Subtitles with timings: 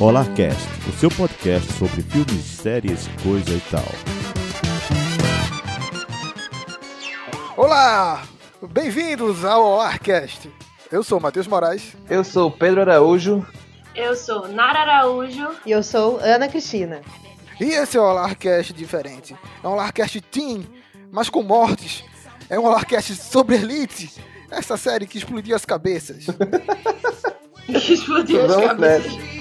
[0.00, 3.84] Olarcast, o seu podcast sobre filmes, séries, coisa e tal.
[7.56, 8.22] Olá!
[8.70, 10.50] Bem-vindos ao Olarcast.
[10.92, 11.94] Eu sou o Matheus Moraes.
[12.10, 13.46] Eu sou Pedro Araújo.
[13.94, 15.48] Eu sou Nara Araújo.
[15.64, 17.00] E eu sou Ana Cristina.
[17.58, 19.34] E esse é o Olarcast diferente.
[19.62, 20.66] É um Olarcast teen,
[21.10, 22.04] mas com mortes.
[22.50, 24.12] É um Olarcast sobre Elite.
[24.50, 26.26] Essa série que explodiu as cabeças.
[27.66, 29.12] Que explodiu as Vamos cabeças.
[29.16, 29.35] nessa.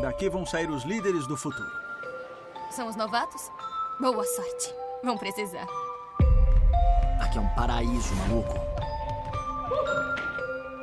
[0.00, 1.68] Daqui vão sair os líderes do futuro.
[2.70, 3.50] São os novatos?
[4.00, 4.74] Boa sorte.
[5.04, 5.66] Vão precisar.
[7.20, 8.54] Aqui é um paraíso, maluco.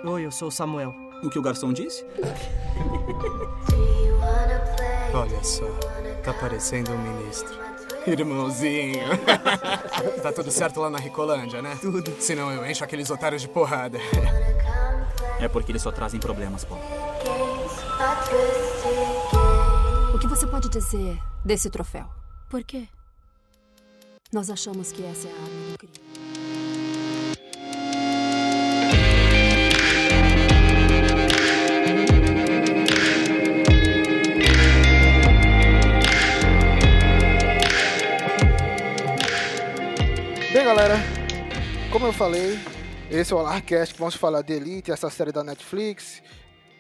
[0.06, 0.94] Oi, eu sou o Samuel.
[1.24, 2.06] O que o garçom disse?
[5.16, 5.66] Olha só,
[6.24, 7.54] tá parecendo um ministro.
[8.08, 9.04] Irmãozinho.
[10.24, 11.78] tá tudo certo lá na Ricolândia, né?
[11.82, 12.16] Tudo.
[12.20, 14.00] Senão eu encho aqueles otários de porrada.
[15.40, 16.76] É porque eles só trazem problemas, pô.
[20.14, 22.06] O que você pode dizer desse troféu?
[22.50, 22.88] Por quê?
[24.32, 25.63] Nós achamos que essa é a arma
[40.76, 40.96] galera,
[41.92, 42.58] como eu falei,
[43.12, 46.24] esse é o Olarcast que vamos falar de Elite, essa série da Netflix,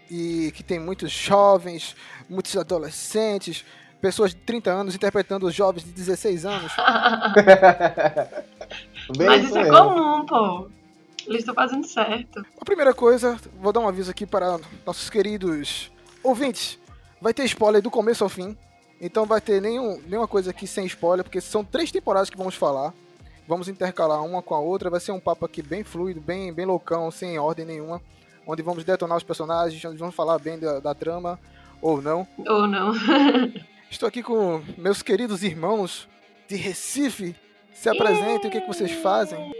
[0.09, 1.95] e que tem muitos jovens,
[2.27, 3.63] muitos adolescentes,
[4.01, 6.71] pessoas de 30 anos interpretando os jovens de 16 anos.
[9.15, 9.77] Bem Mas isso é mesmo.
[9.77, 10.67] comum, pô.
[11.27, 12.43] Eles estão fazendo certo.
[12.59, 15.91] A primeira coisa, vou dar um aviso aqui para nossos queridos
[16.23, 16.79] ouvintes.
[17.21, 18.57] Vai ter spoiler do começo ao fim.
[18.99, 22.55] Então vai ter nenhum, nenhuma coisa aqui sem spoiler, porque são três temporadas que vamos
[22.55, 22.91] falar.
[23.47, 24.89] Vamos intercalar uma com a outra.
[24.89, 28.01] Vai ser um papo aqui bem fluido, bem, bem loucão, sem ordem nenhuma.
[28.45, 31.39] Onde vamos detonar os personagens, onde vamos falar bem da, da trama,
[31.81, 32.27] ou não.
[32.47, 32.93] Ou não.
[33.89, 36.07] Estou aqui com meus queridos irmãos
[36.47, 37.35] de Recife.
[37.73, 39.51] Se apresentem, o que, que vocês fazem?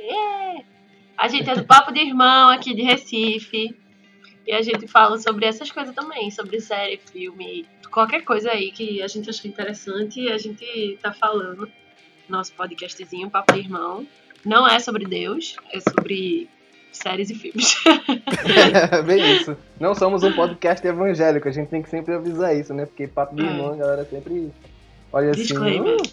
[1.18, 3.78] A gente é do Papo de Irmão aqui de Recife.
[4.46, 9.02] E a gente fala sobre essas coisas também, sobre série, filme, qualquer coisa aí que
[9.02, 11.72] a gente acha interessante, a gente tá falando.
[12.30, 14.08] Nosso podcastzinho, Papo de Irmão.
[14.46, 16.50] Não é sobre Deus, é sobre
[16.92, 17.76] séries e filmes.
[19.06, 19.56] Bem isso.
[19.80, 22.86] Não somos um podcast evangélico, a gente tem que sempre avisar isso, né?
[22.86, 23.46] Porque papo de É.
[23.46, 24.52] irmão, a galera sempre
[25.12, 25.42] olha assim.
[25.42, 25.98] Disclaimer.
[25.98, 26.04] "Hum,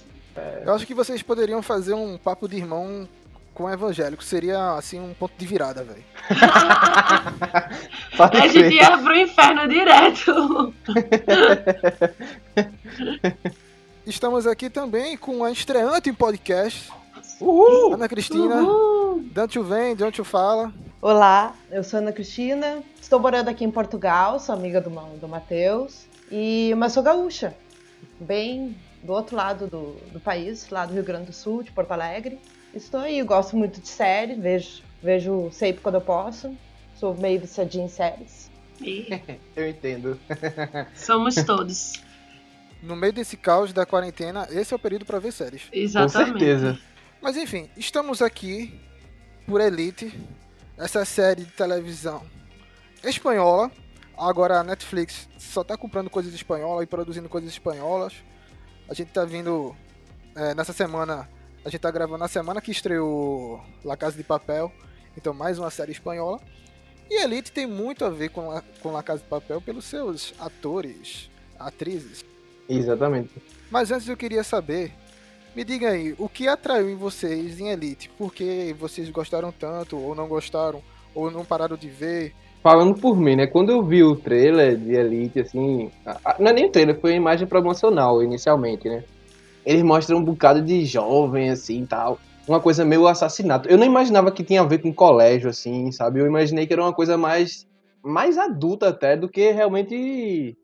[0.65, 3.09] Eu acho que vocês poderiam fazer um papo de irmão
[3.53, 4.22] com evangélico.
[4.25, 6.04] Seria, assim, um ponto de virada, velho.
[8.19, 10.75] A gente crer." ia pro inferno direto.
[14.10, 16.93] Estamos aqui também com a estreante em podcast,
[17.41, 17.94] Uhul!
[17.94, 18.56] Ana Cristina.
[18.56, 19.22] Uhul.
[19.32, 20.75] Dante vem, Dante fala.
[21.00, 22.82] Olá, eu sou Ana Cristina.
[23.00, 26.06] Estou morando aqui em Portugal, sou amiga do, do Matheus.
[26.28, 27.54] E, mas sou gaúcha,
[28.19, 31.93] bem do outro lado do, do país, lá do Rio Grande do Sul, de Porto
[31.93, 32.37] Alegre.
[32.75, 36.53] Estou aí, gosto muito de séries, vejo, vejo sempre quando eu posso.
[36.97, 38.50] Sou meio viciadinha em séries.
[38.81, 39.06] E
[39.54, 40.19] Eu entendo.
[40.97, 41.93] somos todos.
[42.83, 45.65] No meio desse caos da quarentena, esse é o período para ver séries.
[45.65, 46.39] Com Exatamente.
[46.39, 46.79] certeza.
[47.21, 48.81] Mas enfim, estamos aqui
[49.47, 50.19] por Elite,
[50.79, 52.23] essa série de televisão
[53.05, 53.71] espanhola.
[54.17, 58.15] Agora a Netflix só tá comprando coisas espanholas e produzindo coisas espanholas.
[58.89, 59.75] A gente tá vindo
[60.35, 61.29] é, nessa semana,
[61.65, 64.73] a gente tá gravando na semana que estreou La Casa de Papel,
[65.17, 66.41] então mais uma série espanhola.
[67.11, 70.33] E Elite tem muito a ver com, a, com La Casa de Papel pelos seus
[70.39, 72.25] atores, atrizes.
[72.70, 73.31] Exatamente.
[73.70, 74.92] Mas antes eu queria saber,
[75.54, 78.08] me diga aí, o que atraiu em vocês em Elite?
[78.16, 80.81] Por que vocês gostaram tanto, ou não gostaram,
[81.14, 82.32] ou não pararam de ver?
[82.62, 83.47] Falando por mim, né?
[83.47, 85.91] Quando eu vi o trailer de Elite, assim.
[86.38, 89.02] Não é nem o trailer, foi a imagem promocional inicialmente, né?
[89.64, 92.19] Eles mostram um bocado de jovem, assim tal.
[92.46, 93.69] Uma coisa meio assassinato.
[93.69, 96.20] Eu não imaginava que tinha a ver com colégio, assim, sabe?
[96.20, 97.66] Eu imaginei que era uma coisa mais.
[98.02, 100.56] mais adulta até do que realmente.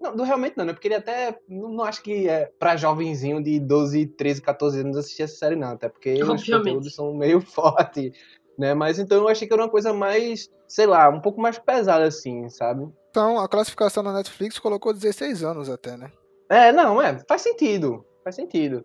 [0.00, 0.72] Não, do realmente não, né?
[0.72, 1.38] Porque ele até.
[1.48, 5.56] Não, não acho que é pra jovenzinho de 12, 13, 14 anos assistir essa série,
[5.56, 5.68] não.
[5.72, 6.50] Até porque os Obviamente.
[6.52, 8.12] conteúdos são meio fortes,
[8.58, 8.74] né?
[8.74, 12.04] Mas então eu achei que era uma coisa mais, sei lá, um pouco mais pesada,
[12.04, 12.88] assim, sabe?
[13.10, 16.12] Então, a classificação na Netflix colocou 16 anos até, né?
[16.48, 18.04] É, não, é, faz sentido.
[18.22, 18.84] Faz sentido.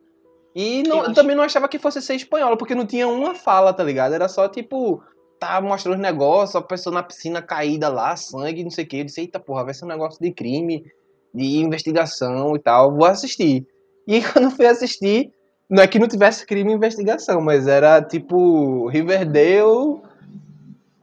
[0.55, 3.33] E não- Eu eu também não achava que fosse ser espanhola, porque não tinha uma
[3.35, 4.13] fala, tá ligado?
[4.13, 5.01] Era só tipo,
[5.39, 8.97] tá mostrando os negócios, a pessoa na piscina caída lá, sangue, não sei o que.
[8.97, 10.85] Eu disse, eita porra, vai ser um negócio de crime,
[11.33, 12.95] de investigação e tal.
[12.95, 13.65] Vou assistir.
[14.07, 15.31] E quando fui assistir,
[15.69, 20.01] não é que não tivesse crime e investigação, mas era tipo Riverdale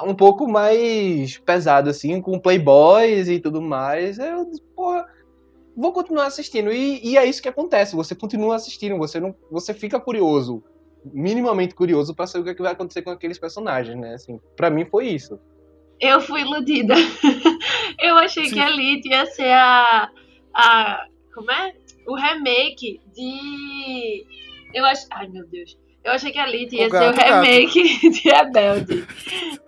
[0.02, 4.18] um pouco mais pesado, assim, com playboys e tudo mais.
[4.18, 5.06] Eu disse, porra,
[5.76, 6.72] vou continuar assistindo.
[6.72, 10.62] E, e é isso que acontece, você continua assistindo, você não, você fica curioso,
[11.04, 14.14] minimamente curioso pra saber o que, é que vai acontecer com aqueles personagens, né?
[14.14, 15.38] Assim, pra mim foi isso.
[16.00, 16.94] Eu fui iludida.
[18.00, 18.54] eu achei Sim.
[18.54, 20.10] que a Elite ia ser a.
[20.54, 21.74] a como é?
[22.06, 24.26] O remake de.
[24.74, 25.06] Eu acho.
[25.10, 25.78] Ai, meu Deus.
[26.02, 27.44] Eu achei que a Elite ia O ser gato, o o gato.
[27.44, 29.06] remake de Rebelde.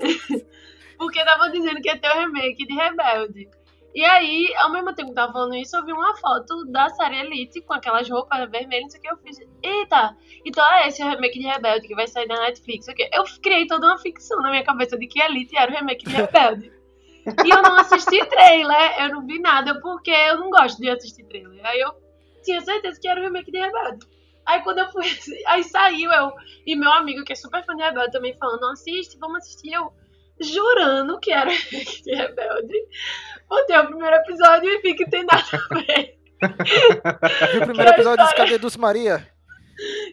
[0.99, 3.49] Porque estavam dizendo que ia ter o remake de Rebelde.
[3.95, 7.17] E aí, ao mesmo tempo que tava falando isso, eu vi uma foto da série
[7.21, 9.11] Elite com aquelas roupas vermelhas, não sei o que.
[9.11, 12.87] Eu fiz, eita, então é esse o remake de Rebelde que vai sair na Netflix.
[12.89, 16.15] Eu criei toda uma ficção na minha cabeça de que Elite era o remake de
[16.15, 16.73] Rebelde.
[17.45, 21.25] E eu não assisti trailer, eu não vi nada, porque eu não gosto de assistir
[21.25, 21.65] trailer.
[21.65, 21.93] Aí eu
[22.43, 24.07] tinha certeza que era o remake de Rebelde.
[24.45, 25.05] Aí quando eu fui,
[25.47, 26.33] aí saiu eu
[26.67, 29.73] e meu amigo, que é super fã de Rebelde, também falando, não assiste, vamos assistir.
[29.73, 29.93] Eu
[30.41, 32.75] jurando que era o remake de Rebelde.
[33.49, 36.19] Botei o primeiro episódio e vi que tem nada a ver.
[37.53, 39.29] Viu o primeiro episódio desse Cadê Dulce Maria?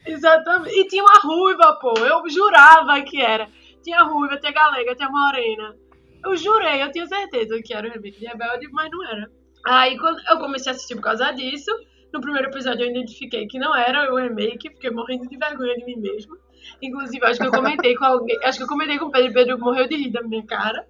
[0.05, 0.79] Exatamente.
[0.79, 1.93] E tinha uma ruiva, pô.
[1.97, 3.47] Eu jurava que era.
[3.83, 5.75] Tinha ruiva, tinha galega, tinha morena.
[6.23, 9.31] Eu jurei, eu tinha certeza que era o remake de Rebelde, mas não era.
[9.65, 11.71] Aí quando eu comecei a assistir por causa disso,
[12.13, 15.85] no primeiro episódio eu identifiquei que não era o remake, fiquei morrendo de vergonha de
[15.85, 16.37] mim mesma.
[16.81, 19.59] Inclusive, acho que eu comentei com alguém, acho que eu comentei com o Pedro, Pedro
[19.59, 20.85] morreu de rir da minha cara.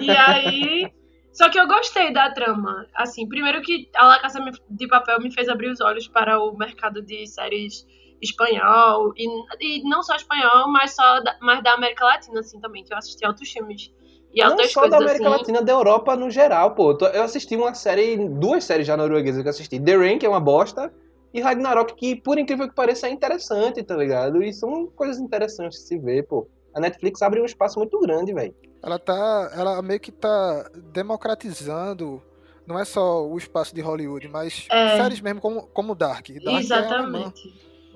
[0.00, 0.92] E aí,
[1.32, 2.86] só que eu gostei da trama.
[2.94, 4.38] Assim, primeiro que a La Casa
[4.68, 7.86] de Papel me fez abrir os olhos para o mercado de séries
[8.20, 9.26] espanhol e,
[9.60, 12.96] e não só espanhol, mas só da, mas da América Latina assim também, que eu
[12.96, 13.92] assisti outros filmes
[14.34, 15.38] e Não outras só coisas da América assim.
[15.38, 16.96] Latina, da Europa no geral, pô.
[17.12, 19.80] Eu assisti uma série, duas séries já norueguesas que eu assisti.
[19.80, 20.92] The Rain, que é uma bosta,
[21.34, 24.42] e Ragnarok, que por incrível que pareça é interessante, tá ligado?
[24.42, 26.48] E são coisas interessantes de se ver, pô.
[26.74, 28.54] A Netflix abre um espaço muito grande, velho.
[28.82, 29.52] Ela tá.
[29.54, 32.22] Ela meio que tá democratizando.
[32.66, 34.96] Não é só o espaço de Hollywood, mas É.
[34.96, 36.28] séries mesmo como, como Dark.
[36.44, 37.32] Dark É alemã.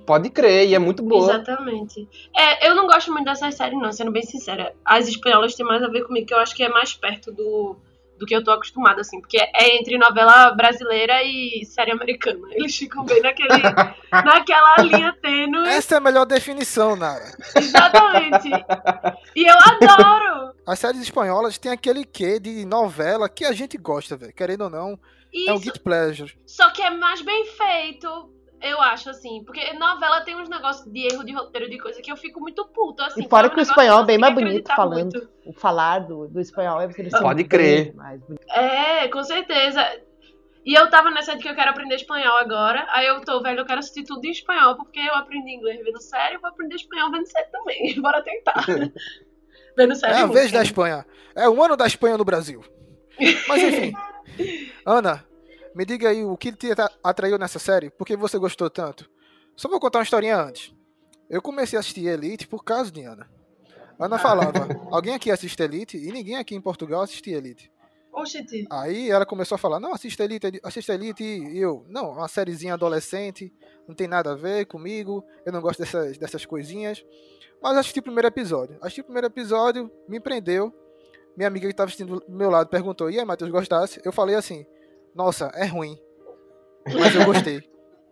[0.06, 1.24] Pode crer, e é muito boa.
[1.24, 2.08] Exatamente.
[2.34, 4.72] É, eu não gosto muito dessas séries, não, sendo bem sincera.
[4.84, 7.76] As espanholas têm mais a ver comigo, que eu acho que é mais perto do,
[8.16, 9.20] do que eu tô acostumada, assim.
[9.20, 12.46] Porque é entre novela brasileira e série americana.
[12.52, 13.48] Eles ficam bem naquele,
[14.12, 15.66] naquela linha tênue.
[15.66, 17.36] Essa é a melhor definição, Nara.
[17.56, 18.48] Exatamente.
[19.34, 20.54] E eu adoro.
[20.66, 24.32] As séries espanholas têm aquele quê de novela que a gente gosta, velho.
[24.32, 24.98] Querendo ou não,
[25.32, 25.64] é um Isso.
[25.64, 26.38] guilty pleasure.
[26.46, 28.35] Só que é mais bem feito.
[28.70, 32.10] Eu acho, assim, porque novela tem uns negócios de erro de roteiro, de coisa que
[32.10, 33.24] eu fico muito puto, assim.
[33.24, 33.54] E fora sabe?
[33.54, 35.12] que o Um espanhol é bem mais bonito falando.
[35.12, 35.28] muito.
[35.44, 37.94] O falar do, do espanhol é porque são Pode bem crer.
[38.48, 39.82] É, com certeza.
[40.66, 42.84] E eu tava nessa de que eu quero aprender espanhol agora.
[42.90, 46.02] Aí eu tô, velho, eu quero assistir tudo em espanhol, porque eu aprendi inglês vendo
[46.02, 47.94] série, eu vou aprender espanhol vendo série também.
[48.02, 48.66] Bora tentar.
[49.76, 50.14] vendo série.
[50.14, 51.06] É a vez da Espanha.
[51.36, 52.64] É o ano da Espanha no Brasil.
[53.46, 53.92] Mas enfim.
[54.84, 55.24] Ana,
[55.76, 57.90] me diga aí o que te atra- atraiu nessa série?
[57.90, 59.08] Por que você gostou tanto?
[59.54, 60.74] Só vou contar uma historinha antes.
[61.28, 63.28] Eu comecei a assistir Elite por causa de Ana.
[63.98, 64.52] Ana falava,
[64.90, 65.96] alguém aqui assiste Elite?
[65.96, 67.70] E ninguém aqui em Portugal assistia Elite.
[68.12, 68.66] Oxente.
[68.70, 72.72] Aí ela começou a falar, não, assista Elite, assista Elite, e eu, não, uma sériezinha
[72.72, 73.52] adolescente,
[73.86, 77.04] não tem nada a ver comigo, eu não gosto dessas, dessas coisinhas.
[77.62, 78.78] Mas assisti o primeiro episódio.
[78.80, 80.72] Assisti o primeiro episódio, me prendeu.
[81.36, 84.00] Minha amiga que estava assistindo do meu lado perguntou, e aí, Matheus, gostasse?
[84.02, 84.64] Eu falei assim,
[85.16, 85.98] nossa, é ruim.
[86.84, 87.62] Mas eu gostei.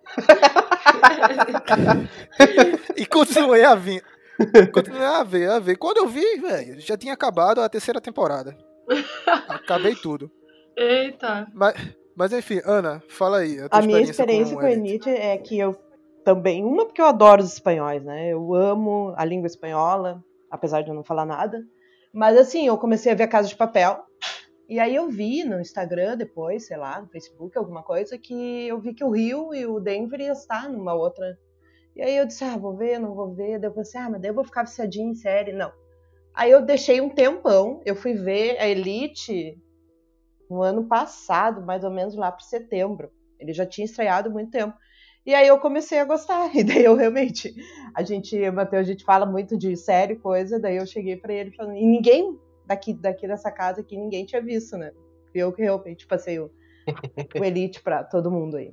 [2.96, 4.02] e continuei a vir.
[4.72, 5.76] Continuei a ver, a ver.
[5.76, 8.56] Quando eu vi, velho, já tinha acabado a terceira temporada.
[9.48, 10.30] Acabei tudo.
[10.76, 11.46] Eita.
[11.52, 11.74] Mas,
[12.16, 13.60] mas enfim, Ana, fala aí.
[13.60, 15.08] A, tua A minha experiência com a Elite.
[15.08, 15.78] Elite é que eu
[16.24, 18.32] também, uma porque eu adoro os espanhóis, né?
[18.32, 21.62] Eu amo a língua espanhola, apesar de eu não falar nada.
[22.12, 24.02] Mas assim, eu comecei a ver a Casa de Papel.
[24.68, 28.80] E aí eu vi no Instagram depois, sei lá, no Facebook, alguma coisa, que eu
[28.80, 31.38] vi que o Rio e o Denver ia estar numa outra.
[31.94, 33.58] E aí eu disse, ah, vou ver, não vou ver.
[33.58, 35.52] Daí eu pensei, ah, mas daí eu vou ficar viciadinha em série.
[35.52, 35.70] Não.
[36.34, 39.56] Aí eu deixei um tempão, eu fui ver a Elite
[40.50, 43.10] no ano passado, mais ou menos lá para setembro.
[43.38, 44.74] Ele já tinha estreado muito tempo.
[45.26, 46.50] E aí eu comecei a gostar.
[46.56, 47.54] E daí eu realmente.
[47.94, 50.58] A gente, Matheus, a gente fala muito de série, coisa.
[50.58, 51.76] Daí eu cheguei pra ele falando.
[51.76, 54.92] E ninguém daqui, daqui dessa casa aqui, ninguém tinha visto, né?
[55.34, 56.50] Eu que realmente passei o,
[57.38, 58.72] o Elite pra todo mundo aí.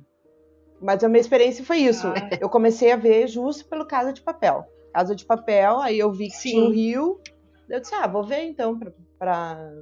[0.80, 2.08] Mas a minha experiência foi isso.
[2.08, 2.14] Ah.
[2.40, 4.66] Eu comecei a ver justo pelo Casa de Papel.
[4.92, 6.50] Casa de Papel, aí eu vi que Sim.
[6.50, 7.20] tinha o Rio.
[7.68, 8.92] Eu disse, ah, vou ver então pra.
[9.18, 9.72] pra...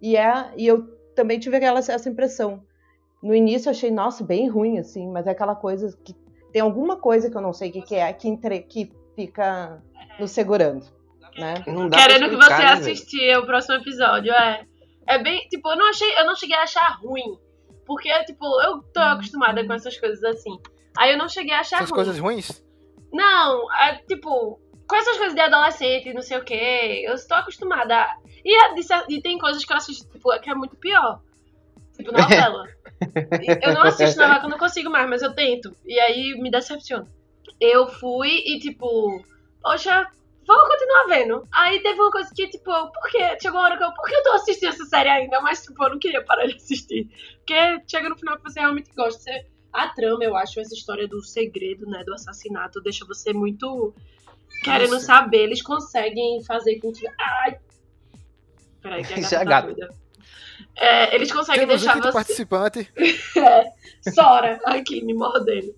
[0.00, 2.62] E, é, e eu também tive aquela, essa impressão.
[3.22, 6.14] No início eu achei, nossa, bem ruim, assim, mas é aquela coisa que
[6.52, 9.82] Tem alguma coisa que eu não sei o que, que é, que, entre, que fica
[10.20, 10.86] nos segurando,
[11.38, 11.54] né?
[11.66, 14.64] Não dá pra Querendo que explicar, você né, o próximo episódio, é.
[15.08, 17.38] É bem, tipo, eu não achei, eu não cheguei a achar ruim.
[17.86, 20.58] Porque, tipo, eu tô acostumada com essas coisas assim.
[20.98, 21.96] Aí eu não cheguei a achar Essas ruim.
[21.96, 22.64] coisas ruins?
[23.12, 28.06] Não, é, tipo, com essas coisas de adolescente, não sei o quê, eu estou acostumada.
[28.44, 31.20] E, a- de cer- e tem coisas que eu assisto, tipo, que é muito pior.
[31.96, 32.64] Tipo, novela.
[33.40, 35.74] E eu não assisto novela que eu não consigo mais, mas eu tento.
[35.84, 37.06] E aí me decepciona.
[37.60, 39.24] Eu fui e, tipo,
[39.62, 40.06] poxa,
[40.46, 41.48] vamos continuar vendo.
[41.52, 43.36] Aí teve uma coisa que, tipo, eu, por quê?
[43.40, 45.40] Chegou uma hora que eu, por que eu tô assistindo essa série ainda?
[45.40, 47.08] Mas, tipo, eu não queria parar de assistir.
[47.38, 49.20] Porque chega no final que você realmente gosta.
[49.22, 53.94] Você, a trama, eu acho, essa história do segredo, né, do assassinato, deixa você muito
[54.62, 55.44] querendo saber.
[55.44, 57.06] Eles conseguem fazer com que.
[57.18, 57.58] Ai!
[58.80, 59.66] Peraí, que a é gata tá gato.
[59.66, 60.06] doida.
[60.76, 62.12] É, eles conseguem Temos deixar você.
[62.12, 62.92] participante.
[64.14, 65.74] Sora, aqui, me mordendo.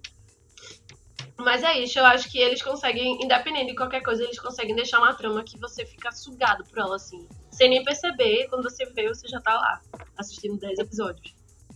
[1.38, 4.99] Mas é isso, eu acho que eles conseguem, independente de qualquer coisa, eles conseguem deixar
[4.99, 7.26] uma trama que você fica sugado por ela, assim.
[7.50, 9.80] Sem nem perceber, quando você vê, você já tá lá,
[10.16, 11.35] assistindo 10 episódios.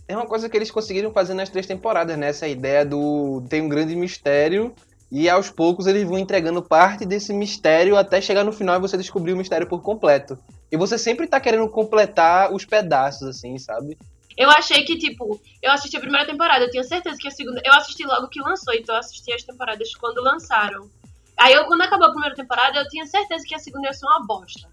[0.09, 2.29] É uma coisa que eles conseguiram fazer nas três temporadas, né?
[2.29, 4.75] Essa ideia do tem um grande mistério
[5.11, 8.97] e aos poucos eles vão entregando parte desse mistério até chegar no final e você
[8.97, 10.37] descobrir o mistério por completo.
[10.71, 13.97] E você sempre tá querendo completar os pedaços, assim, sabe?
[14.37, 17.61] Eu achei que, tipo, eu assisti a primeira temporada, eu tinha certeza que a segunda.
[17.65, 20.89] Eu assisti logo que lançou, então eu assisti as temporadas quando lançaram.
[21.37, 24.07] Aí eu, quando acabou a primeira temporada, eu tinha certeza que a segunda ia ser
[24.07, 24.69] uma bosta.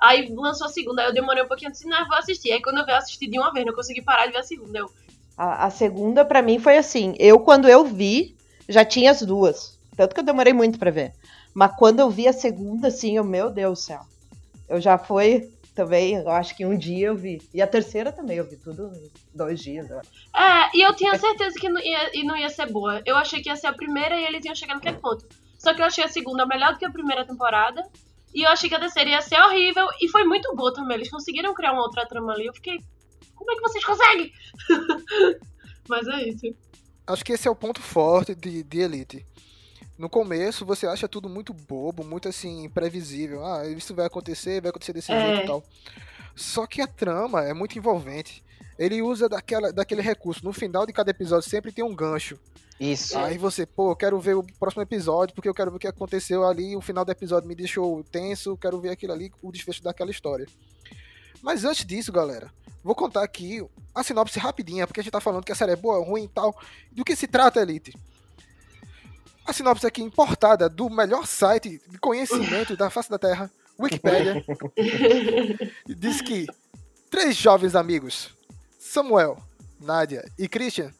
[0.00, 2.52] Aí lançou a segunda, aí eu demorei um pouquinho assim, não, vou assistir.
[2.52, 4.42] Aí quando eu vi, eu assisti de uma vez, não consegui parar de ver a
[4.42, 4.78] segunda.
[4.78, 4.90] Eu,
[5.36, 7.14] A, a segunda, pra mim, foi assim.
[7.18, 8.36] Eu, quando eu vi,
[8.68, 9.78] já tinha as duas.
[9.96, 11.12] Tanto que eu demorei muito pra ver.
[11.52, 14.00] Mas quando eu vi a segunda, assim, eu, meu Deus do céu.
[14.68, 17.42] Eu já foi também, eu acho que um dia eu vi.
[17.52, 19.90] E a terceira também, eu vi tudo em dois dias.
[19.90, 20.10] eu acho.
[20.34, 23.02] É, e eu tinha certeza que não ia, e não ia ser boa.
[23.04, 25.26] Eu achei que ia ser a primeira e eles iam chegar naquele ponto.
[25.58, 27.82] Só que eu achei a segunda melhor do que a primeira temporada.
[28.32, 29.86] E eu achei que a terceira ia ser horrível.
[30.00, 30.96] E foi muito boa também.
[30.96, 32.46] Eles conseguiram criar uma outra trama ali.
[32.46, 32.78] Eu fiquei.
[33.34, 34.32] Como é que vocês conseguem?
[35.88, 36.54] Mas é isso.
[37.06, 39.26] Acho que esse é o ponto forte de, de Elite.
[39.96, 43.44] No começo, você acha tudo muito bobo, muito assim, previsível.
[43.46, 45.26] Ah, isso vai acontecer, vai acontecer desse É.
[45.26, 45.62] jeito e tal.
[46.34, 48.42] Só que a trama é muito envolvente.
[48.76, 50.44] Ele usa daquela, daquele recurso.
[50.44, 52.36] No final de cada episódio sempre tem um gancho.
[52.80, 53.16] Isso.
[53.16, 55.86] Aí você, pô, eu quero ver o próximo episódio, porque eu quero ver o que
[55.86, 56.74] aconteceu ali.
[56.74, 60.10] O final do episódio me deixou tenso, eu quero ver aquilo ali, o desfecho daquela
[60.10, 60.46] história.
[61.40, 62.50] Mas antes disso, galera,
[62.82, 65.76] vou contar aqui a sinopse rapidinha, porque a gente tá falando que a série é
[65.76, 66.58] boa, ruim e tal.
[66.90, 67.94] Do que se trata, Elite?
[69.44, 74.44] A sinopse aqui importada do melhor site de conhecimento da face da Terra, Wikipedia,
[75.86, 76.46] diz que
[77.10, 78.30] três jovens amigos,
[78.78, 79.36] Samuel,
[79.80, 80.90] Nadia e Christian,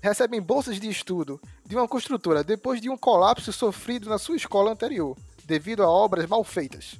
[0.00, 4.70] recebem bolsas de estudo de uma construtora depois de um colapso sofrido na sua escola
[4.70, 6.96] anterior, devido a obras mal feitas.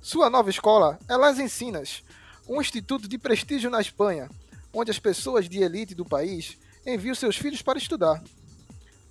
[0.00, 2.02] Sua nova escola é Las Encinas,
[2.48, 4.30] um instituto de prestígio na Espanha,
[4.72, 6.56] onde as pessoas de elite do país
[6.86, 8.22] enviam seus filhos para estudar.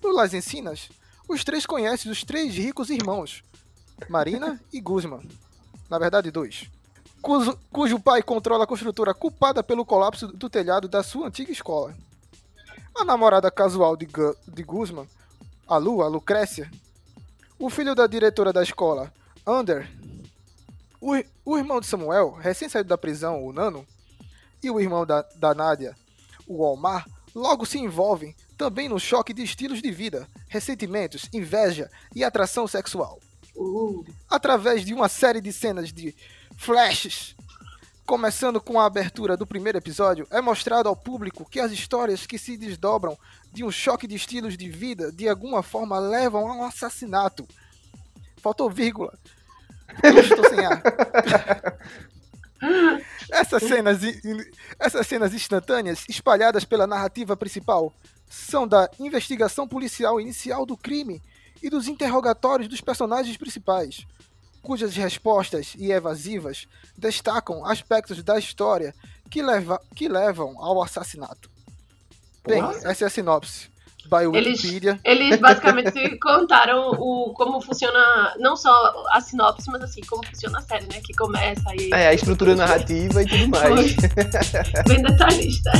[0.01, 0.89] No Las Encinas,
[1.29, 3.43] os três conhecem os três ricos irmãos,
[4.09, 5.27] Marina e Guzman.
[5.89, 6.69] Na verdade, dois.
[7.21, 11.95] Cujo, cujo pai controla a construtora culpada pelo colapso do telhado da sua antiga escola.
[12.95, 15.07] A namorada casual de, Gu- de Guzman,
[15.67, 16.69] a Lu, a Lucrécia,
[17.57, 19.13] o filho da diretora da escola,
[19.45, 19.89] Ander,
[21.01, 21.11] o,
[21.45, 23.85] o irmão de Samuel, recém saído da prisão, o Nano,
[24.63, 25.95] e o irmão da, da Nádia,
[26.47, 27.05] o Omar,
[27.35, 33.17] logo se envolvem também no choque de estilos de vida, ressentimentos, inveja e atração sexual.
[33.55, 36.13] Uh, Através de uma série de cenas de
[36.57, 37.37] flashes,
[38.05, 42.37] começando com a abertura do primeiro episódio, é mostrado ao público que as histórias que
[42.37, 43.17] se desdobram
[43.49, 47.47] de um choque de estilos de vida de alguma forma levam a um assassinato.
[48.41, 49.17] Faltou vírgula.
[50.03, 50.83] Eu estou sem ar.
[53.31, 53.99] Essas cenas,
[54.79, 57.93] essas cenas instantâneas, espalhadas pela narrativa principal,
[58.27, 61.21] são da investigação policial inicial do crime
[61.61, 64.05] e dos interrogatórios dos personagens principais,
[64.61, 66.67] cujas respostas e evasivas
[66.97, 68.93] destacam aspectos da história
[69.29, 71.49] que, leva, que levam ao assassinato.
[72.45, 73.69] Bem, essa é a sinopse.
[74.09, 74.99] By Eles- Wikipedia.
[75.03, 78.71] eles basicamente contaram o, como funciona, não só
[79.11, 80.99] a sinopse, mas assim, como funciona a série, né?
[81.05, 81.89] Que começa aí.
[81.93, 83.95] É, a estrutura narrativa e tudo mais.
[84.87, 85.71] Bem detalhista.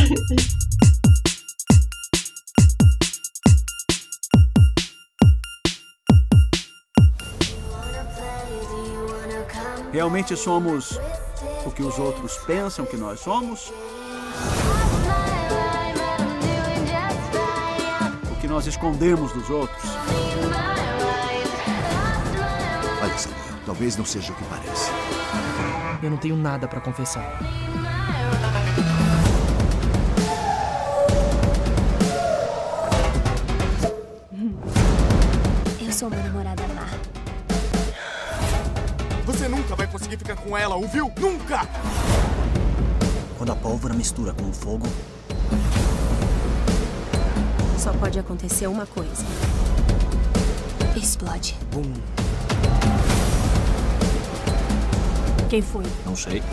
[9.91, 10.99] Realmente somos
[11.65, 13.71] o que os outros pensam que nós somos?
[18.59, 19.89] Nós escondemos dos outros.
[23.01, 24.91] Olha, Samuel, talvez não seja o que parece.
[26.03, 27.39] Eu não tenho nada pra confessar.
[35.79, 36.85] Eu sou uma namorada má.
[39.25, 41.09] Você nunca vai conseguir ficar com ela, ouviu?
[41.17, 41.61] Nunca!
[43.37, 44.85] Quando a pólvora mistura com o fogo,
[47.79, 49.23] Só pode acontecer uma coisa.
[50.95, 51.55] Explode.
[51.71, 51.93] bum,
[55.49, 55.85] Quem foi?
[56.05, 56.43] não sei.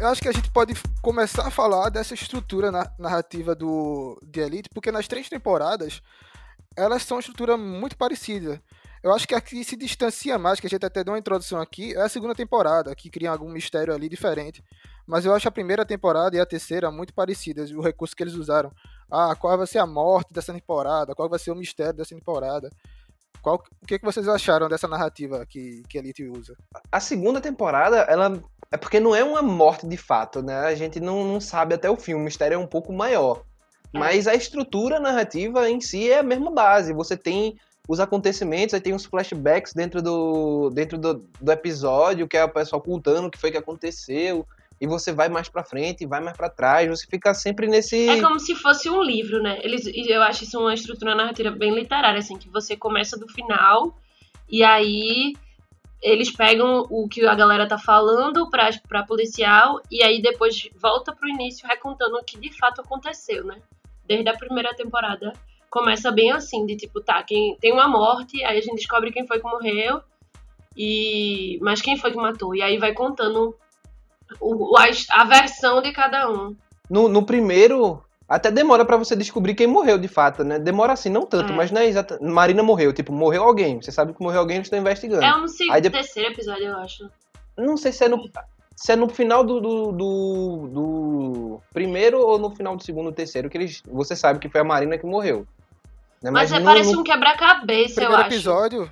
[0.00, 4.40] Eu, acho que a gente pode começar a falar dessa estrutura na- narrativa do de
[4.40, 6.02] Elite, porque nas três temporadas
[6.76, 8.62] elas são uma estrutura muito parecida.
[9.02, 11.60] Eu acho que a que se distancia mais, que a gente até deu uma introdução
[11.60, 14.62] aqui, é a segunda temporada, que cria algum mistério ali diferente.
[15.06, 18.34] Mas eu acho a primeira temporada e a terceira muito parecidas, o recurso que eles
[18.34, 18.70] usaram.
[19.10, 21.14] Ah, qual vai ser a morte dessa temporada?
[21.14, 22.70] Qual vai ser o mistério dessa temporada?
[23.42, 26.56] Qual, o que, que vocês acharam dessa narrativa que, que Elite usa?
[26.90, 28.40] A segunda temporada, ela.
[28.72, 30.60] É porque não é uma morte de fato, né?
[30.60, 32.14] A gente não, não sabe até o fim.
[32.14, 33.42] O mistério é um pouco maior.
[33.92, 36.92] Mas a estrutura narrativa em si é a mesma base.
[36.92, 42.36] Você tem os acontecimentos, aí tem os flashbacks dentro do, dentro do, do episódio, que
[42.36, 44.46] é o pessoal contando o que foi que aconteceu.
[44.80, 46.88] E você vai mais pra frente, vai mais pra trás.
[46.88, 48.08] Você fica sempre nesse.
[48.08, 49.58] É como se fosse um livro, né?
[49.62, 53.94] Eles, eu acho isso uma estrutura narrativa bem literária, assim, que você começa do final
[54.48, 55.34] e aí
[56.02, 61.14] eles pegam o que a galera tá falando pra, pra policial e aí depois volta
[61.14, 63.60] pro início recontando o que de fato aconteceu, né?
[64.06, 65.32] Desde a primeira temporada.
[65.68, 69.26] Começa bem assim, de tipo, tá, quem tem uma morte, aí a gente descobre quem
[69.26, 70.02] foi que morreu,
[70.76, 72.54] e mas quem foi que matou?
[72.56, 73.54] E aí vai contando
[74.40, 74.84] o, a,
[75.20, 76.54] a versão de cada um.
[76.88, 80.58] No, no primeiro, até demora pra você descobrir quem morreu de fato, né?
[80.58, 81.56] Demora assim, não tanto, É.
[81.56, 82.18] mas não é exata.
[82.20, 83.80] Marina morreu, tipo, morreu alguém.
[83.80, 85.24] Você sabe que morreu alguém, eles estão investigando.
[85.24, 87.08] É um segundo, Aí depois- terceiro episódio, eu acho.
[87.56, 88.28] Não sei se é no,
[88.74, 93.12] se é no final do, do, do, do primeiro ou no final do segundo ou
[93.12, 93.82] terceiro, que eles.
[93.86, 95.46] Você sabe que foi a Marina que morreu.
[96.22, 96.30] Né?
[96.30, 98.34] Mas, é, no- parece no- um quebra-cabeça, eu primeiro acho.
[98.34, 98.90] episódio,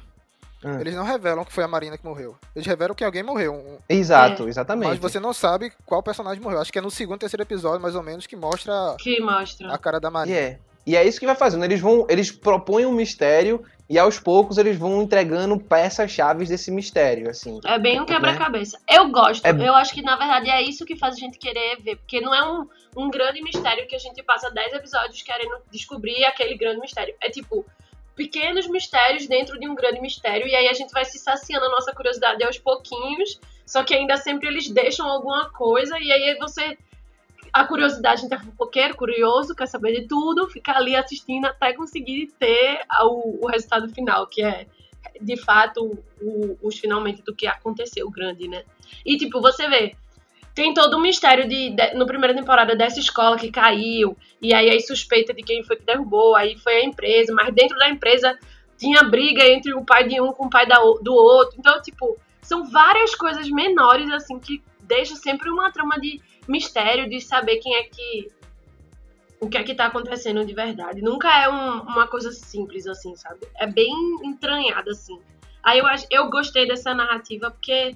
[0.65, 0.81] Ah.
[0.81, 2.37] eles não revelam que foi a Marina que morreu.
[2.55, 3.55] Eles revelam que alguém morreu.
[3.55, 4.49] um- Exato, É.
[4.49, 4.89] exatamente.
[4.89, 6.61] Mas você não sabe qual personagem morreu.
[6.61, 9.73] Acho que é no segundo, terceiro episódio, mais ou menos, que mostra Que mostra.
[9.73, 10.37] a cara da E Marina.
[10.37, 10.59] é.
[10.87, 11.65] E é isso que vai fazendo.
[11.65, 12.07] Eles vão.
[12.09, 17.61] Eles propõem um mistério e aos poucos eles vão entregando peças-chaves desse mistério, assim.
[17.65, 18.07] É bem um né?
[18.07, 18.79] quebra-cabeça.
[18.89, 19.45] Eu gosto.
[19.45, 21.97] É- Eu acho que, na verdade, é isso que faz a gente querer ver.
[21.97, 22.67] Porque não é um,
[22.97, 27.15] um grande mistério que a gente passa 10 episódios querendo descobrir aquele grande mistério.
[27.21, 27.67] É tipo,
[28.19, 30.47] pequenos mistérios dentro de um grande mistério.
[30.47, 33.41] E aí a gente vai se saciando a nossa curiosidade aos pouquinhos.
[33.65, 35.97] Só que ainda sempre eles deixam alguma coisa.
[35.99, 36.77] E aí você.
[37.51, 42.27] A curiosidade, a gente fofoqueiro, curioso, quer saber de tudo, fica ali assistindo até conseguir
[42.39, 44.67] ter o, o resultado final, que é
[45.19, 48.65] de fato o- os finalmente do que aconteceu grande, né?
[49.05, 49.97] E tipo, você vê,
[50.59, 54.69] tem todo um mistério de, de- no primeira temporada dessa escola que caiu, e aí
[54.71, 58.37] aí suspeita de quem foi que derrubou, aí foi a empresa, mas dentro da empresa
[58.77, 61.57] tinha briga entre o pai de um com o pai da do outro.
[61.61, 67.21] Então, tipo, são várias coisas menores assim que deixa sempre uma trama de mistério de
[67.21, 68.29] saber quem é que
[69.41, 71.01] o que é que tá acontecendo de verdade.
[71.01, 73.47] Nunca é um- uma coisa simples assim, sabe?
[73.57, 73.93] É bem
[74.25, 75.21] entranhada assim.
[75.63, 77.95] Aí eu eu gostei dessa narrativa porque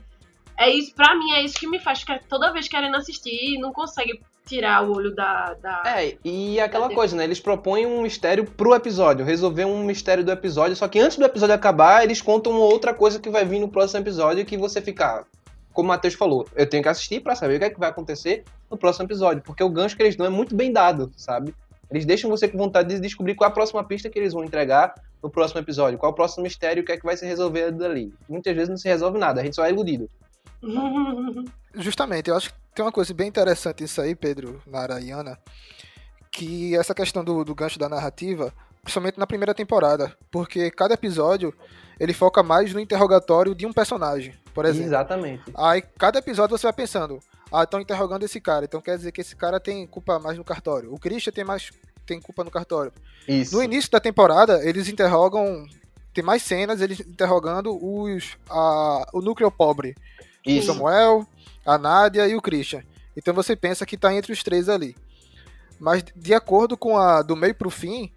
[0.59, 3.59] é isso, para mim é isso que me faz ficar toda vez querendo assistir e
[3.59, 5.83] não consegue tirar o olho da, da...
[5.87, 7.25] É, e aquela coisa, né?
[7.25, 11.25] Eles propõem um mistério pro episódio, resolver um mistério do episódio, só que antes do
[11.25, 15.25] episódio acabar, eles contam outra coisa que vai vir no próximo episódio que você fica.
[15.73, 17.89] Como o Matheus falou, eu tenho que assistir pra saber o que é que vai
[17.89, 21.55] acontecer no próximo episódio, porque o gancho que eles dão é muito bem dado, sabe?
[21.91, 24.45] Eles deixam você com vontade de descobrir qual é a próxima pista que eles vão
[24.45, 27.25] entregar no próximo episódio, qual é o próximo mistério, o que é que vai se
[27.25, 28.13] resolver dali.
[28.29, 30.11] Muitas vezes não se resolve nada, a gente só é iludido.
[31.75, 35.39] Justamente, eu acho que tem uma coisa bem interessante nisso aí, Pedro, Nara e Ana,
[36.31, 41.55] que essa questão do, do gancho da narrativa, principalmente na primeira temporada, porque cada episódio
[41.99, 44.89] ele foca mais no interrogatório de um personagem, por exemplo.
[44.89, 45.45] Exatamente.
[45.55, 47.19] Aí cada episódio você vai pensando,
[47.53, 50.45] ah, estão interrogando esse cara, então quer dizer que esse cara tem culpa mais no
[50.45, 50.93] cartório.
[50.93, 51.71] O Christian tem mais
[52.07, 52.93] tem culpa no cartório.
[53.27, 53.57] Isso.
[53.57, 55.65] No início da temporada, eles interrogam.
[56.13, 59.95] Tem mais cenas, eles interrogando os, a, o núcleo pobre
[60.45, 60.69] Isso.
[60.69, 61.27] Samuel,
[61.65, 62.83] a Nádia e o Christian.
[63.17, 64.97] Então você pensa que tá entre os três ali.
[65.79, 68.11] Mas de acordo com a do meio pro fim,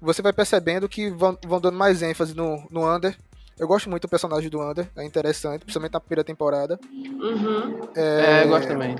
[0.00, 3.16] você vai percebendo que vão, vão dando mais ênfase no, no Under.
[3.58, 6.78] Eu gosto muito do personagem do Under, é interessante, principalmente na primeira temporada.
[6.92, 7.80] Uhum.
[7.96, 8.94] É, eu gosto também.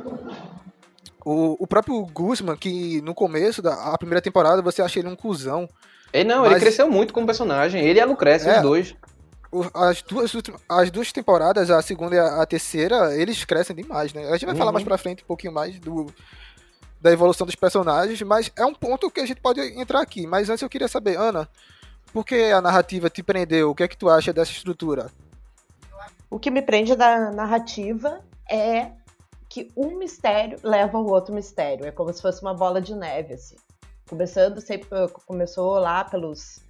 [1.25, 5.15] O, o próprio Guzman, que no começo da a primeira temporada você acha ele um
[5.17, 5.69] cuzão.
[6.13, 7.85] Ele não, Mas- ele cresceu muito como personagem.
[7.85, 8.57] Ele e a Lucrécia, É.
[8.57, 8.95] os dois.
[9.73, 14.29] As, duas, últimas- as duas temporadas, a segunda e a, terceira, eles crescem demais, né?
[14.29, 14.75] A gente vai falar Uhum.
[14.75, 16.13] mais pra frente um pouquinho mais do,
[17.01, 20.27] da evolução dos personagens, mas é um ponto que a gente pode entrar aqui.
[20.27, 21.49] Mas antes eu queria saber, Ana,
[22.13, 23.71] por que a narrativa te prendeu?
[23.71, 25.11] O que é que tu acha dessa estrutura?
[26.31, 28.91] O que me prende da narrativa é
[29.49, 31.87] que um mistério leva ao outro mistério.
[31.87, 33.57] É como se fosse uma bola de neve, assim.
[34.11, 34.89] Começando sempre,
[35.27, 36.61] começou lá pelos,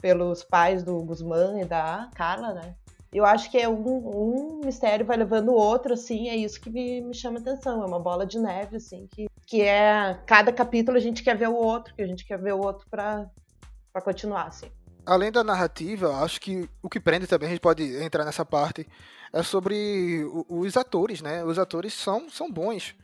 [0.00, 2.74] pelos pais do Guzmán e da Carla, né?
[3.12, 6.70] Eu acho que é um, um mistério vai levando o outro, assim, é isso que
[6.70, 7.82] me, me chama atenção.
[7.82, 10.18] É uma bola de neve, assim, que, que é.
[10.26, 12.86] Cada capítulo a gente quer ver o outro, que a gente quer ver o outro
[12.90, 13.26] pra,
[13.92, 14.70] pra continuar, assim.
[15.06, 18.86] Além da narrativa, acho que o que prende também, a gente pode entrar nessa parte,
[19.32, 21.42] é sobre os atores, né?
[21.42, 22.94] Os atores são, são bons.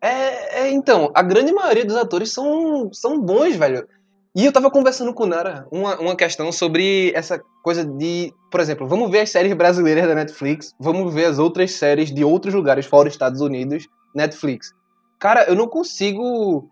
[0.00, 3.88] É, é, então, a grande maioria dos atores são, são bons, velho.
[4.34, 8.60] E eu tava conversando com o Nara uma, uma questão sobre essa coisa de, por
[8.60, 12.54] exemplo, vamos ver as séries brasileiras da Netflix, vamos ver as outras séries de outros
[12.54, 14.72] lugares fora dos Estados Unidos, Netflix.
[15.18, 16.66] Cara, eu não consigo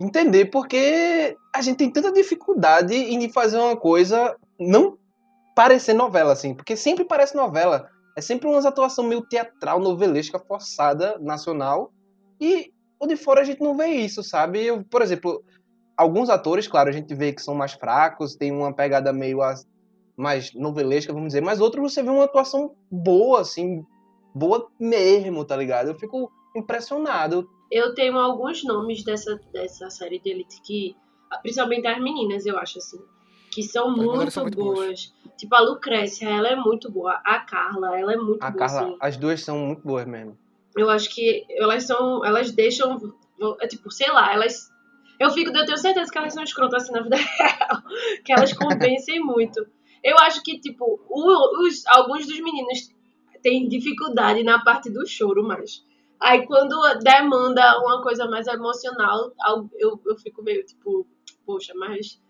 [0.00, 4.98] entender porque a gente tem tanta dificuldade em fazer uma coisa não
[5.54, 7.88] parecer novela, assim, porque sempre parece novela.
[8.16, 11.92] É sempre uma atuação meio teatral, novelesca, forçada, nacional.
[12.40, 14.64] E o de fora a gente não vê isso, sabe?
[14.64, 15.44] Eu, por exemplo,
[15.96, 19.38] alguns atores, claro, a gente vê que são mais fracos, tem uma pegada meio
[20.16, 23.84] mais novelesca, vamos dizer, mas outros você vê uma atuação boa, assim,
[24.34, 25.88] boa mesmo, tá ligado?
[25.88, 27.48] Eu fico impressionado.
[27.70, 30.96] Eu tenho alguns nomes dessa, dessa série de Elite que,
[31.42, 33.00] principalmente as meninas, eu acho assim,
[33.50, 35.12] que são muito, são muito boas.
[35.36, 37.20] Tipo, a Lucrécia, ela é muito boa.
[37.24, 38.96] A Carla, ela é muito A boa, Carla, assim.
[39.00, 40.36] as duas são muito boas mesmo.
[40.76, 42.24] Eu acho que elas são.
[42.24, 43.14] Elas deixam.
[43.60, 44.70] É tipo, sei lá, elas.
[45.20, 47.82] Eu fico, eu tenho certeza que elas são escrotas assim na vida real.
[48.24, 49.64] Que elas convencem muito.
[50.02, 52.90] Eu acho que, tipo, os, alguns dos meninos
[53.42, 55.82] têm dificuldade na parte do choro mais.
[56.20, 61.06] Aí quando demanda uma coisa mais emocional, al- eu, eu fico meio tipo,
[61.46, 62.20] poxa, mas.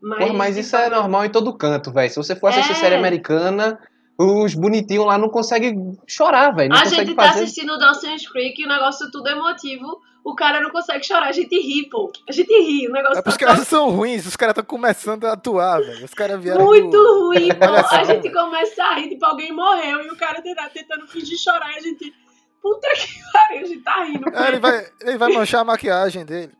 [0.00, 2.08] Mas, Porra, mas isso é normal em todo canto, velho.
[2.08, 2.74] Se você for assistir É.
[2.76, 3.78] série americana,
[4.16, 6.72] os bonitinhos lá não conseguem chorar, velho.
[6.72, 7.42] A gente tá fazer.
[7.42, 10.00] assistindo Dawson's Creek e o negócio tudo emotivo.
[10.30, 12.12] O cara não consegue chorar, a gente ri, pô.
[12.28, 14.64] A gente ri, o negócio É porque os tá caras são ruins, os caras estão
[14.64, 16.04] começando a atuar, velho.
[16.04, 16.64] Os caras vieram.
[16.66, 17.64] muito do- ruim, pô.
[17.94, 21.72] A gente começa a rir, tipo, alguém morreu e o cara tenta- tentando fingir chorar
[21.72, 22.14] e a gente.
[22.60, 24.28] Puta que pariu, a gente tá rindo.
[24.36, 26.52] É, ele, vai, ele vai manchar a maquiagem dele.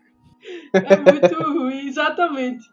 [0.72, 2.64] É muito ruim, exatamente.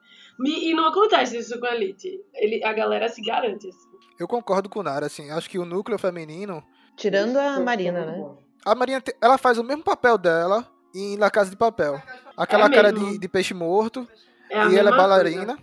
[0.45, 2.21] E, não acontece isso com a Elite.
[2.34, 3.67] Ele, a galera se garante.
[3.67, 3.79] Assim.
[4.19, 5.29] Eu concordo com o Nara, assim.
[5.31, 6.63] Acho que o núcleo feminino.
[6.95, 8.25] Tirando a Marina, né?
[8.65, 12.01] A Marina, ela faz o mesmo papel dela em La Casa de Papel.
[12.38, 14.08] Aquela É cara de, de peixe morto.
[14.49, 15.58] É e ela é bailarina.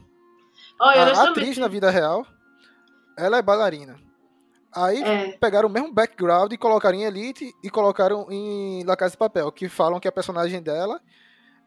[0.80, 2.26] Olha, a atriz na vida real,
[3.16, 3.98] ela é bailarina.
[4.74, 5.32] Aí É.
[5.38, 9.52] pegaram o mesmo background e colocaram em Elite e colocaram em La Casa de Papel,
[9.52, 11.00] que falam que a personagem dela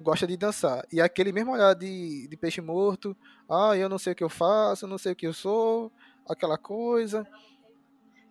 [0.01, 0.85] gosta de dançar.
[0.91, 3.15] E aquele mesmo olhar de, de peixe morto,
[3.49, 5.91] ah, eu não sei o que eu faço, eu não sei o que eu sou,
[6.27, 7.25] aquela coisa.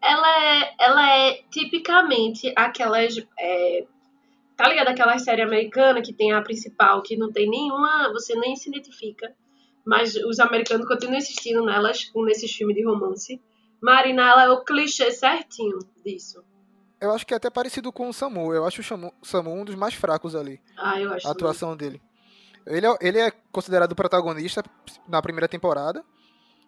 [0.03, 3.17] ela é, ela é tipicamente aquelas.
[3.39, 3.87] é,
[4.57, 4.89] tá ligado?
[4.89, 8.13] Aquela série americana que tem a principal, que não tem nenhuma.
[8.13, 9.33] Você nem se identifica.
[9.85, 13.41] Mas os americanos continuam insistindo nelas, nesses filmes de romance.
[13.83, 16.43] Marina, ela é o clichê certinho disso.
[17.01, 18.55] Eu acho que é até parecido com o Samu.
[18.55, 20.59] Eu acho o Samu, um dos mais fracos ali.
[20.77, 21.29] Ah, eu acho.
[21.29, 22.01] a atuação dele.
[22.67, 24.63] Ele é, ele é considerado o protagonista
[25.07, 26.03] na primeira temporada,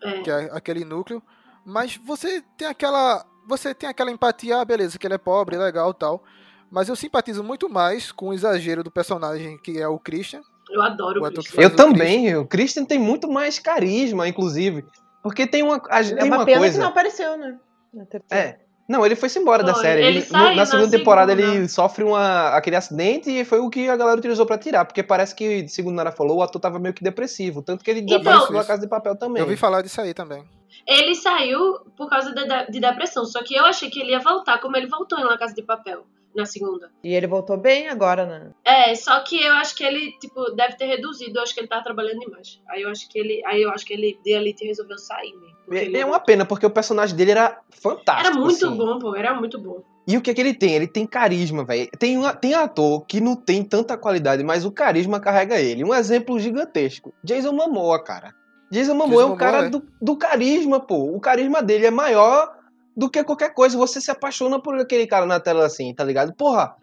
[0.03, 0.20] É.
[0.20, 1.22] que é aquele núcleo,
[1.64, 5.94] mas você tem aquela você tem aquela empatia, ah, beleza, que ele é pobre, legal,
[5.94, 6.22] tal.
[6.70, 10.40] Mas eu simpatizo muito mais com o exagero do personagem que é o Christian.
[10.70, 11.62] Eu adoro O o que Christian.
[11.62, 14.85] Eu o também, o Christian tem muito mais carisma, inclusive.
[15.22, 16.81] Porque tem uma, a- É tem uma, uma pena que coisa.
[16.81, 17.57] não apareceu, né?
[18.31, 18.59] É.
[18.88, 20.00] Não, ele foi-se embora da Foi, série.
[20.02, 21.57] ele Ele- saiu no- na na segunda temporada segunda.
[21.57, 24.85] ele sofre uma, aquele acidente e foi o que a galera utilizou pra tirar.
[24.85, 27.62] Porque parece que, segundo Nara falou, o ator tava meio que depressivo.
[27.62, 29.40] Tanto que ele Então- desapareceu da Casa de Papel também.
[29.40, 30.44] Eu ouvi falar disso aí também.
[30.87, 31.59] Ele saiu
[31.96, 34.87] por causa de, de depressão, só que eu achei que ele ia voltar como ele
[34.87, 36.05] voltou em La Casa de Papel.
[36.37, 36.90] Na segunda.
[37.03, 38.51] E ele voltou bem agora, né?
[38.64, 41.38] É, só que eu acho que ele, tipo, deve ter reduzido.
[41.38, 42.61] Eu acho que ele tá trabalhando demais.
[42.68, 43.42] Aí eu acho que ele.
[43.46, 45.57] Aí eu acho que ele de Elite resolveu sair mesmo.
[45.75, 48.29] ele É uma pena, porque o personagem dele era fantástico.
[48.29, 48.77] Era muito assim.
[48.77, 49.83] bom, pô, era muito bom.
[50.09, 50.75] E o que é que ele tem?
[50.75, 51.88] Ele tem carisma, velho.
[51.99, 55.83] Tem, uma- tem ator que não tem tanta qualidade, mas o carisma carrega ele.
[55.83, 57.12] Um exemplo gigantesco.
[57.25, 58.33] Jason Momoa, cara.
[58.70, 59.68] Jason Momoa Jason é o Momoa, cara é.
[59.70, 61.12] do, do carisma, pô.
[61.12, 62.55] O carisma dele é maior
[62.97, 63.77] do que qualquer coisa.
[63.77, 66.35] Você se apaixona por aquele cara na tela assim, tá ligado?
[66.35, 66.75] Porra,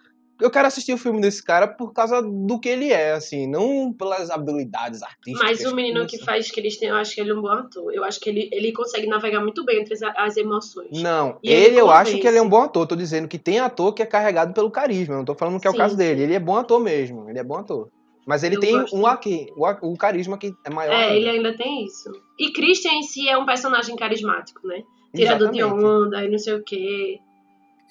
[0.41, 3.93] eu quero assistir o filme desse cara por causa do que ele é, assim, não
[3.93, 5.41] pelas habilidades artísticas.
[5.41, 6.25] Mas o menino que Isso.
[6.25, 7.93] faz Christian, eu acho que ele é um bom ator.
[7.93, 11.01] Eu acho que ele, ele consegue navegar muito bem entre as, as emoções.
[11.01, 12.85] Não, E ele ele eu acho que ele é um bom ator.
[12.87, 15.15] Tô dizendo que tem ator que é carregado pelo carisma.
[15.15, 16.23] Não tô falando que é o Sim, caso dele.
[16.23, 17.29] Ele é bom ator mesmo.
[17.29, 17.89] Ele é bom ator.
[18.25, 20.93] Mas ele Eu tem um aqui, o, o carisma que é maior.
[20.93, 21.15] É, ainda.
[21.15, 22.09] ele ainda tem isso.
[22.39, 24.81] E Christian em si é um personagem carismático, né?
[25.15, 27.19] Tirador de onda e não sei o quê.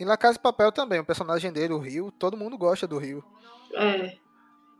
[0.00, 2.98] E na Casa de Papel também, o personagem dele, o Rio, todo mundo gosta do
[2.98, 3.22] Rio.
[3.74, 4.16] É.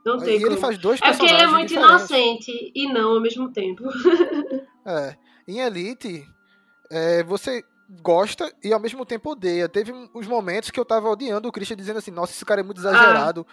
[0.04, 0.58] Não E tem ele como.
[0.58, 2.48] faz dois É porque ele é personagens muito diferentes.
[2.48, 3.84] inocente e não ao mesmo tempo.
[4.84, 5.14] É.
[5.46, 6.26] Em Elite,
[6.90, 7.62] é, você
[8.02, 9.68] gosta e ao mesmo tempo odeia.
[9.68, 12.64] Teve uns momentos que eu tava odiando o Christian dizendo assim, nossa, esse cara é
[12.64, 13.46] muito exagerado.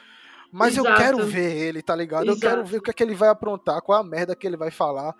[0.52, 1.04] mas eu Ah, exato.
[1.04, 2.26] quero ver ele, tá ligado?
[2.26, 2.70] Eu quero Exato.
[2.72, 4.72] ver o que é que ele vai aprontar, qual é a merda que ele vai
[4.72, 5.14] falar.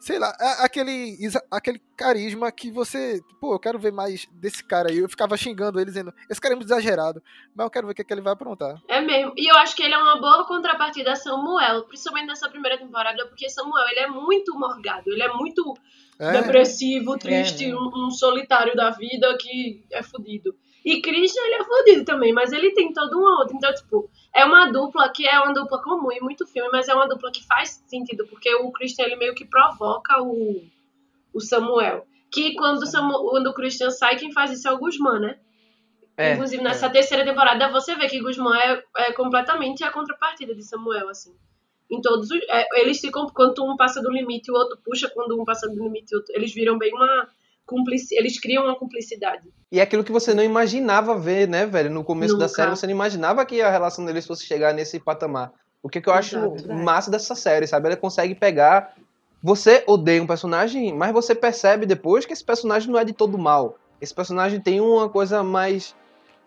[0.00, 1.18] Sei lá, é aquele,
[1.50, 3.20] aquele carisma que você.
[3.38, 4.96] Pô, eu quero ver mais desse cara aí.
[4.96, 7.22] Eu ficava xingando ele, dizendo, esse cara é muito exagerado.
[7.54, 8.80] Mas eu quero ver o que, é que ele vai aprontar.
[8.88, 9.34] É mesmo.
[9.36, 13.26] E eu acho que ele é uma boa contrapartida a Samuel, principalmente nessa primeira temporada,
[13.26, 15.74] porque Samuel ele é muito morgado, ele é muito
[16.18, 17.74] É, depressivo, triste, né?
[17.74, 20.54] um, um solitário da vida que é fudido.
[20.84, 23.56] E Christian, ele é fudido também, mas ele tem todo um outro.
[23.56, 26.94] Então, tipo, é uma dupla que é uma dupla comum em muito filme, mas é
[26.94, 30.64] uma dupla que faz sentido, porque o Christian, ele meio que provoca o,
[31.34, 32.06] o Samuel.
[32.32, 35.38] Que quando, o Samu- quando o Christian sai, quem faz isso é o Guzmán, né?
[36.16, 40.62] É, Inclusive, nessa terceira temporada, você vê que Guzmán é, é completamente a contrapartida de
[40.62, 41.34] Samuel, assim.
[41.90, 42.40] Em todos os.
[42.48, 43.26] é, eles ficam.
[43.26, 46.32] Quando um passa do limite o outro puxa, quando um passa do limite o outro.
[46.36, 47.28] Eles viram bem uma.
[47.70, 49.48] Cumplici, eles criam uma cumplicidade.
[49.70, 51.88] E é aquilo que você não imaginava ver, né, velho?
[51.88, 52.54] No começo da Nunca.
[52.54, 55.52] série, você não imaginava que a relação deles fosse chegar nesse patamar.
[55.80, 56.74] O que, que eu acho Exato.
[56.74, 57.86] massa dessa série, sabe?
[57.86, 58.94] Ela consegue pegar.
[59.42, 63.38] Você odeia um personagem, mas você percebe depois que esse personagem não é de todo
[63.38, 63.78] mal.
[64.00, 65.94] Esse personagem tem uma coisa mais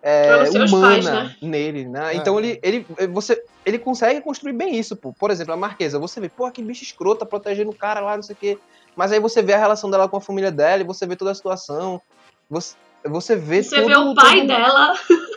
[0.04, 1.36] é, humana pais, né?
[1.42, 2.14] nele, né?
[2.14, 2.18] É.
[2.18, 5.14] Então ele, ele, você, ele consegue construir bem isso, pô.
[5.14, 8.24] Por exemplo, a Marquesa, você vê, pô, que bicho escrota protegendo o cara lá, não
[8.24, 8.60] sei o quê.
[8.96, 11.32] Mas aí você vê a relação dela com a família dela, e você vê toda
[11.32, 12.02] a situação.
[12.50, 12.76] Você,
[13.06, 14.94] você vê Você tudo, vê o pai todo- dela.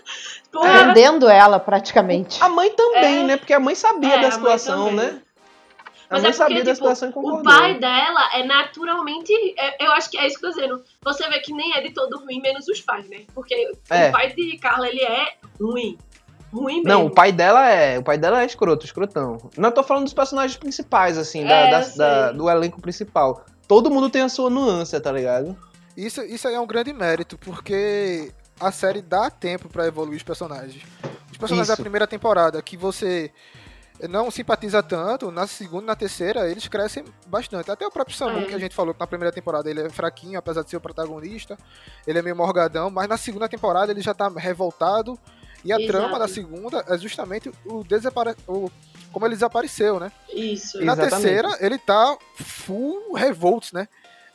[0.52, 2.42] Porra, Prendendo ela, praticamente.
[2.42, 3.22] A mãe também, É.
[3.24, 3.36] né?
[3.36, 5.20] Porque a mãe sabia É, da situação, né?
[6.08, 7.40] A Mas mãe é porque, sabia da tipo, situação e concordou.
[7.40, 9.32] O pai dela é naturalmente.
[9.58, 10.84] é- eu acho que é isso que eu tô dizendo.
[11.04, 13.24] Você vê que nem é de todo ruim, menos os pais, né?
[13.34, 13.54] Porque
[13.90, 14.08] É.
[14.08, 15.98] o pai de Carla, ele é ruim.
[16.56, 16.88] Ruim mesmo.
[16.88, 17.98] Não, o pai dela é.
[17.98, 19.38] O pai dela é escroto, escrotão.
[19.56, 21.98] Não eu tô falando dos personagens principais, assim, da- É, da- sei.
[21.98, 23.44] da- do elenco principal.
[23.68, 25.56] Todo mundo tem a sua nuance, tá ligado?
[25.96, 30.22] Isso, isso aí é um grande mérito, porque a série dá tempo pra evoluir os
[30.22, 30.82] personagens.
[31.32, 31.76] Os personagens Isso.
[31.76, 33.30] da primeira temporada, que você
[34.10, 37.70] não simpatiza tanto, na segunda e na terceira eles crescem bastante.
[37.70, 38.44] Até o próprio Samu, É.
[38.44, 40.80] que a gente falou que na primeira temporada ele é fraquinho, apesar de ser o
[40.80, 41.56] protagonista,
[42.06, 45.18] ele é meio morgadão, mas na segunda temporada ele já tá revoltado.
[45.64, 45.92] E a Exato.
[45.92, 48.34] trama da segunda é justamente o, desapare...
[48.46, 48.70] o
[49.12, 50.12] como ele desapareceu, né?
[50.32, 50.80] Isso.
[50.80, 51.22] E na Exatamente.
[51.22, 53.88] terceira, ele tá full revolts, né?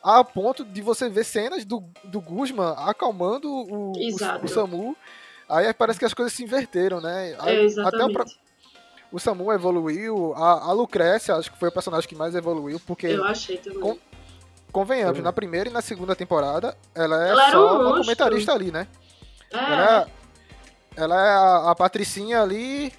[0.04, 4.98] A ponto de você ver cenas do, do Guzman acalmando o, o, o Samu.
[5.48, 7.36] Aí parece que as coisas se inverteram, né?
[7.40, 8.26] Aí, É, até o,
[9.12, 13.06] o Samu evoluiu, a, a Lucrécia acho que foi o personagem que mais evoluiu, porque,
[13.08, 13.80] Eu achei também.
[13.82, 14.00] Com-
[14.72, 18.02] convenhamos, na primeira e na segunda temporada, ela é Ela só um uma monstro.
[18.02, 18.88] comentarista ali, né?
[19.54, 20.21] É, Ela, é-
[20.96, 22.94] ela é a, a Patricinha ali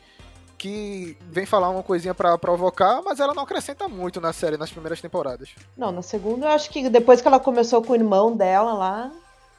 [0.58, 4.70] que vem falar uma coisinha pra provocar, mas ela não acrescenta muito na série nas
[4.70, 5.50] primeiras temporadas.
[5.76, 9.10] Não, na segunda eu acho que depois que ela começou com o irmão dela lá,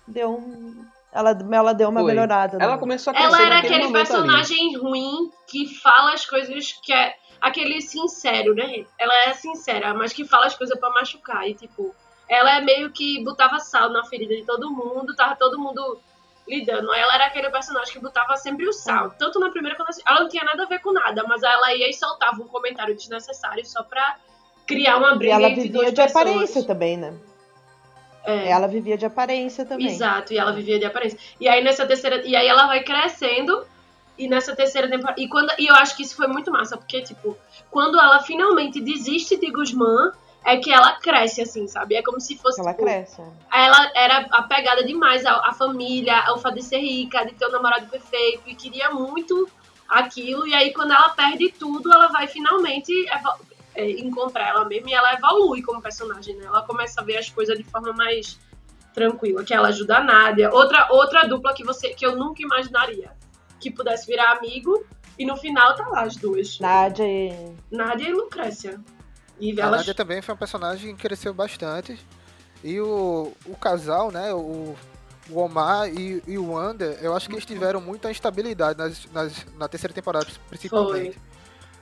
[0.08, 0.86] deu um.
[1.12, 2.10] Ela, ela deu uma Foi.
[2.10, 2.58] melhorada.
[2.60, 2.80] Ela né?
[2.80, 4.06] começou a crescer Ela era aquele momento ali.
[4.06, 7.16] personagem ruim que fala as coisas que é.
[7.42, 8.86] Aquele sincero, né?
[8.98, 11.46] Ela é sincera, mas que fala as coisas pra machucar.
[11.46, 11.94] E, tipo,
[12.30, 16.00] ela é meio que botava sal na ferida de todo mundo, tava todo mundo
[16.48, 16.94] lidando.
[16.94, 19.12] Ela era aquele personagem que botava sempre o sal.
[19.18, 20.12] Tanto na primeira quanto na segunda.
[20.12, 22.96] Ela não tinha nada a ver com nada, mas ela ia e soltava um comentário
[22.96, 24.18] desnecessário só pra
[24.66, 26.12] criar uma E briga ela entre vivia de pessoas.
[26.12, 27.14] aparência também, né?
[28.26, 28.50] É.
[28.50, 29.88] Ela vivia de aparência também.
[29.88, 31.20] Exato, e ela vivia de aparência.
[31.40, 33.66] E aí nessa terceira, e aí ela vai crescendo
[34.18, 37.02] e nessa terceira temporada, e quando e eu acho que isso foi muito massa, porque
[37.02, 37.38] tipo,
[37.70, 40.14] quando ela finalmente desiste de Guzmán
[40.46, 41.96] é que ela cresce, assim, sabe?
[41.96, 42.60] É como se fosse.
[42.60, 43.22] Ela tipo, cresce.
[43.52, 47.52] ela era apegada demais à, à família, ao fato de ser rica, de ter um
[47.52, 49.50] namorado perfeito, e queria muito
[49.88, 50.48] aquilo.
[50.48, 52.94] E aí, quando ela perde tudo, ela vai finalmente
[53.76, 56.46] é, encontrar ela mesma e ela evolui como personagem, né?
[56.46, 58.40] Ela começa a ver as coisas de forma mais
[58.94, 60.54] tranquila, que ela ajuda a Nádia.
[60.54, 63.12] Outra, outra dupla que, você, que eu nunca imaginaria
[63.60, 64.86] que pudesse virar amigo,
[65.18, 66.60] e no final tá lá as duas.
[66.60, 67.56] Nádia e.
[67.72, 68.80] Nádia e Lucrécia.
[69.40, 72.00] E A Nádia também foi um personagem que cresceu bastante.
[72.64, 74.34] E o, o casal, né?
[74.34, 74.76] O,
[75.30, 79.46] o Omar e, e o Wander, eu acho que eles tiveram muita instabilidade nas, nas-
[79.58, 81.18] na terceira temporada, principalmente.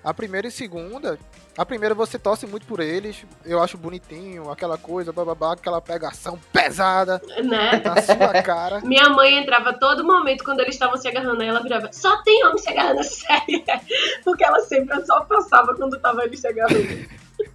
[0.03, 1.19] A primeira e segunda.
[1.55, 3.23] A primeira você torce muito por eles.
[3.45, 7.79] Eu acho bonitinho, aquela coisa, bababá, aquela pegação pesada né?
[7.85, 8.79] na sua cara.
[8.85, 12.43] Minha mãe entrava todo momento quando eles estavam se agarrando, aí ela virava, só tem
[12.47, 13.63] homem se agarrando série.
[14.23, 17.05] Porque ela sempre só passava quando tava eles se agarrando.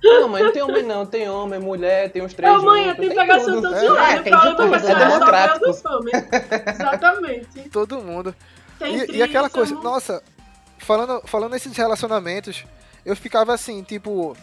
[0.02, 3.00] Não, mas não tem homem não, tem homem, mulher, tem os três Ô, mãe, juntos,
[3.00, 3.62] tem pegação tudo.
[3.62, 4.22] todos É, os lados.
[4.24, 5.88] tem O de problema tudo, é democrático.
[5.88, 6.24] homens.
[6.74, 7.68] Exatamente.
[7.70, 8.34] Todo mundo.
[8.78, 10.22] Tem E, e aquela coisa, nossa,
[10.78, 12.64] falando, falando nesses relacionamentos,
[13.04, 14.36] eu ficava assim, tipo,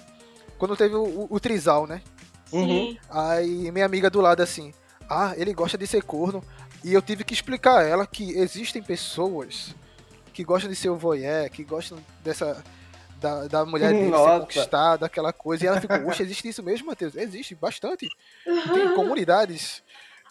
[0.57, 2.01] quando teve o, o, o trisal, né?
[2.45, 2.97] Sim.
[3.09, 4.73] Aí minha amiga do lado assim,
[5.09, 6.43] ah, ele gosta de ser corno.
[6.83, 9.73] E eu tive que explicar a ela que existem pessoas
[10.33, 12.63] que gostam de ser o voyeur, que gostam dessa.
[13.23, 15.63] Da, da mulher dele ser conquistada, aquela coisa.
[15.63, 17.15] E ela ficou, poxa, existe isso mesmo, Matheus?
[17.15, 18.09] Existe, bastante.
[18.43, 19.81] Tem comunidades.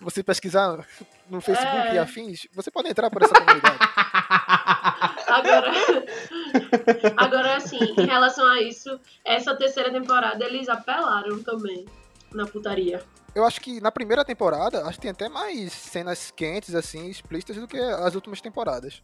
[0.03, 0.85] Você pesquisar
[1.31, 1.95] no Facebook É.
[1.95, 3.79] e afins, você pode entrar por essa comunidade.
[5.29, 5.73] Agora,
[7.17, 11.87] agora, assim, em relação a isso, essa terceira temporada eles apelaram também
[12.33, 13.03] na putaria.
[13.35, 17.57] Eu acho que na primeira temporada, acho que tem até mais cenas quentes, assim, explícitas
[17.57, 19.03] do que as últimas temporadas.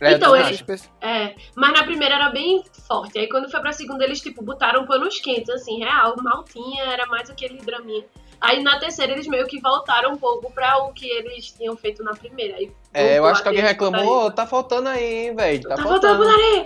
[0.00, 0.64] É, Então, acho.
[1.02, 3.18] É, mas na primeira era bem forte.
[3.18, 7.06] Aí quando foi pra segunda, eles, tipo, botaram panos quentes, assim, real, mal tinha, era
[7.06, 8.04] mais aquele draminha.
[8.40, 12.02] Aí na terceira eles meio que voltaram um pouco pra o que eles tinham feito
[12.02, 12.56] na primeira.
[12.56, 14.26] Aí É, eu acho que alguém reclamou.
[14.26, 15.62] "Ô, tá faltando aí, hein, velho.
[15.62, 16.24] Tá, Tá faltando faltando.
[16.30, 16.64] putaria!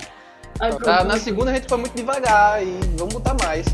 [0.61, 3.67] Aí Tá, Tá, na segunda a gente foi muito devagar e vamos botar mais.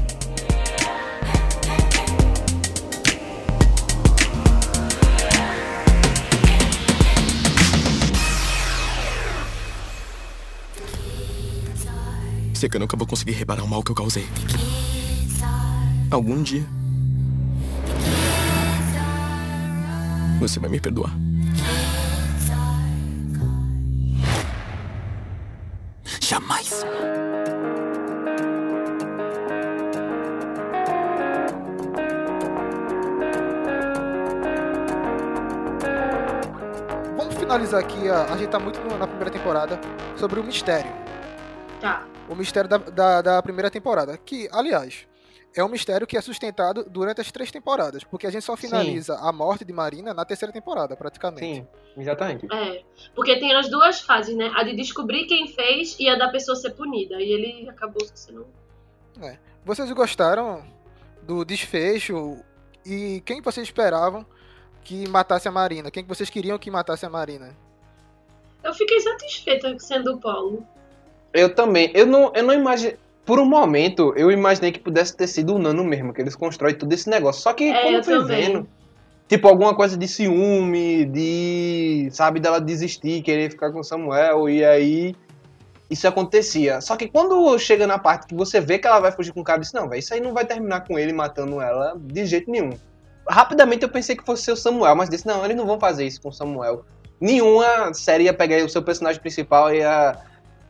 [12.56, 14.26] Sei que eu nunca vou conseguir reparar o mal que eu causei.
[16.10, 16.64] Algum dia.
[20.40, 21.12] Você vai me perdoar.
[26.20, 26.84] Jamais.
[37.16, 39.80] Vamos finalizar aqui, a, a gente tá muito no- na primeira temporada,
[40.16, 40.90] sobre o mistério.
[41.80, 42.02] Tá.
[42.28, 44.16] O mistério da, da, da primeira temporada.
[44.18, 45.06] Que, aliás,
[45.54, 48.04] é um mistério que é sustentado durante as três temporadas.
[48.04, 51.62] Porque a gente só finaliza a morte de Marina na terceira temporada, praticamente.
[51.62, 52.46] Sim, exatamente.
[52.52, 52.82] É.
[53.14, 54.52] Porque tem as duas fases, né?
[54.54, 57.20] A de descobrir quem fez e a da pessoa ser punida.
[57.20, 58.46] E ele acabou sendo.
[59.64, 60.62] Vocês gostaram
[61.22, 62.38] do desfecho?
[62.84, 64.24] E quem vocês esperavam
[64.84, 65.90] que matasse a Marina?
[65.90, 67.56] Quem que vocês queriam que matasse a Marina?
[68.62, 70.66] Eu fiquei satisfeita sendo o Paulo.
[71.37, 71.90] Eu também.
[71.94, 72.96] Eu não, eu não imaginei.
[73.25, 76.75] Por um momento, eu imaginei que pudesse ter sido o Nano mesmo, que eles constroem
[76.75, 77.42] todo esse negócio.
[77.42, 78.53] Só que É, quando eu fui também.
[78.53, 78.68] vendo,
[79.29, 82.09] tipo, alguma coisa de ciúme, de.
[82.12, 85.14] Sabe, dela desistir, querer ficar com o Samuel, e aí.
[85.88, 86.81] Isso acontecia.
[86.81, 89.44] Só que quando chega na parte que você vê que ela vai fugir com o
[89.44, 92.51] cara, disse, não, velho, isso aí não vai terminar com ele matando ela de jeito
[92.51, 92.70] nenhum.
[93.29, 96.05] Rapidamente eu pensei que fosse ser o Samuel, mas disse, não, eles não vão fazer
[96.05, 96.85] isso com o Samuel.
[97.20, 100.16] Nenhuma série ia pegar o seu personagem principal e ia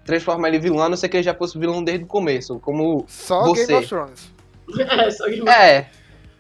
[0.07, 2.59] transformar ele em vilão, a não ser que ele já fosse vilão desde o começo.
[2.61, 3.05] Como.
[3.09, 3.67] Só Você.
[3.67, 4.33] Game of Thrones.
[4.79, 5.49] É, só que.
[5.49, 5.91] É,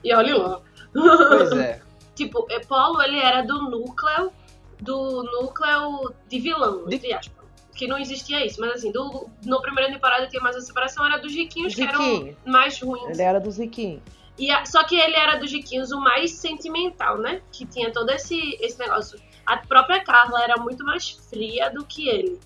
[0.02, 0.60] E olha lá.
[0.92, 1.80] pois é.
[2.16, 4.32] Tipo, é, Paulo, ele era do núcleo,
[4.80, 7.44] do núcleo de vilão, De- entre aspas.
[7.74, 11.18] Que não existia isso, mas assim, do, no primeira temporada tinha mais a separação, era
[11.18, 13.10] dos riquinhos que eram mais ruins.
[13.10, 14.02] Ele era do Ziquinho.
[14.38, 17.42] E a- só que ele era dos riquinhos o mais sentimental, né?
[17.52, 19.20] Que tinha todo esse, esse negócio.
[19.44, 22.40] A própria Carla era muito mais fria do que ele.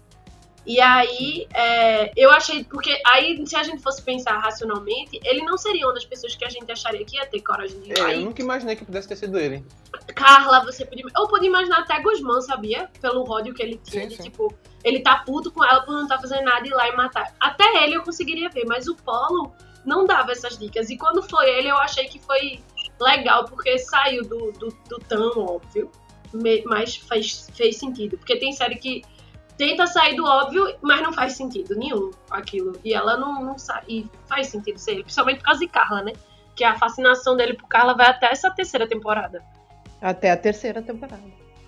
[0.67, 2.65] E aí, é, eu achei.
[2.65, 6.45] Porque aí, se a gente fosse pensar racionalmente, ele não seria uma das pessoas que
[6.45, 9.09] a gente acharia que ia ter coragem de ir É, eu nunca imaginei que pudesse
[9.09, 9.65] ter sido ele.
[10.15, 11.05] Carla, você podia.
[11.17, 12.91] Eu podia imaginar até Guzmán, sabia?
[13.01, 14.03] Pelo ódio que ele tinha.
[14.03, 14.23] Sim, de, sim.
[14.25, 16.97] tipo, ele tá puto com ela por não tá fazendo nada e ir lá e
[16.97, 17.35] matar.
[17.41, 19.53] Até ele eu conseguiria ver, mas o Polo
[19.85, 20.91] não dava essas dicas.
[20.91, 22.61] E quando foi ele, eu achei que foi
[23.01, 25.91] legal, porque saiu do, do, do tão óbvio,
[26.67, 28.19] mas fez, fez sentido.
[28.19, 29.03] Porque tem série que
[29.61, 32.81] tenta sair do óbvio, mas não faz sentido nenhum aquilo.
[32.83, 33.83] E ela não, não sai.
[33.87, 36.13] E faz sentido ser ele, principalmente por causa de Carla, né?
[36.61, 39.43] porque a fascinação dele por Carla vai até essa terceira temporada.
[40.01, 41.23] Até a terceira temporada.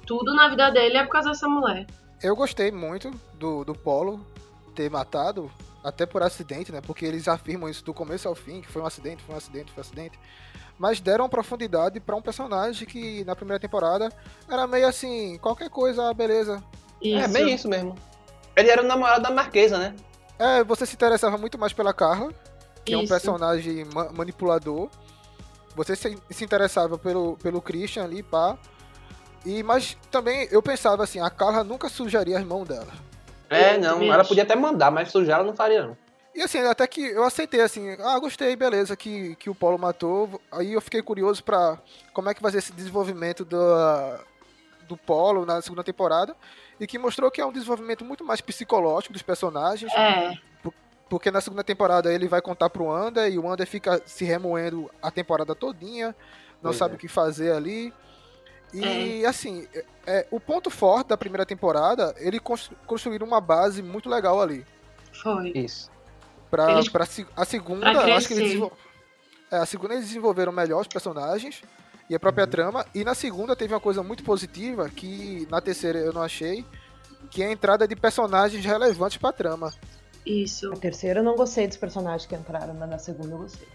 [0.07, 1.86] Tudo na vida dele é por causa dessa mulher.
[2.22, 4.24] Eu gostei muito do, do Polo
[4.74, 5.51] ter matado,
[5.84, 6.80] até por acidente, né?
[6.80, 9.70] Porque eles afirmam isso do começo ao fim, que foi um acidente, foi um acidente,
[9.70, 10.18] foi um acidente.
[10.78, 14.11] Mas deram profundidade pra um personagem que na primeira temporada
[14.49, 16.14] era meio assim, qualquer coisa, ah,
[17.11, 17.25] beleza.
[17.25, 17.95] É bem isso mesmo.
[18.57, 19.95] Ele era o namorado da Marquesa, né?
[20.39, 22.33] É, você se interessava muito mais pela Carla,
[22.85, 23.13] que é um Isso.
[23.13, 24.89] personagem ma- manipulador.
[25.75, 28.59] Você se, se interessava pelo, pelo Christian ali, pá.
[29.45, 32.93] E, mas também eu pensava assim, a Carla nunca sujaria as mãos dela.
[33.49, 33.95] É, não.
[33.95, 35.97] também Ela podia até mandar, mas sujar ela não faria, não.
[36.35, 40.41] E assim, até que eu aceitei assim, ah, gostei, beleza, que, que o Paulo matou.
[40.51, 41.79] Aí eu fiquei curioso pra
[42.15, 43.59] como é que vai ser esse desenvolvimento do,
[44.89, 46.35] do Polo na segunda temporada.
[46.83, 49.93] E que mostrou que é um desenvolvimento muito mais psicológico dos personagens.
[49.95, 50.37] É.
[51.09, 54.91] Porque na segunda temporada ele vai contar pro Ander e o Ander fica se remoendo
[55.01, 56.09] a temporada todinha,
[56.61, 56.97] não Pois sabe é.
[56.97, 57.93] o que fazer ali.
[58.74, 63.83] E assim, é, é, o ponto forte da primeira temporada, ele constru- construíram uma base
[63.83, 64.66] muito legal ali.
[65.22, 65.51] Foi.
[65.55, 65.91] Isso.
[66.51, 67.07] Pra, Eles- pra
[67.37, 68.72] a segunda, pra eu acho que eles desenvol-
[69.51, 71.62] é, a segunda eles desenvolveram melhor os personagens
[72.13, 72.85] e a própria trama.
[72.95, 76.63] E na segunda teve uma coisa muito positiva que na terceira eu não achei,
[77.31, 79.73] que é a entrada de personagens relevantes pra trama.
[80.25, 80.69] Isso.
[80.69, 83.67] Na terceira eu não gostei dos personagens que entraram, mas na segunda eu gostei.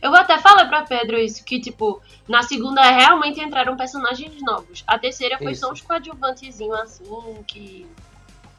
[0.00, 4.84] Eu vou até falar pra Pedro isso, que, tipo, na segunda realmente entraram personagens novos.
[4.86, 5.62] A terceira foi Isso.
[5.62, 7.86] só uns coadjuvantezinhos, assim, que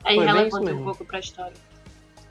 [0.04, 1.56] é irrelevante um pouco pra história.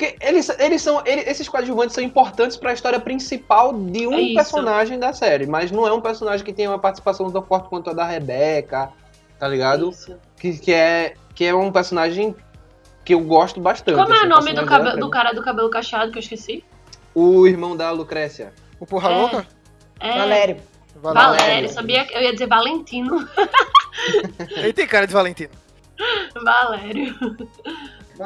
[0.01, 1.03] Porque eles, eles são.
[1.05, 5.71] ele- esses coadjuvantes são importantes pra história principal de um É personagem da série, mas
[5.71, 8.91] não é um personagem que tem uma participação tão forte quanto a da Rebeca,
[9.39, 9.91] tá ligado?
[9.91, 10.17] Isso.
[10.39, 12.35] Que, que, é, que é um personagem
[13.05, 13.95] que eu gosto bastante.
[13.95, 16.65] Como é assim, o nome do, cabe- do cara do cabelo cacheado que eu esqueci?
[17.15, 18.55] O irmão da Lucrécia.
[18.81, 19.15] O Porra É.
[19.19, 19.47] Louca?
[20.01, 20.57] É, Valério.
[20.97, 21.69] Valério.
[21.69, 23.29] Sabia que eu ia dizer Valentino.
[24.57, 25.51] Ele tem cara de Valentino.
[26.43, 27.15] Valério.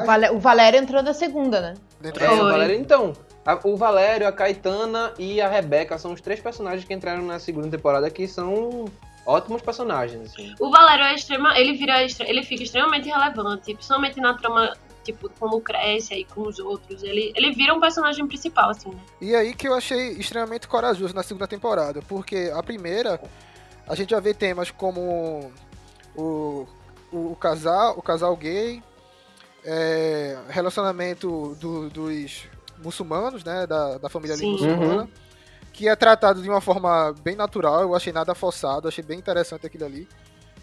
[0.03, 1.75] O Valé- O Valério entrou na segunda, né?
[2.03, 2.37] É, da- o.
[2.37, 3.13] Valério, então.
[3.47, 7.39] a- o Valério, a Caetana e a Rebeca são os três personagens que entraram na
[7.39, 8.87] segunda temporada que são
[9.27, 10.55] ótimos personagens, assim.
[10.61, 15.47] O Valério é extrema, ele vira ele fica extremamente relevante, principalmente na trama, tipo, com
[15.47, 17.03] Lucrécia e com os outros.
[17.03, 19.01] Ele, ele vira um personagem principal, assim, né?
[19.21, 23.21] E aí que eu achei extremamente corajoso na segunda temporada, porque a primeira
[23.87, 25.51] a gente já vê temas como
[26.17, 26.67] o,
[27.13, 28.83] o, o casal, o casal gay,
[29.65, 32.47] é, relacionamento do- dos
[32.83, 35.09] muçulmanos, né, da, da família ali muçulmana,
[35.73, 39.67] que é tratado de uma forma bem natural, eu achei nada forçado, achei bem interessante
[39.67, 40.09] aquilo ali,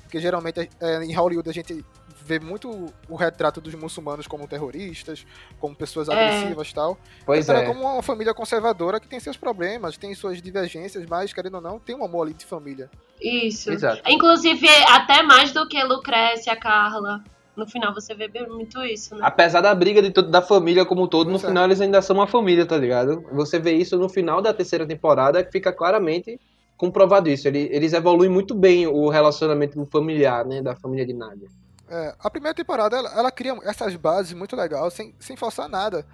[0.03, 1.83] porque geralmente é, em Hollywood a gente
[2.23, 5.25] vê muito o retrato dos muçulmanos como terroristas,
[5.59, 6.13] como pessoas É.
[6.13, 6.97] agressivas e tal.
[7.25, 7.65] Pois Era é.
[7.65, 11.79] como uma família conservadora que tem seus problemas, tem suas divergências, mas, querendo ou não,
[11.79, 12.89] tem um amor ali de família.
[13.19, 13.71] Isso.
[13.71, 14.01] Exato.
[14.07, 17.23] Inclusive, até mais do que Lucrécia, Carla.
[17.55, 19.21] No final você vê bem muito isso, né?
[19.23, 21.39] Apesar da briga de todo, da família como um todo, no é.
[21.39, 23.23] final eles ainda são uma família, tá ligado?
[23.33, 26.39] Você vê isso no final da terceira temporada, que fica claramente
[26.77, 27.47] comprovado isso.
[27.47, 31.49] Ele- Eles evoluem muito bem o relacionamento familiar, né, da família de Nadia.
[31.89, 36.05] É, a primeira temporada, ela, ela cria essas bases muito legal, sem, sem forçar nada.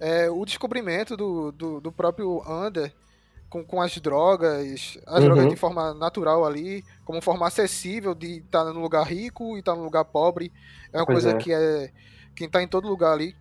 [0.00, 2.92] É, o descobrimento do, do, do próprio Under
[3.52, 5.24] com, com as drogas, as Uhum.
[5.26, 9.74] drogas de forma natural ali, como forma acessível de estar no lugar rico e estar
[9.74, 10.50] no lugar pobre.
[10.90, 11.38] É uma Pois coisa é.
[11.38, 11.92] que é
[12.34, 13.36] que tá em todo lugar ali.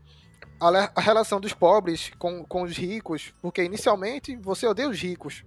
[0.60, 5.46] A, a relação dos pobres com, com os ricos, porque inicialmente você odeia os ricos.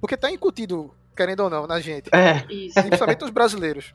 [0.00, 2.08] Porque tá incutido, querendo ou não, na gente.
[2.14, 2.46] É.
[2.48, 2.80] Isso.
[2.80, 3.92] Principalmente os brasileiros.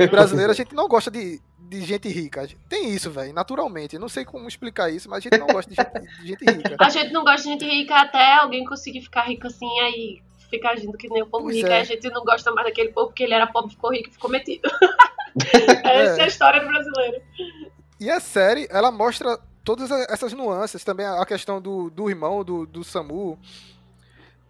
[0.04, 2.48] Os brasileiros, a gente não gosta de, de gente rica.
[2.68, 3.94] Tem isso, velho, naturalmente.
[3.94, 6.44] Eu não sei como explicar isso, mas a gente não gosta de gente, de gente
[6.44, 6.76] rica.
[6.80, 10.68] A gente não gosta de gente rica até alguém conseguir ficar rico assim, aí fica
[10.70, 11.68] agindo que nem o povo Pois rico.
[11.68, 11.74] é.
[11.74, 14.12] Aí a gente não gosta mais daquele povo porque ele era pobre, ficou rico e
[14.12, 14.68] ficou metido.
[15.84, 17.22] Essa é a história do brasileiro.
[18.00, 20.82] E a série, ela mostra todas essas nuances.
[20.82, 23.38] Também a questão do, do irmão do, do Samu,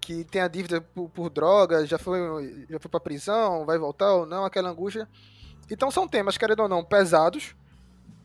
[0.01, 4.15] que tem a dívida por, por drogas, já foi, já foi pra prisão, vai voltar
[4.15, 5.09] ou não, aquela angústia.
[5.71, 7.55] Então são temas, querendo ou não, pesados.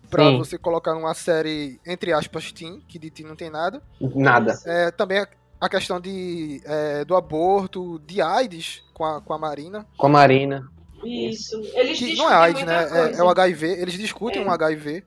[0.09, 0.37] Pra Sim.
[0.37, 3.81] você colocar numa série, entre aspas, teen, que de teen não tem nada.
[3.99, 4.57] Nada.
[4.65, 5.25] É, também
[5.59, 9.85] a, questão de, é, do aborto, de AIDS com a, com a Marina.
[9.97, 10.69] Com a Marina.
[11.03, 11.59] Isso.
[11.73, 12.87] Eles Que não é AIDS, né?
[13.13, 13.67] É, é o HIV.
[13.67, 14.45] Eles discutem É.
[14.45, 15.03] um HIV.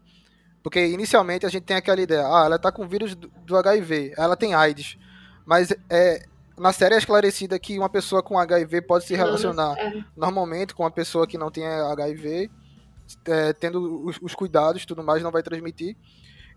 [0.62, 3.56] Porque inicialmente a gente tem aquela ideia, ah, ela tá com o vírus do, do
[3.56, 4.98] HIV, ela tem AIDS.
[5.46, 6.26] Mas é,
[6.58, 10.04] na série é esclarecida que uma pessoa com HIV pode se relacionar É.
[10.16, 12.50] normalmente com uma pessoa que não tem HIV,
[13.26, 15.96] é, tendo os, os cuidados e tudo mais, não vai transmitir.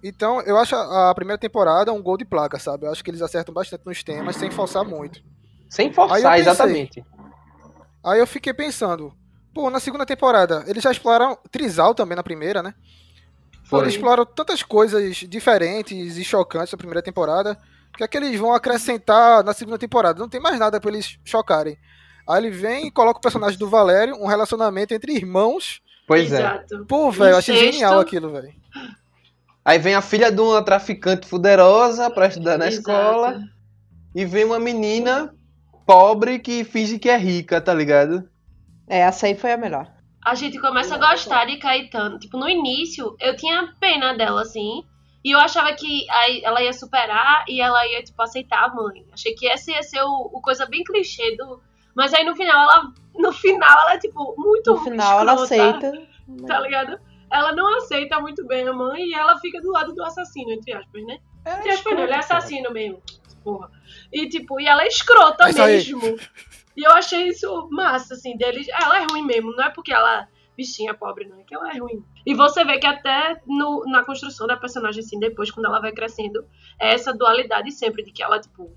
[0.04, 2.86] Então, eu acho a, a primeira temporada um gol de placa, sabe?
[2.86, 5.22] Eu acho que eles acertam bastante nos temas, sem forçar muito.
[5.70, 7.06] Sem Aí forçar, pensei, exatamente.
[8.04, 9.14] Aí eu fiquei pensando,
[9.54, 12.74] pô, na segunda temporada, eles já exploraram Trisal também na primeira, né?
[13.70, 13.82] Pô, Foi.
[13.82, 17.58] eles exploram tantas coisas diferentes e chocantes na primeira temporada,
[17.97, 20.19] que é que eles vão acrescentar na segunda temporada?
[20.19, 21.77] Não tem mais nada pra eles chocarem.
[22.27, 25.81] Aí ele vem e coloca o personagem do Valério, um relacionamento entre irmãos.
[26.07, 26.39] Pois é.
[26.39, 26.85] Exato.
[26.87, 28.53] Pô, velho, eu achei genial aquilo, velho.
[29.63, 32.89] Aí vem a filha de uma traficante fuderosa pra estudar na Exato.
[32.89, 33.39] escola.
[34.15, 35.33] E vem uma menina
[35.85, 38.27] pobre que finge que é rica, tá ligado?
[38.87, 39.87] É, essa aí foi a melhor.
[40.25, 42.19] a gente começa a gostar de Caetano.
[42.19, 44.83] Tipo, no início, eu tinha pena dela, assim.
[45.24, 46.05] E eu achava que
[46.43, 49.05] ela ia superar e ela ia, tipo, aceitar a mãe.
[49.11, 51.61] Achei que essa ia ser o, o coisa bem clichê do.
[51.95, 52.93] Mas aí no final, ela.
[53.15, 54.74] No final, ela é, tipo, muito.
[54.74, 56.11] No final ela escrota, aceita.
[56.47, 56.97] Tá ligado?
[57.30, 60.74] Ela não aceita muito bem a mãe e ela fica do lado do assassino, entre
[60.74, 61.19] aspas, né?
[61.45, 63.01] entre aspas, não, ele é assassino mesmo.
[63.43, 63.69] Porra.
[64.11, 66.17] E, tipo, e ela é escrota É mesmo.
[66.76, 68.67] E eu achei isso massa, assim, deles.
[68.69, 70.28] Ela é ruim mesmo, não é porque ela
[70.62, 72.03] bichinha pobre, não, é que ela é ruim.
[72.26, 75.91] E você vê que até no, na construção da personagem, assim, depois, quando ela vai
[75.91, 76.45] crescendo,
[76.80, 78.70] é essa dualidade sempre, de que ela, tipo,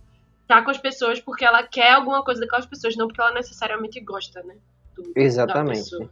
[0.48, 4.00] tá com as pessoas porque ela quer alguma coisa daquelas pessoas, não porque ela necessariamente
[4.00, 4.56] gosta, né?
[4.96, 5.78] do- Exatamente.
[5.80, 6.10] pessoa.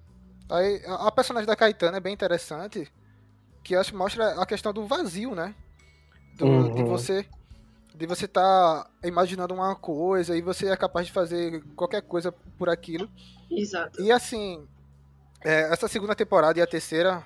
[0.51, 2.91] Aí a a personagem da Caetana é bem interessante,
[3.63, 5.55] que acho que mostra a questão do vazio, né?
[6.37, 6.75] Do- Uhum.
[6.75, 7.27] De você
[7.95, 12.69] de você tá imaginando uma coisa e você é capaz de fazer qualquer coisa por
[12.71, 13.09] aquilo.
[13.51, 14.01] Exato.
[14.03, 14.67] E assim,
[15.45, 17.23] é, essa segunda temporada e a terceira,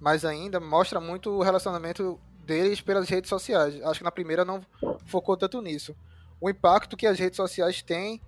[0.00, 3.80] mais ainda, mostra muito o relacionamento deles pelas redes sociais.
[3.82, 4.60] Acho que na primeira não
[5.06, 5.94] focou tanto nisso.
[6.40, 8.20] O impacto que as redes sociais têm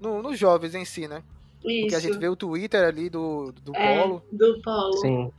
[0.00, 1.22] no- nos jovens em si, né?
[1.60, 2.00] Porque a Isso.
[2.00, 4.96] gente vê o Twitter ali do, do É, Polo, do Paulo.
[4.98, 5.32] Sim.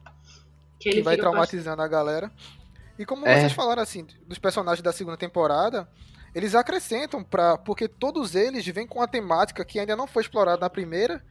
[0.80, 2.32] Que que ele vai traumatizando a galera.
[3.00, 3.40] E como É.
[3.40, 5.88] vocês falaram assim, dos personagens da segunda temporada,
[6.36, 10.60] eles acrescentam para porque todos eles vêm com uma temática que ainda não foi explorada
[10.60, 11.24] na primeira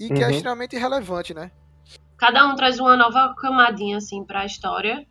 [0.00, 0.30] e que é Uhum.
[0.32, 1.50] extremamente relevante, né?
[2.16, 5.06] Cada um traz uma nova camadinha, assim, pra história.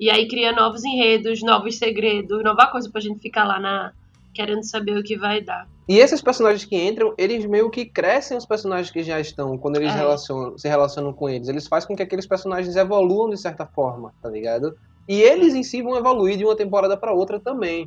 [0.00, 3.92] E aí cria novos enredos, novos segredos, nova coisa pra gente ficar lá na.
[4.34, 5.66] querendo saber o que vai dar.
[5.88, 9.76] E esses personagens que entram, eles meio que crescem os personagens que já estão, quando
[9.76, 9.96] eles É.
[9.96, 11.48] relacionam- se relacionam com eles.
[11.48, 14.76] Eles fazem com que aqueles personagens evoluam de certa forma, tá ligado?
[15.08, 17.84] E eles em si vão evoluir de uma temporada pra outra também.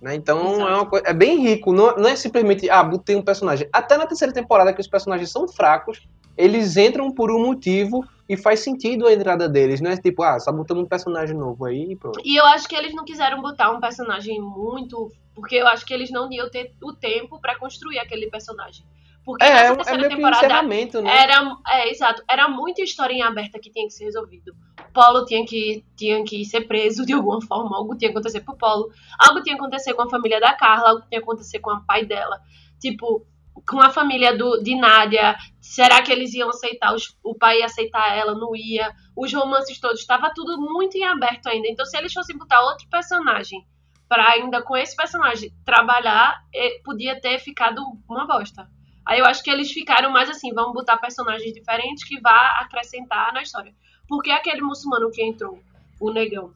[0.00, 0.14] Né?
[0.14, 0.68] Então Exato.
[0.70, 3.68] é, uma coi- é bem rico, não, não é simplesmente, ah, botei um personagem.
[3.72, 8.36] Até na terceira temporada, que os personagens são fracos, eles entram por um motivo e
[8.36, 9.80] faz sentido a entrada deles.
[9.80, 12.20] Não é tipo, ah, só botamos um personagem novo aí e pronto.
[12.24, 15.12] E eu acho que eles não quiseram botar um personagem muito.
[15.34, 18.84] Porque eu acho que eles não iam ter o tempo pra construir aquele personagem.
[19.24, 20.46] Porque É, é, nessa um- é terceira um temporada
[21.02, 21.22] né?
[21.22, 22.22] Era, é, exato.
[22.28, 24.54] Era muita história em aberta que tinha que ser resolvido.
[24.92, 28.56] Paulo tinha que, tinha que ser preso de alguma forma, algo tinha que acontecer pro
[28.56, 31.70] Paulo, algo tinha que acontecer com a família da Carla, algo tinha que acontecer com
[31.70, 32.40] a pai dela.
[32.80, 33.26] Tipo,
[33.68, 37.66] com a família do, de Nádia, será que eles iam aceitar, os- o pai ia
[37.66, 38.92] aceitar ela, não ia?
[39.16, 41.68] Os romances todos, estava tudo muito em aberto ainda.
[41.68, 43.64] Então, se eles fossem botar outro personagem
[44.08, 48.68] para ainda com esse personagem trabalhar, eh, podia ter ficado uma bosta.
[49.06, 53.32] Aí eu acho que eles ficaram mais assim, vamos botar personagens diferentes que vá acrescentar
[53.32, 53.72] na história.
[54.10, 55.62] Porque aquele muçulmano que entrou,
[56.00, 56.52] o negão,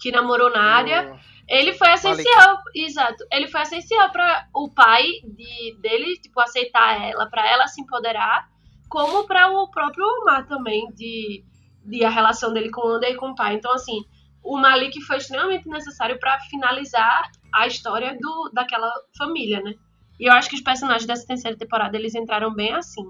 [0.00, 3.26] que namorou Nádia, ele foi essencial, exato.
[3.30, 8.48] Ele foi essencial para o pai de, dele, tipo, aceitar ela, para ela se empoderar,
[8.88, 11.44] como para o próprio Omar também, de,
[11.84, 13.54] de a relação dele com o Ander e com o pai.
[13.54, 14.00] Então, assim,
[14.42, 19.74] o Malik foi extremamente necessário para finalizar a história do, daquela família, né?
[20.18, 23.04] E eu acho que os personagens dessa terceira temporada eles entraram bem assim,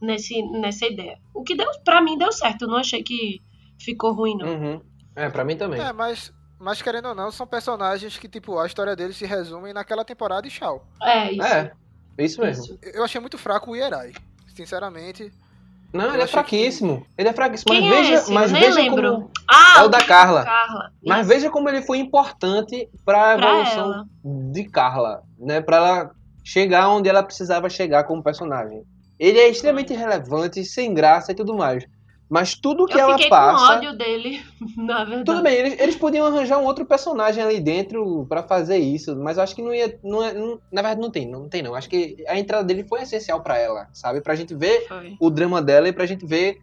[0.00, 1.18] nesse, nessa ideia.
[1.34, 3.40] O que deu, para mim deu certo, eu não achei que
[3.78, 4.46] ficou ruim, não.
[4.48, 4.80] Uhum.
[5.16, 5.80] É, pra mim também.
[5.80, 9.72] É, mas, mas querendo ou não, são personagens que, tipo, a história deles se resume
[9.72, 10.86] naquela temporada e tchau.
[11.02, 11.42] É, isso.
[11.46, 11.72] É,
[12.18, 12.64] isso mesmo.
[12.64, 12.78] isso.
[12.94, 14.12] Eu achei muito fraco o Ierai.
[14.54, 15.32] Sinceramente.
[15.92, 17.04] Não, Eu ele é fraquíssimo.
[17.18, 17.72] Ele é fraquíssimo.
[17.72, 18.32] Quem mas é veja, esse?
[18.32, 19.12] mas veja lembro.
[19.14, 19.30] como.
[19.50, 20.44] Ah, É o da Carla.
[20.44, 20.92] Carla.
[21.04, 21.28] Mas Isso.
[21.28, 24.04] veja como ele foi importante pra Pra evolução ela.
[24.52, 25.60] de Carla, né?
[25.60, 26.10] Pra ela
[26.44, 28.84] chegar onde ela precisava chegar como personagem.
[29.20, 31.84] Ele é extremamente relevante, sem graça e tudo mais.
[32.28, 33.66] Mas tudo que eu ela fiquei passa.
[33.66, 34.40] com ódio dele,
[34.78, 35.24] na verdade.
[35.24, 39.36] Tudo bem, eles, eles podiam arranjar um outro personagem ali dentro pra fazer isso, mas
[39.36, 39.98] eu acho que não ia.
[40.02, 41.74] Não é, não- na verdade, não tem, não tem não.
[41.74, 44.20] Acho que a entrada dele foi essencial pra ela, sabe?
[44.20, 45.16] Pra gente ver Foi.
[45.20, 46.58] o drama dela e pra gente ver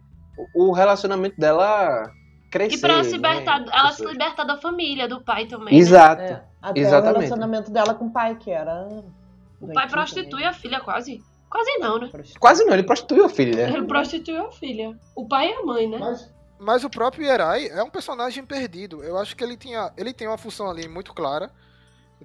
[0.54, 2.10] o, o relacionamento dela
[2.50, 2.76] crescer.
[2.76, 3.16] E pra se né?
[3.16, 5.74] libertar, ela se libertar da família, do pai também.
[5.74, 5.80] né?
[5.80, 6.22] Exato.
[6.22, 7.10] É, até Exatamente.
[7.14, 8.88] o relacionamento dela com o pai, que era.
[9.60, 10.46] O pai prostitui também.
[10.46, 11.20] a filha quase.
[11.50, 12.10] Quase não, né?
[12.38, 13.68] Quase não, ele prostituiu a filha.
[13.68, 14.98] Ele prostituiu a filha.
[15.16, 15.98] O pai e a mãe, né?
[15.98, 19.02] Mas, mas o próprio Ierai é um personagem perdido.
[19.02, 21.50] Eu acho que ele tinha, ele tem uma função ali muito clara,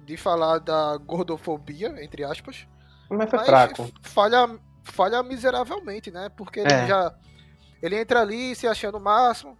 [0.02, 2.66] de falar da gordofobia, entre aspas.
[3.08, 3.90] Mas foi fraco.
[4.02, 6.28] Falha, falha miseravelmente, né?
[6.36, 6.86] Porque ele É.
[6.86, 7.14] já.
[7.82, 9.56] Ele entra ali se achando o máximo.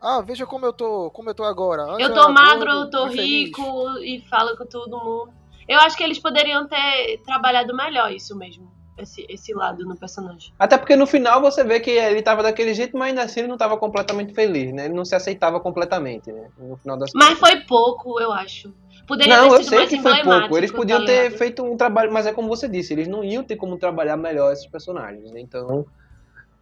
[0.00, 1.82] Ah, veja como eu tô, como eu tô agora.
[1.82, 5.32] Antes Eu tô magro, gordo, eu tô rico e falo com todo mundo.
[5.66, 8.70] Eu acho que eles poderiam ter trabalhado melhor isso mesmo.
[8.98, 10.52] Esse, esse lado no personagem.
[10.58, 13.48] Até porque no final você vê que ele tava daquele jeito, mas ainda assim ele
[13.48, 14.86] não tava completamente feliz, né?
[14.86, 16.48] Ele não se aceitava completamente, né?
[16.58, 18.72] No final das Mas foi pouco, eu acho.
[19.06, 20.56] Poderia Não, ter eu sei que foi pouco.
[20.56, 21.38] Eles tá podiam ter ligado?
[21.38, 24.52] feito um trabalho, mas é como você disse, eles não iam ter como trabalhar melhor
[24.52, 25.30] esses personagens.
[25.30, 25.40] né?
[25.40, 25.84] Então,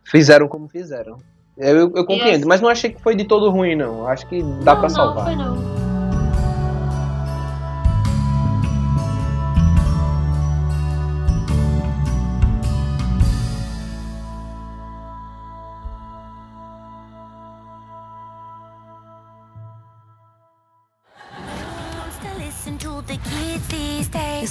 [0.02, 1.18] fizeram como fizeram.
[1.56, 4.08] Eu, eu, compreendo, mas não achei que foi de todo ruim, não.
[4.08, 5.24] Acho que dá não, pra não, salvar.
[5.24, 5.83] foi não.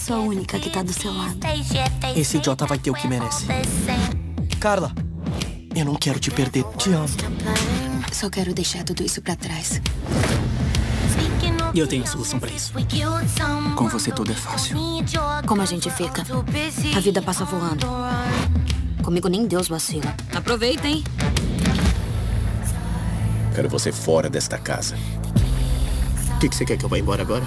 [0.04, 1.38] Sou a única que tá do seu lado.
[2.14, 3.45] Esse idiota vai ter o que merece.
[4.60, 4.91] Carla,
[5.74, 6.66] eu não quero te perder.
[6.78, 7.08] Te amo.
[8.12, 9.82] Só quero deixar tudo isso pra trás.
[11.74, 12.74] E eu tenho a solução pra isso.
[13.78, 14.76] Com você tudo é fácil.
[15.47, 16.22] Como a gente fica?
[16.97, 17.88] A vida passa voando.
[19.01, 20.14] Comigo nem Deus vacila.
[20.36, 21.01] Aproveitem.
[23.56, 24.97] Quero você fora desta casa.
[26.36, 27.45] O que, que você quer que eu vá embora agora?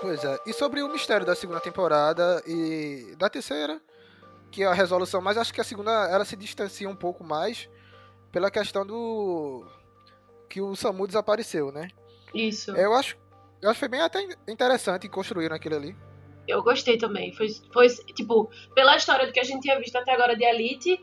[0.00, 0.38] Pois é.
[0.46, 3.80] E sobre o mistério da segunda temporada e da terceira,
[4.50, 7.68] que é a resolução, mas acho que a segunda ela se distancia um pouco mais
[8.30, 9.66] pela questão do
[10.48, 11.88] que o Samu desapareceu, né?
[12.34, 12.70] Isso.
[12.72, 13.16] Eu acho,
[13.60, 15.96] eu acho que foi bem até interessante construir aquilo ali.
[16.46, 17.32] Eu gostei também.
[17.34, 20.98] Foi, foi, tipo, pela história do que a gente tinha visto até agora de Elite,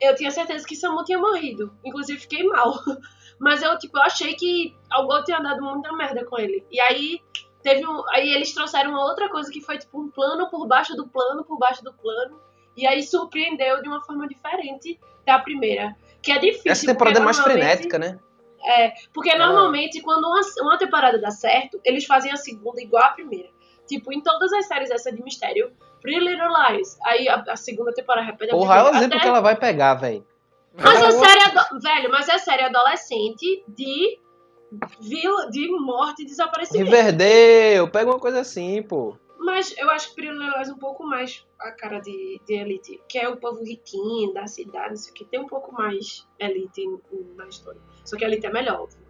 [0.00, 1.72] eu tinha certeza que Samu tinha morrido.
[1.84, 2.74] Inclusive, fiquei mal.
[3.38, 6.64] Mas eu, tipo, eu achei que algo tinha dado muita merda com ele.
[6.70, 7.20] E aí,
[7.62, 8.02] teve um.
[8.10, 11.44] Aí eles trouxeram uma outra coisa que foi, tipo, um plano por baixo do plano,
[11.44, 12.40] por baixo do plano.
[12.76, 15.94] E aí surpreendeu de uma forma diferente da primeira.
[16.22, 16.72] Que é difícil.
[16.72, 18.18] Essa temporada é mais frenética, né?
[18.64, 23.08] é, porque normalmente quando uma, uma temporada dá certo, eles fazem a segunda igual a
[23.08, 23.48] primeira.
[23.86, 27.92] Tipo, em todas as séries essa de mistério, Pretty Little Lies, aí a, a segunda
[27.92, 30.24] temporada repete a Porra, olha o exemplo Até- que ela vai pegar, velho.
[30.74, 34.18] Mas é série, ado- velho, mas é série adolescente de
[35.00, 36.90] vila, de morte e desaparecimento.
[36.90, 39.16] Riverdale, pega uma coisa assim, pô.
[39.38, 43.28] Mas eu acho que é um pouco mais a cara de, de Elite, que é
[43.28, 46.86] o povo riquinho, da cidade, isso aqui tem um pouco mais Elite
[47.36, 47.80] na história.
[48.04, 49.00] Só que Elite é melhor, óbvio.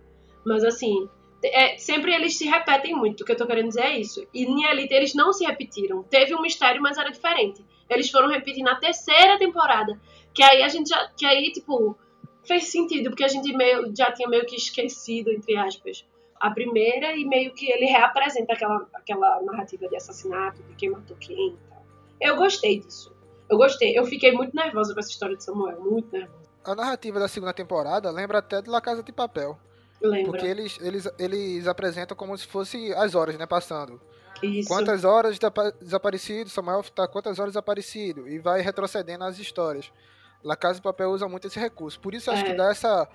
[0.45, 1.09] Mas assim,
[1.45, 4.27] é, sempre eles se repetem muito, o que eu tô querendo dizer é isso.
[4.33, 6.03] E em Elite eles não se repetiram.
[6.05, 7.65] Teve um mistério, mas era diferente.
[7.89, 10.01] Eles foram repetir na terceira temporada.
[10.33, 11.09] Que aí a gente já.
[11.17, 11.97] Que aí, tipo,
[12.45, 16.05] fez sentido, porque a gente meio, já tinha meio que esquecido, entre aspas,
[16.41, 21.17] a primeira e meio que ele reapresenta aquela, aquela narrativa de assassinato, de quem matou
[21.19, 21.85] quem e tal.
[22.21, 23.15] Eu gostei disso.
[23.49, 23.97] Eu gostei.
[23.97, 26.43] Eu fiquei muito nervosa com essa história de Samuel, muito nervosa.
[26.65, 29.59] A narrativa da segunda temporada lembra até de La Casa de Papel.
[30.01, 30.33] Lembra?
[30.33, 34.01] Porque eles, eles, eles apresentam como se fosse as horas, né, passando.
[34.43, 34.69] Isso.
[34.69, 39.93] Quantas horas de apa- desaparecido, Samuel tá quantas horas desaparecido, e vai retrocedendo as histórias.
[40.43, 42.01] La Casa de Papel usa muito esse recurso.
[42.01, 42.47] Por isso eu acho É.
[42.51, 43.09] que dá essa,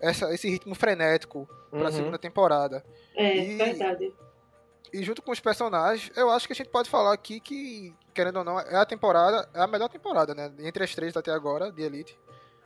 [0.00, 1.92] essa, esse ritmo frenético pra Uhum.
[1.92, 2.84] segunda temporada.
[3.16, 4.12] É, E- verdade.
[4.92, 8.38] E junto com os personagens, eu acho que a gente pode falar aqui que, querendo
[8.38, 10.50] ou não, é a temporada, é a melhor temporada, né?
[10.60, 12.18] Entre as três até agora, de Elite.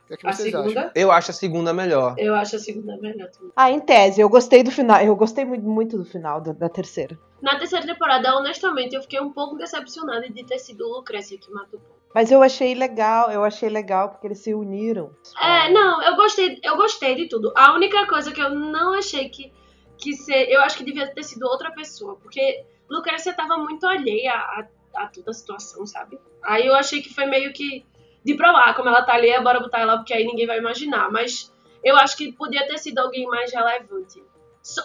[0.03, 0.91] O que, é que A vocês segunda, acham?
[0.95, 2.15] Eu acho a segunda melhor.
[2.17, 3.51] eu acho a segunda melhor também.
[3.55, 5.01] Ah, em tese, eu gostei do final.
[5.01, 7.17] Eu gostei muito, muito do final da, da terceira.
[7.41, 11.51] Na terceira temporada, honestamente, eu fiquei um pouco decepcionada de ter sido o Lucrécia que
[11.51, 11.93] matou o Paul.
[12.13, 15.15] Mas eu achei legal, eu achei legal porque eles se uniram.
[15.41, 17.51] É, não, eu gostei, eu gostei de tudo.
[17.55, 19.51] A única coisa que eu não achei que,
[19.97, 20.49] que ser.
[20.49, 25.07] Eu acho que devia ter sido outra pessoa, porque Lucrécia tava muito alheia a, a
[25.07, 26.19] toda a situação, sabe?
[26.43, 27.85] Aí eu achei que foi meio que.
[28.23, 31.11] De pra lá, como ela tá ali, bora botar ela, porque aí ninguém vai imaginar.
[31.11, 31.51] Mas
[31.83, 34.23] eu acho que podia ter sido alguém mais relevante.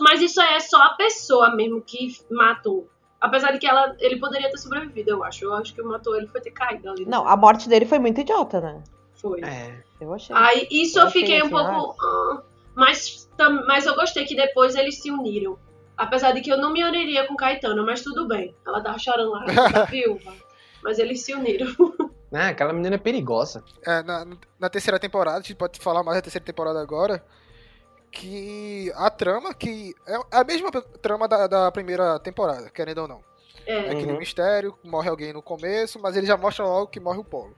[0.01, 2.89] Mas isso aí é só a pessoa mesmo que matou.
[3.21, 5.45] Apesar de que ela, ele poderia ter sobrevivido, eu acho.
[5.45, 7.05] Eu acho que o matou ele foi ter caído ali.
[7.05, 8.83] Não, a morte dele foi muito idiota, né?
[9.21, 9.41] Foi.
[9.43, 9.83] É.
[10.01, 10.35] Eu achei.
[10.37, 11.97] Aí isso Eu eu fiquei um pouco.
[12.01, 12.43] ah,
[12.77, 15.59] mas, tam- mas eu gostei que depois eles se uniram.
[15.97, 18.55] Apesar de que eu não me uniria com Caetano, mas tudo bem.
[18.65, 20.33] Ela tava chorando lá, da viúva.
[20.85, 21.69] Mas eles se uniram.
[22.31, 23.65] Ah, aquela menina é perigosa.
[23.87, 24.27] É, na,
[24.61, 27.25] na terceira temporada, a gente pode falar mais da terceira temporada agora,
[28.11, 33.21] que a trama, que é a mesma trama da, da primeira temporada, querendo ou não.
[33.67, 34.19] É É, aquele Uhum.
[34.19, 37.55] mistério, morre alguém no começo, mas ele já mostra logo que morre o Polo.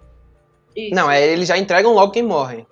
[0.75, 0.95] isso.
[0.95, 2.67] Não, é, eles já entregam logo quem morre.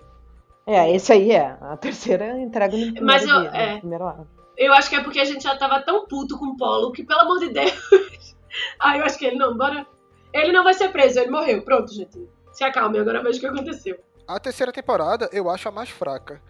[0.67, 1.57] É, esse aí é.
[1.61, 3.73] A terceira entrega no primeiro Mas eu- dia, é.
[3.73, 4.27] no primeiro ano.
[4.57, 7.03] Eu acho que é porque a gente já tava tão puto com o Polo que,
[7.03, 7.71] pelo amor de Deus.
[8.79, 9.87] Aí eu acho que ele não, bora.
[10.33, 11.61] Ele não vai ser preso, ele morreu.
[11.63, 12.29] Pronto, gente.
[12.51, 13.97] Se acalme, agora veja o que aconteceu.
[14.27, 16.41] A terceira temporada eu acho a mais fraca.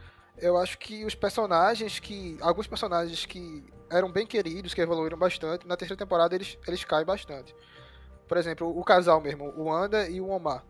[0.41, 2.37] Eu acho que os personagens que.
[2.41, 7.05] Alguns personagens que eram bem queridos, que evoluíram bastante, na terceira temporada eles, eles caem
[7.05, 7.55] bastante.
[8.27, 10.63] Por exemplo, o casal mesmo, o Anda e o Omar.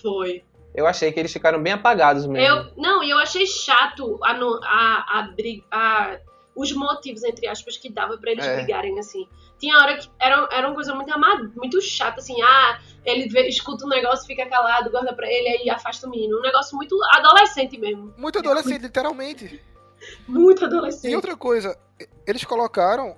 [0.00, 0.44] Foi.
[0.74, 2.46] Eu achei que eles ficaram bem apagados mesmo.
[2.56, 5.28] Eu, não, e eu achei chato a, no- a, a,
[5.70, 6.18] a-
[6.54, 8.56] os motivos, entre aspas, que dava pra eles É.
[8.56, 9.28] brigarem, assim.
[9.62, 13.46] Tinha hora que era, era uma coisa muito amada, muito chata, assim, ah, ele vê-
[13.46, 16.36] escuta um negócio, fica calado, guarda pra ele, aí afasta o menino.
[16.36, 18.12] Um negócio muito adolescente mesmo.
[18.18, 19.62] Muito adolescente, literalmente.
[20.26, 21.14] Muito E adolescente.
[21.14, 23.16] outra coisa, e- eles colocaram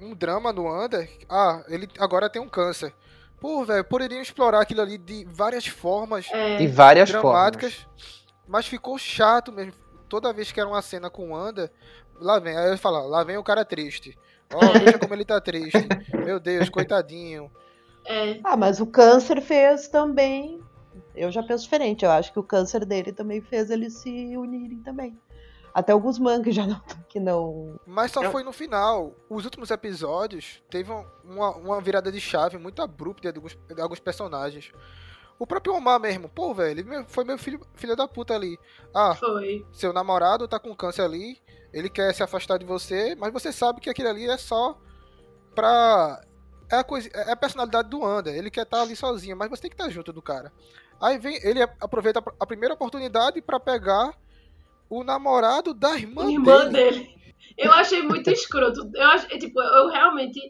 [0.00, 1.06] um drama no Under.
[1.28, 2.94] Ah, ele agora tem um câncer.
[3.38, 7.86] Pô, velho, poderiam explorar aquilo ali de várias formas É, De várias dramáticas,
[8.48, 9.74] mas ficou chato mesmo.
[10.08, 11.70] Toda vez que era uma cena com o Anda,
[12.18, 14.16] lá vem, aí ele fala, lá vem o cara triste.
[14.52, 15.86] Ó, veja como ele tá triste.
[16.24, 17.50] Meu Deus, coitadinho.
[18.04, 18.40] é.
[18.44, 20.60] Ah, mas o câncer fez também.
[21.14, 22.04] Eu já penso diferente.
[22.04, 25.18] Eu acho que o câncer dele também fez eles se unirem também.
[25.72, 26.80] Até alguns mangas já não.
[27.08, 27.78] Que não...
[27.86, 29.12] Mas só Eu- foi no final.
[29.28, 33.80] Os últimos episódios teve um- uma, uma virada de chave muito abrupta de alguns, de
[33.80, 34.70] alguns personagens.
[35.36, 38.56] O próprio Omar mesmo, pô, velho, ele foi meu filho, filho da puta ali.
[38.94, 39.66] Ah, Foi.
[39.72, 41.38] seu namorado tá com câncer ali,
[41.74, 44.78] ele quer se afastar de você, mas você sabe que aquilo ali é só
[45.54, 46.20] pra.
[46.70, 49.62] É a, coisa, é a personalidade do Ander, ele quer estar ali sozinho, mas você
[49.62, 50.50] tem que estar junto do cara.
[51.00, 54.14] Aí vem, ele aproveita a- primeira oportunidade pra pegar
[54.88, 57.00] o namorado da irmã, Irmã dele.
[57.00, 57.14] dele.
[57.58, 58.90] Eu achei muito escroto.
[58.94, 60.40] Eu, tipo, eu realmente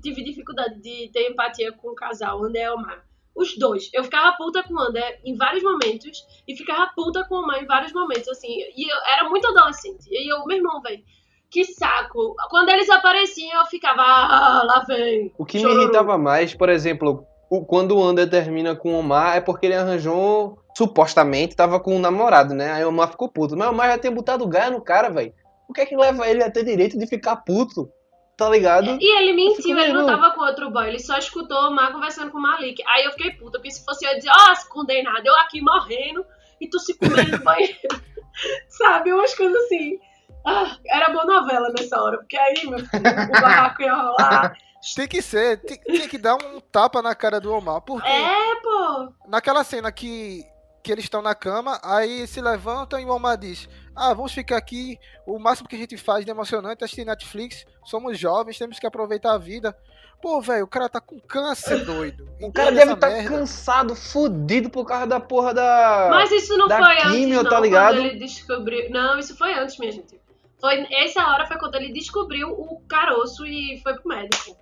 [0.00, 3.04] tive dificuldade de ter empatia com o casal, André e Omar.
[3.36, 3.90] Os dois.
[3.92, 7.62] Eu ficava puta com o André em vários momentos e ficava puta com o Omar
[7.62, 8.48] em vários momentos, assim.
[8.48, 10.06] E eu era muito adolescente.
[10.10, 11.02] E eu, meu irmão, velho,
[11.50, 12.34] que saco.
[12.48, 15.32] Quando eles apareciam, eu ficava, ah, lá vem.
[15.38, 19.36] O que me irritava mais, por exemplo, o- quando o Ander termina com o Omar,
[19.36, 22.72] é porque ele arranjou, supostamente, tava com um namorado, né?
[22.72, 23.56] Aí o Omar ficou puto.
[23.56, 25.32] Mas o Omar já tinha botado gaia no cara, velho.
[25.68, 27.90] O que é que leva ele a ter direito de ficar puto?
[28.36, 28.98] Tá ligado?
[29.00, 32.30] E ele mentiu, ele não tava com outro boy, ele só escutou o Omar conversando
[32.30, 32.82] com o Malik.
[32.86, 35.62] Aí eu fiquei puta, porque se fosse eu, eu dizia, ó, se condenado, eu aqui
[35.62, 36.24] morrendo
[36.60, 37.78] e tu se comendo no banheiro.
[38.68, 39.98] Sabe, umas coisas assim.
[40.46, 43.02] Ah, era boa novela nessa hora, porque aí, meu filho,
[43.36, 44.56] o barraco ia rolar.
[44.94, 48.54] Tem que ser, tem, tem que dar um tapa na cara do Omar, porque É,
[48.62, 49.12] pô.
[49.26, 50.44] naquela cena que,
[50.84, 54.58] que eles estão na cama, aí se levantam e o Omar diz: Ah, vamos ficar
[54.58, 54.98] aqui.
[55.26, 57.64] O máximo que a gente faz de emocionante é assistir Netflix.
[57.84, 59.74] Somos jovens, temos que aproveitar a vida.
[60.20, 62.28] Pô, velho, o cara tá com câncer, doido.
[62.40, 63.28] O cara deve estar merda?
[63.30, 66.08] cansado, fudido por causa da porra da.
[66.10, 67.96] Mas isso não da foi químio, antes, não, tá ligado?
[67.96, 68.90] quando ele descobriu...
[68.90, 70.20] Não, isso foi antes, minha gente.
[70.60, 74.56] Foi, essa hora foi quando ele descobriu o caroço e foi pro médico.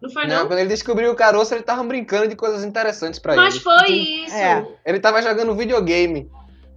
[0.00, 0.46] Não foi, Não, não?
[0.46, 3.62] quando ele descobriu o caroço, ele tava brincando de coisas interessantes pra Mas ele.
[3.64, 4.34] foi isso.
[4.34, 4.66] É.
[4.84, 6.30] Ele tava jogando videogame.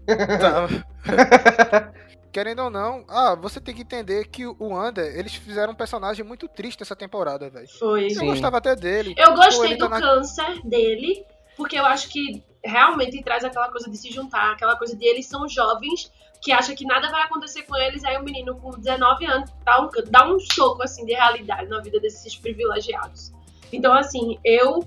[0.05, 0.67] Tá.
[2.31, 6.25] Querendo ou não, ah, você tem que entender que o Ander, eles fizeram um personagem
[6.25, 7.67] muito triste essa temporada, velho.
[7.79, 8.07] Foi.
[8.07, 8.25] Eu Sim.
[8.25, 9.15] gostava até dele.
[9.17, 11.25] Eu Pô, gostei do tá na- câncer dele,
[11.55, 15.27] porque eu acho que realmente traz aquela coisa de se juntar, aquela coisa de eles
[15.27, 19.25] são jovens, que acham que nada vai acontecer com eles, aí o menino com 19
[19.25, 23.31] anos dá um, dá um soco assim de realidade na vida desses privilegiados.
[23.71, 24.85] Então, assim, eu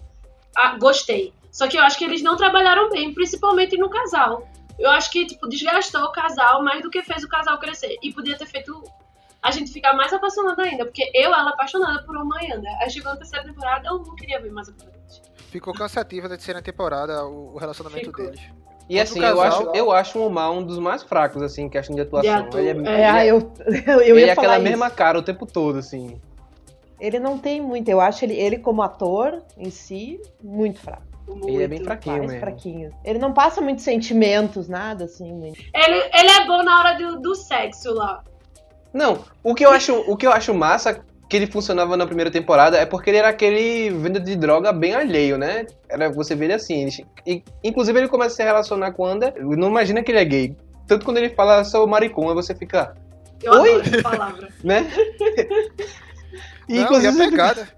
[0.54, 1.32] ah, gostei.
[1.50, 4.46] Só que eu acho que eles não trabalharam bem, principalmente no casal.
[4.78, 7.96] Eu acho que, tipo, desgastou o casal mais do que fez o casal crescer.
[8.02, 8.82] E podia ter feito
[9.42, 12.68] a gente ficar mais apaixonada ainda, porque eu, ela, apaixonada por uma ainda.
[12.80, 14.72] Aí chegou na terceira temporada, eu não queria ver mais a.
[15.50, 18.26] Ficou cansativa da terceira temporada o, relacionamento Ficou.
[18.26, 18.40] deles.
[18.88, 21.62] E Outro assim, eu casal- acho, eu acho o Omar um dos mais fracos, assim,
[21.64, 22.48] em questão de atuação.
[22.54, 22.62] é, é.
[22.64, 23.52] ele É, é- eu,
[23.86, 24.64] eu, eu ele ia é falar aquela isso.
[24.70, 26.20] mesma cara o tempo todo, assim.
[27.00, 27.88] Ele não tem muito.
[27.88, 31.02] Eu acho ele, ele como ator em si, muito fraco.
[31.46, 31.84] Ele é bem Muito.
[31.84, 32.40] fraquinho mais mesmo.
[32.40, 32.90] fraquinho.
[33.04, 35.32] Ele não passa muitos sentimentos, nada assim.
[35.32, 35.58] muito.
[35.74, 38.22] Ele, ele é bom na hora do, do sexo lá.
[38.92, 42.30] Não, o que eu acho, o que eu acho massa que ele funcionava na primeira
[42.30, 45.66] temporada é porque ele era aquele venda de droga bem alheio, né?
[45.88, 46.84] Era, você vê ele assim.
[46.84, 50.20] ele- e, inclusive ele começa a se relacionar com o Ander, não imagina que ele
[50.20, 50.56] é gay.
[50.86, 52.94] Tanto quando ele fala sou maricom, aí você fica,
[53.42, 53.68] Eu Oi?
[53.74, 54.48] adoro essa palavra.
[54.64, 54.86] né?
[56.68, 57.68] E, Não, e inclusive a você fica- pegada.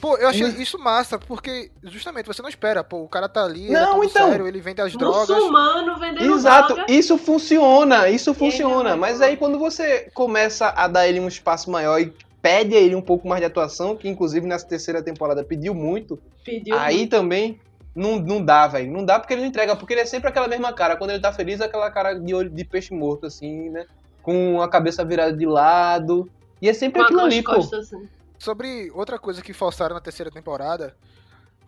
[0.00, 3.66] Pô, eu achei isso massa, porque justamente você não espera, pô, o cara tá ali,
[3.66, 4.28] ele é Não, todo então.
[4.30, 5.28] sério, ele vende as drogas.
[5.28, 6.92] Muçulmano vendendo Exato, droga.
[6.92, 8.90] isso funciona, isso funciona.
[8.90, 12.80] não Mas aí quando você começa a dar ele um espaço maior e pede a
[12.80, 17.06] ele um pouco mais de atuação, que inclusive nessa terceira temporada pediu muito, Pediu aí
[17.06, 17.60] também
[17.94, 18.90] Não, não dá, velho.
[18.90, 20.96] Não dá porque ele não entrega, porque ele é sempre aquela mesma cara.
[20.96, 23.84] Quando ele tá feliz, é aquela cara de olho de peixe morto, assim, né?
[24.22, 26.30] Com a cabeça virada de lado.
[26.62, 27.56] E é sempre Com aquilo ali, pô.
[27.56, 28.08] costas, assim.
[28.40, 30.96] Sobre outra coisa que forçaram na terceira temporada,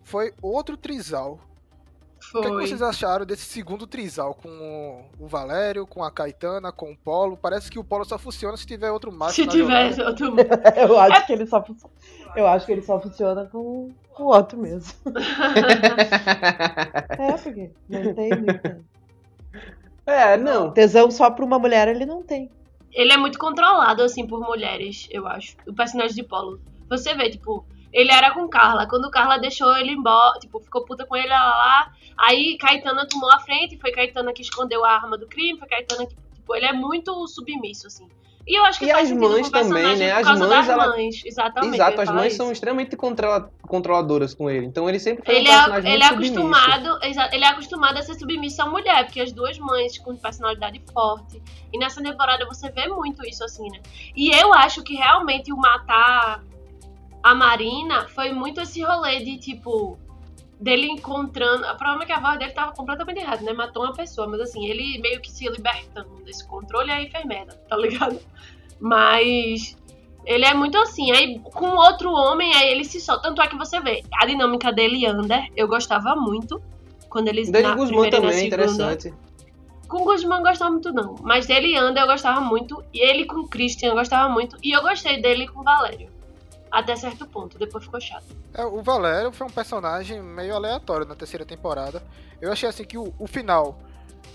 [0.02, 1.38] foi outro trisal.
[2.18, 2.66] O que, é que Foi.
[2.68, 4.48] vocês acharam desse segundo trisal com
[5.20, 7.36] o- Valério, com a Caetana, com o Polo?
[7.36, 10.08] Parece que o Polo só funciona se tiver outro macho Se na tivesse jogada.
[10.10, 10.34] outro.
[10.80, 11.92] Eu acho que ele só funciona.
[12.34, 14.92] Eu acho que ele só funciona com com o outro mesmo.
[17.18, 18.80] É, porque não tem muita.
[20.06, 20.70] É, não.
[20.72, 22.50] Tesão só pra uma mulher ele não tem.
[22.93, 25.57] Ele é muito controlado, assim, por mulheres, eu acho.
[25.66, 26.61] O personagem de Polo.
[26.88, 28.86] Você vê, tipo, ele era com Carla.
[28.86, 31.93] Quando Carla deixou ele embora, tipo, ficou puta com ele lá, lá.
[32.18, 36.07] Aí Caetana tomou a frente, foi Caetana que escondeu a arma do crime, foi Caetana
[36.07, 38.09] que, tipo, ele é muito submisso, assim.
[38.47, 40.12] E eu acho que E as mães também, né?
[40.12, 41.22] As mães, ela- mães.
[41.24, 41.74] Exatamente.
[41.74, 42.36] Exato, as mães isso.
[42.38, 44.66] são extremamente controla- controladoras com ele.
[44.66, 46.99] Então ele sempre foi Ele um é, ele é acostumado,
[47.32, 51.40] ele é acostumado a ser submisso à mulher, porque as duas mães com personalidade forte.
[51.72, 53.78] E nessa temporada você vê muito isso assim, né?
[54.16, 56.43] E eu acho que realmente o matar
[57.22, 59.97] a Marina foi muito esse rolê de tipo
[60.62, 61.66] dele encontrando.
[61.66, 63.52] O problema é que a voz dele tava completamente errada, né?
[63.52, 67.54] Matou uma pessoa, mas assim, ele meio que se libertando desse controle aí fez merda,
[67.68, 68.20] tá ligado?
[68.80, 69.76] Mas
[70.24, 71.10] ele é muito assim.
[71.10, 73.22] Aí com outro homem, aí ele se solta.
[73.24, 76.62] Tanto é que você vê a dinâmica dele e Ander, eu gostava muito.
[77.08, 78.46] Quando eles Dele na Guzmán primeira também, segunda.
[78.54, 79.14] interessante.
[79.86, 81.16] Com o Guzmán eu gostava muito, não.
[81.20, 82.82] Mas dele e Ander eu gostava muito.
[82.94, 84.56] E ele com o Christian eu gostava muito.
[84.62, 86.08] E eu gostei dele com o Valério.
[86.72, 87.58] Até certo ponto.
[87.58, 88.34] Depois ficou chato.
[88.54, 92.02] É, o Valério foi um personagem meio aleatório na terceira temporada.
[92.40, 93.78] Eu achei assim que o, o final,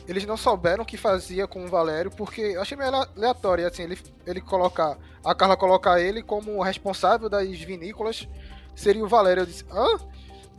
[0.07, 3.65] eles não souberam o que fazia com o Valério, porque eu achei meio ale- aleatório,
[3.65, 8.27] assim, ele, ele colocar, a Carla colocar ele como responsável das vinícolas,
[8.75, 9.41] seria o Valério.
[9.41, 9.97] Eu disse, hã?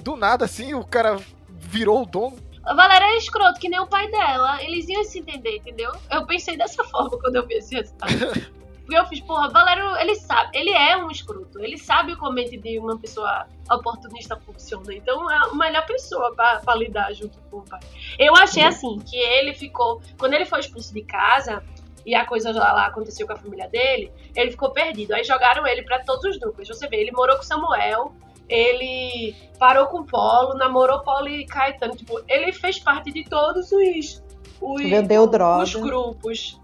[0.02, 1.16] Do nada, assim, o cara
[1.48, 2.36] virou o dono.
[2.64, 4.60] A Valéria é escroto, que nem o pai dela.
[4.64, 5.92] Eles iam se entender, entendeu?
[6.10, 8.12] Eu pensei dessa forma quando eu vi esse resultado.
[8.88, 11.60] Porque eu fiz, porra, Valério, ele sabe, ele é um escroto.
[11.60, 14.94] Ele sabe como a mente de uma pessoa oportunista funciona.
[14.94, 17.80] Então é a melhor pessoa pra, pra lidar junto com o pai.
[18.18, 20.00] Eu achei assim, que ele ficou.
[20.18, 21.62] Quando ele foi expulso de casa
[22.06, 25.12] e a coisa lá, aconteceu com a família dele, ele ficou perdido.
[25.12, 26.66] Aí jogaram ele pra todos os núcleos.
[26.68, 28.14] Você vê, ele morou com Samuel,
[28.48, 31.94] ele parou com Polo, namorou Polo e Caetano.
[31.94, 34.24] Tipo, ele fez parte de todos os.
[34.62, 35.64] os Vendeu droga.
[35.64, 36.58] Os grupos.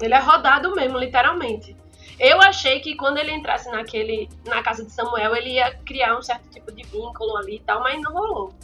[0.00, 1.76] Ele é rodado mesmo, literalmente.
[2.18, 6.22] Eu achei que quando ele entrasse naquele, na casa de Samuel, ele ia criar um
[6.22, 8.54] certo tipo de vínculo ali e tal, mas não rolou.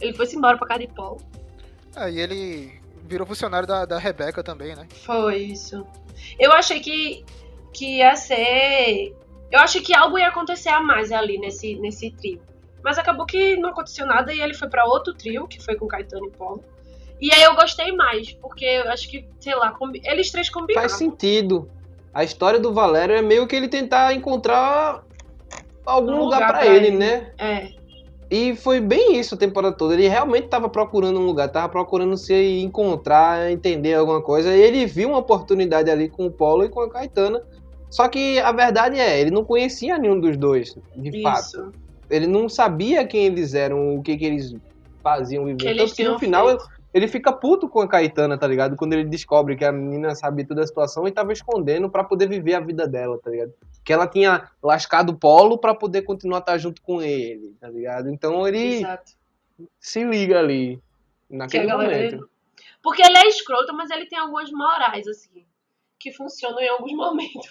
[0.00, 1.20] Ele foi-se embora pra casa de Paulo.
[1.96, 4.86] Aí ele virou funcionário da, da Rebeca também, né?
[5.04, 5.84] Foi isso.
[6.38, 7.24] Eu achei que,
[7.72, 9.14] que ia ser.
[9.50, 12.40] Eu achei que algo ia acontecer a mais ali nesse, nesse trio.
[12.82, 15.88] Mas acabou que não aconteceu nada e ele foi pra outro trio, que foi com
[15.88, 16.64] Caetano e Paulo.
[17.20, 20.88] E aí eu gostei mais, porque eu acho que, sei lá, eles três combinaram.
[20.88, 21.68] Faz sentido.
[22.14, 25.04] A história do Valério é meio que ele tentar encontrar
[25.84, 26.96] algum Um lugar, lugar pra pra ele, ele.
[26.96, 27.32] né?
[27.38, 27.68] É.
[28.30, 29.94] E foi bem isso a temporada toda.
[29.94, 34.56] Ele realmente tava procurando um lugar, tava procurando se encontrar, entender alguma coisa.
[34.56, 37.42] E ele viu uma oportunidade ali com o Paulo e com a Caetana.
[37.90, 41.40] Só que a verdade é, ele não conhecia nenhum dos dois, de fato.
[41.40, 41.72] Isso.
[42.08, 44.54] Ele não sabia quem eles eram, o que, que eles
[45.02, 46.79] faziam Que eles Tanto que no final feito.
[46.92, 48.76] Ele fica puto com a Caetana, tá ligado?
[48.76, 52.28] Quando ele descobre que a menina sabia toda a situação e tava escondendo pra poder
[52.28, 53.52] viver a vida dela, tá ligado?
[53.84, 57.68] Que ela tinha lascado o polo pra poder continuar a estar junto com ele, tá
[57.68, 58.08] ligado?
[58.10, 59.12] Então ele Exato.
[59.78, 60.80] se liga ali,
[61.28, 62.30] naquele galera- momento.
[62.82, 65.44] Porque ele é escroto, mas ele tem algumas morais, assim,
[65.98, 67.50] que funcionam em alguns momentos.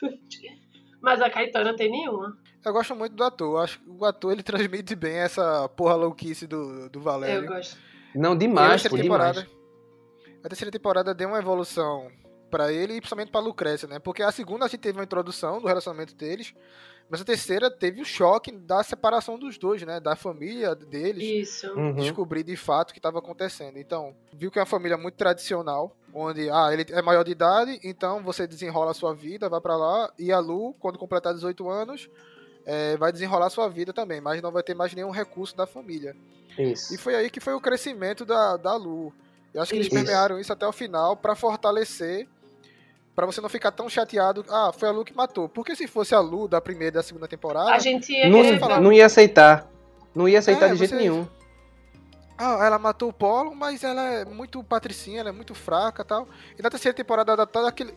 [1.01, 2.37] Mas a Caetana tem nenhuma.
[2.65, 3.47] Eu gosto muito do ator.
[3.47, 7.43] Eu acho que o ator ele transmite bem essa porra louquice do, do Valério.
[7.45, 7.77] Eu gosto.
[8.15, 10.39] Não, a demais, terceira pô, temporada, demais.
[10.43, 12.11] a terceira temporada deu uma evolução
[12.49, 13.99] pra ele e principalmente pra Lucrécia, né?
[13.99, 16.53] Porque a segunda a gente teve uma introdução do relacionamento deles,
[17.09, 19.99] mas a terceira teve o choque da separação dos dois, né?
[19.99, 21.47] Da família deles.
[21.47, 21.71] Isso.
[21.73, 21.93] Uhum.
[21.95, 23.77] Descobrir de fato o que estava acontecendo.
[23.77, 27.79] Então, viu que é uma família muito tradicional, onde ah, ele é maior de idade,
[27.83, 31.69] então você desenrola a sua vida, vai pra lá, e a Lu, quando completar 18
[31.69, 32.09] anos,
[32.65, 35.65] é, vai desenrolar a sua vida também, mas não vai ter mais nenhum recurso da
[35.67, 36.15] família.
[36.57, 36.93] Isso.
[36.93, 39.13] E foi aí que foi o crescimento da, da Lu.
[39.53, 39.95] Eu acho que eles Isso.
[39.95, 42.27] permearam isso até o final pra fortalecer,
[43.15, 44.45] pra você não ficar tão chateado.
[44.49, 45.47] Ah, foi a Lu que matou.
[45.49, 47.71] Porque se fosse a Lu da primeira e da segunda temporada.
[47.71, 49.67] A gente ia Não, falar- não ia aceitar.
[50.13, 51.27] Não ia aceitar É, de jeito você- nenhum.
[52.37, 56.05] Ah, ela matou o Polo, mas ela é muito patricinha, ela é muito fraca e
[56.05, 56.27] tal.
[56.57, 57.93] E na terceira temporada dá toda aquele,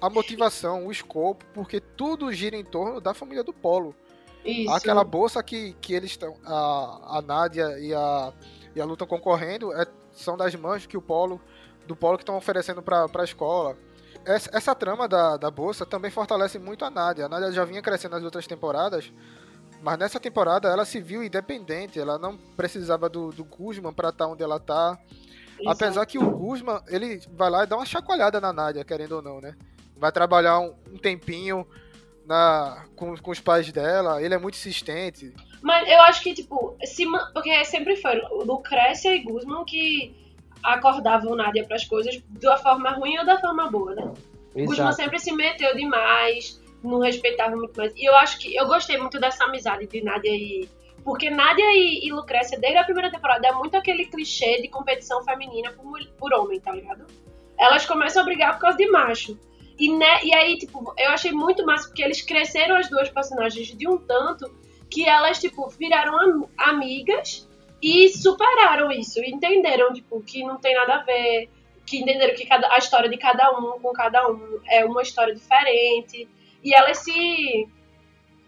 [0.00, 3.94] a motivação, o escopo, porque tudo gira em torno da família do Polo.
[4.44, 4.70] Isso.
[4.70, 6.36] Aquela bolsa que, que eles estão.
[6.44, 8.32] A, a Nádia e a,
[8.74, 11.40] e a Lu estão concorrendo é, são das mães que o Polo.
[11.86, 13.76] Do Polo que estão oferecendo pra, pra escola.
[14.24, 17.26] Essa, essa trama da, da bolsa também fortalece muito a Nádia.
[17.26, 19.12] A Nádia já vinha crescendo nas outras temporadas.
[19.82, 21.98] Mas nessa temporada ela se viu independente.
[21.98, 24.98] Ela não precisava do, do Guzman pra estar onde ela tá.
[25.66, 29.22] Apesar que o Guzman, ele vai lá e dá uma chacoalhada na Nádia, querendo ou
[29.22, 29.54] não, né?
[29.96, 31.66] Vai trabalhar um, um tempinho
[32.26, 35.32] na, com, com os pais dela, ele é muito insistente.
[35.62, 40.14] Mas eu acho que, tipo, se, porque sempre foi Lucrécia e Guzman que
[40.62, 44.12] acordavam Nádia pras coisas da forma ruim ou da forma boa, né?
[44.54, 47.92] Guzman sempre se meteu demais, não respeitava muito mais.
[47.96, 50.68] E eu acho que eu gostei muito dessa amizade de Nádia e.
[51.02, 55.22] Porque Nádia e, e Lucrécia, desde a primeira temporada, é muito aquele clichê de competição
[55.22, 57.06] feminina por, por homem, tá ligado?
[57.58, 59.38] Elas começam a brigar por causa de macho.
[59.78, 63.66] E, né, e aí, tipo, eu achei muito massa porque eles cresceram as duas personagens
[63.76, 64.52] de um tanto
[64.88, 67.48] que elas, tipo, viraram am- amigas
[67.82, 69.20] e superaram isso.
[69.20, 71.50] Entenderam, tipo, que não tem nada a ver.
[71.84, 75.34] Que entenderam que cada, a história de cada um com cada um é uma história
[75.34, 76.28] diferente.
[76.62, 77.68] E elas se,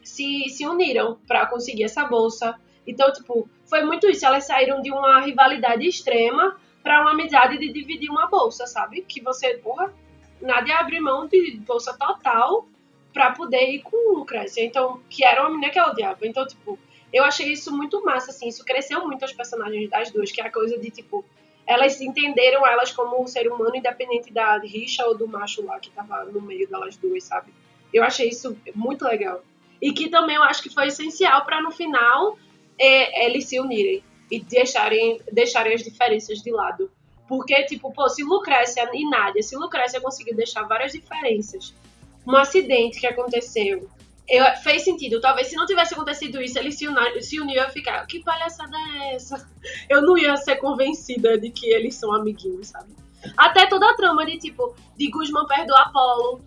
[0.02, 2.58] se, se uniram pra conseguir essa bolsa.
[2.86, 4.24] Então, tipo, foi muito isso.
[4.24, 9.02] Elas saíram de uma rivalidade extrema pra uma amizade de dividir uma bolsa, sabe?
[9.02, 9.92] Que você, porra,
[10.40, 12.68] Nádia abre mão de bolsa total
[13.12, 14.62] pra poder ir com Lucrécia.
[14.62, 16.26] Então, que era uma menina que ela odiava.
[16.26, 16.78] Então, tipo,
[17.12, 18.48] eu achei isso muito massa, assim.
[18.48, 21.24] Isso cresceu muito as personagens das duas, que é a coisa de, tipo,
[21.66, 25.90] elas entenderam elas como um ser humano independente da rixa ou do macho lá que
[25.90, 27.52] tava no meio delas duas, sabe?
[27.92, 29.42] Eu achei isso muito legal.
[29.80, 32.38] E que também eu acho que foi essencial pra no final
[32.78, 36.90] é, eles se unirem e deixarem, deixarem as diferenças de lado.
[37.28, 41.74] Porque, tipo, pô, se Lucrécia e Nádia, se Lucrécia conseguiu deixar várias diferenças,
[42.26, 43.88] um acidente que aconteceu,
[44.28, 45.20] eu, fez sentido.
[45.20, 46.86] Talvez se não tivesse acontecido isso, eles se,
[47.22, 49.48] se uniam e ficar, que palhaçada é essa?
[49.88, 52.94] Eu não ia ser convencida de que eles são amiguinhos, sabe?
[53.36, 56.40] Até toda a trama de, tipo, de Guzman perdoar Apolo,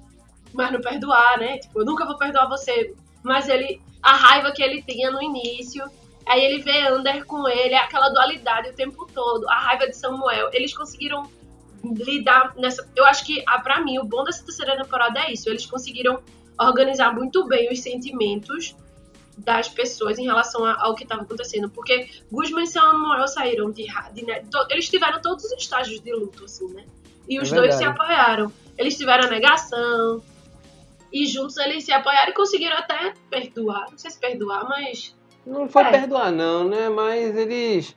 [0.54, 1.58] mas não perdoar, né?
[1.58, 2.94] Tipo, eu nunca vou perdoar você.
[3.24, 5.84] Mas ele, a raiva que ele tinha no início,
[6.30, 10.50] aí ele vê Ander com ele, aquela dualidade o tempo todo, a raiva de Samuel.
[10.54, 11.30] Eles conseguiram
[11.84, 12.88] lidar nessa.
[12.96, 15.50] Eu acho que, ah, pra mim, o bom dessa terceira temporada é isso.
[15.50, 16.22] Eles conseguiram
[16.60, 18.76] organizar muito bem os sentimentos
[19.38, 21.70] das pessoas em relação ao que estava acontecendo.
[21.70, 24.26] Porque Guzman e Samuel saíram de, de
[24.70, 26.86] Eles tiveram todos os estágios de luto, assim, né?
[27.28, 28.52] E É os dois se apoiaram.
[28.78, 30.22] Eles tiveram negação.
[31.12, 33.88] E juntos eles se apoiaram e conseguiram até perdoar.
[33.90, 35.16] Não sei se perdoar, mas.
[35.46, 35.92] Não foi É.
[35.92, 36.90] perdoar, não, né?
[36.90, 37.96] Mas eles.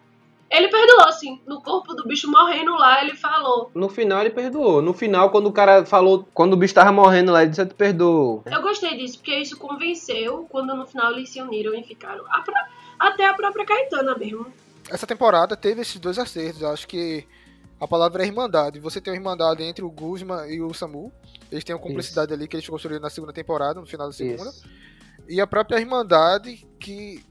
[0.51, 1.40] Ele perdoou, assim.
[1.47, 3.70] No corpo do bicho morrendo lá, ele falou.
[3.74, 4.82] No final ele perdoou.
[4.82, 6.28] No final, quando o cara falou.
[6.34, 8.43] Quando o bicho tava morrendo lá, ele disse: Eu te perdoo.
[8.45, 12.24] Eu gostei disso, porque isso convenceu quando no final eles se uniram e ficaram.
[12.30, 12.55] a pró-
[12.99, 14.47] até a própria Caetana mesmo.
[14.90, 16.62] Essa temporada teve esses dois acertos.
[16.62, 17.26] Acho que
[17.80, 18.78] a palavra é irmandade.
[18.78, 21.11] Você tem uma irmandade entre o Guzman e o Samu.
[21.51, 24.51] Eles têm uma cumplicidade ali que eles construíram na segunda temporada, no final da segunda.
[24.51, 24.64] Isso.
[25.28, 27.24] E a própria irmandade que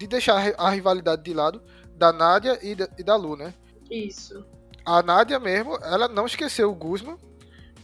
[0.00, 1.60] de deixar a ri- a rivalidade de lado
[1.94, 3.52] da Nádia e da, e da Lu, né?
[3.90, 4.42] Isso.
[4.86, 7.18] A Nádia mesmo, ela não esqueceu o Guzman,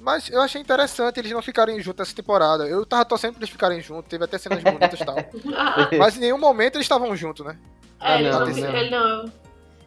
[0.01, 2.67] mas eu achei interessante eles não ficarem juntos essa temporada.
[2.67, 5.17] Eu tava torcendo pra eles ficarem juntos, teve até cenas bonitas e tal.
[5.99, 7.59] Mas em nenhum momento eles estavam juntos, né?
[8.01, 8.77] É, eles não.
[8.77, 9.33] ele não.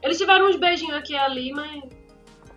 [0.03, 1.84] Eles tiveram uns beijinhos aqui e ali, mas.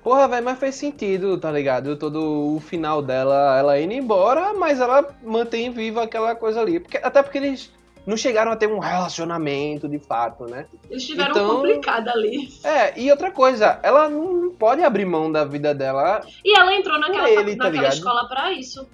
[0.03, 1.97] Porra, velho, mas fez sentido, tá ligado?
[1.97, 6.79] Todo o final dela, ela indo embora, mas ela mantém viva aquela coisa ali.
[6.79, 7.73] Porque, até porque eles
[8.07, 10.67] não chegaram a ter um relacionamento de fato, né?
[10.91, 12.49] Eles tiveram Então- complicado ali.
[12.65, 16.21] É, e outra coisa, ela não pode abrir mão da vida dela.
[16.45, 18.87] E ela entrou naquela, ele, tá naquela escola pra isso.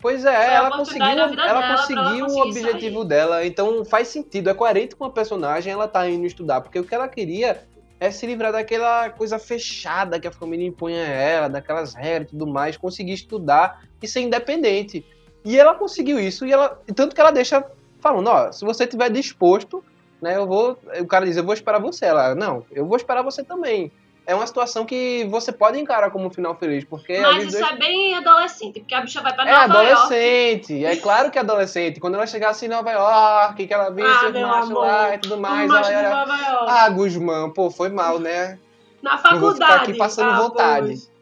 [0.00, 4.94] Pois é, ela conseguiu, ela dela conseguiu o objetivo dela, então faz sentido, é coerente
[4.94, 7.64] com a personagem ela tá indo estudar, porque o que ela queria
[7.98, 12.30] é se livrar daquela coisa fechada que a família impõe a ela, daquelas regras e
[12.32, 15.04] tudo mais, conseguir estudar e ser independente.
[15.44, 17.64] E ela conseguiu isso, e ela, tanto que ela deixa
[18.08, 19.82] falando, ó, se você tiver disposto,
[20.22, 23.22] né, eu vou, o cara diz, eu vou esperar você, ela, não, eu vou esperar
[23.22, 23.90] você também.
[24.28, 27.58] É uma situação que você pode encarar como um final feliz, porque Mas ali isso
[27.60, 29.92] dois- é bem adolescente, porque a bicha vai pra é Nova York.
[30.02, 32.00] adolescente, é claro que é adolescente.
[32.00, 35.38] Quando ela chegasse em Nova York, que ela visse Ah, meu machos lá e tudo
[35.38, 36.66] mais, ela olhar, Nova York.
[36.68, 38.58] Ah, Guzmán, pô, foi mal, né?
[39.00, 39.40] Na Não faculdade.
[39.40, 40.86] vou ficar aqui passando Ah, vontade.
[40.86, 41.12] pois.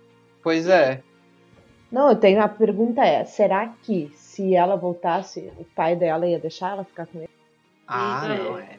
[0.42, 1.02] Pois é.
[1.92, 6.40] Não, eu tenho a pergunta é, será que se ela voltasse, o pai dela ia
[6.40, 7.30] deixar ela ficar com ele.
[7.86, 8.38] Ah, é.
[8.38, 8.78] não, é.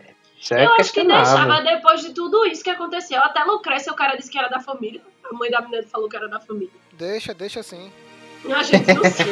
[0.51, 3.19] é eu acho que deixava depois de tudo isso que aconteceu.
[3.21, 5.01] Até Lucrecia o cara disse que era da família.
[5.23, 6.73] A mãe da menina falou que era da família.
[6.93, 7.89] Deixa, deixa assim.
[8.53, 9.31] A gente não sabe.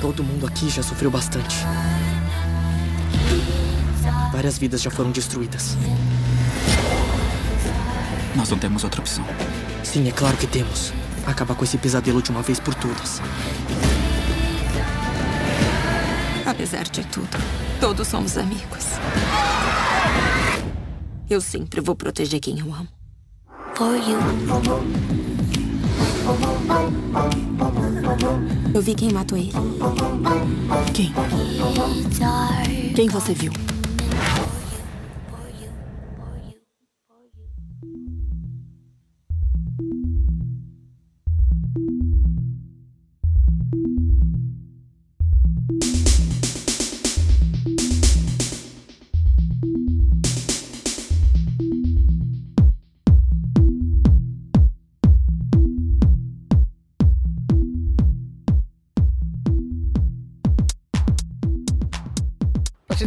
[0.00, 1.56] Todo mundo aqui já sofreu bastante.
[4.32, 5.76] Várias vidas já foram destruídas.
[8.34, 9.24] Nós não temos outra opção.
[9.82, 10.92] Sim, é claro que temos.
[11.26, 13.20] Acabar com esse pesadelo de uma vez por todas.
[16.44, 17.38] Apesar de tudo,
[17.80, 18.84] todos somos amigos.
[21.30, 22.88] Eu sempre vou proteger quem eu amo.
[23.74, 24.18] For you.
[28.74, 29.52] Eu vi quem matou ele.
[30.92, 31.12] Quem?
[32.94, 33.52] Quem você viu?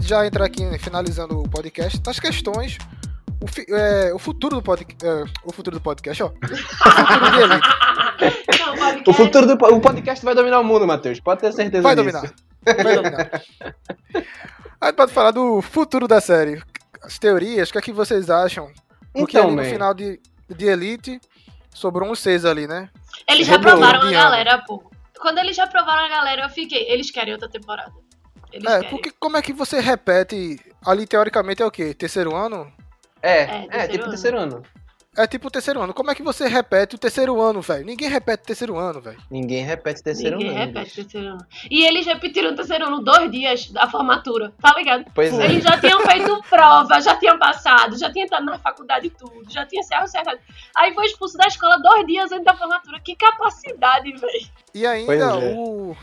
[0.08, 2.00] Gente já entra aqui né, finalizando o podcast.
[2.02, 2.78] Das questões.
[3.42, 5.06] O, fi- é, o futuro do podcast.
[5.44, 6.32] o futuro do podcast, ó.
[6.42, 7.68] O futuro de Elite.
[9.08, 11.20] O futuro do o podcast vai dominar o mundo, Matheus.
[11.20, 12.06] Pode ter certeza Vai disso.
[12.12, 12.34] dominar.
[12.84, 13.42] Vai dominar.
[14.82, 16.62] A gente pode falar do futuro da série.
[17.04, 18.72] As teorias, o que é que vocês acham?
[19.14, 19.70] Porque Então, ali no man.
[19.70, 21.20] final de, de Elite
[21.74, 22.90] sobrou uns seis ali, né?
[23.30, 24.84] Eles já provaram a galera, pô.
[25.20, 26.90] Quando eles já provaram a galera, eu fiquei.
[26.90, 27.92] Eles querem outra temporada.
[28.52, 28.90] Eles É, querem.
[28.90, 30.60] porque como é que você repete?
[30.86, 31.94] Ali teoricamente é o quê?
[31.94, 32.72] Terceiro ano?
[33.22, 34.10] É, É, é, terceiro tipo ano.
[34.12, 34.64] terceiro ano.
[35.20, 35.96] É tipo o terceiro ano.
[35.96, 37.84] Como é que você repete o terceiro ano, velho?
[37.84, 39.18] Ninguém repete o terceiro ano, velho.
[39.32, 40.60] Ninguém repete terceiro Ninguém ano.
[40.68, 40.96] repete bicho.
[40.96, 41.46] terceiro ano.
[41.72, 45.06] E eles repetiram o terceiro ano dois dias da formatura, tá ligado?
[45.16, 45.46] Pois é.
[45.46, 49.66] Eles já tinham feito prova, já tinham passado, já tinham entrado na faculdade tudo, já
[49.66, 50.38] tinha se acertado.
[50.78, 53.00] Aí foi expulso da escola dois dias antes da formatura.
[53.00, 54.48] Que capacidade, velho.
[54.76, 55.56] E ainda Pois é.
[55.58, 55.98] o,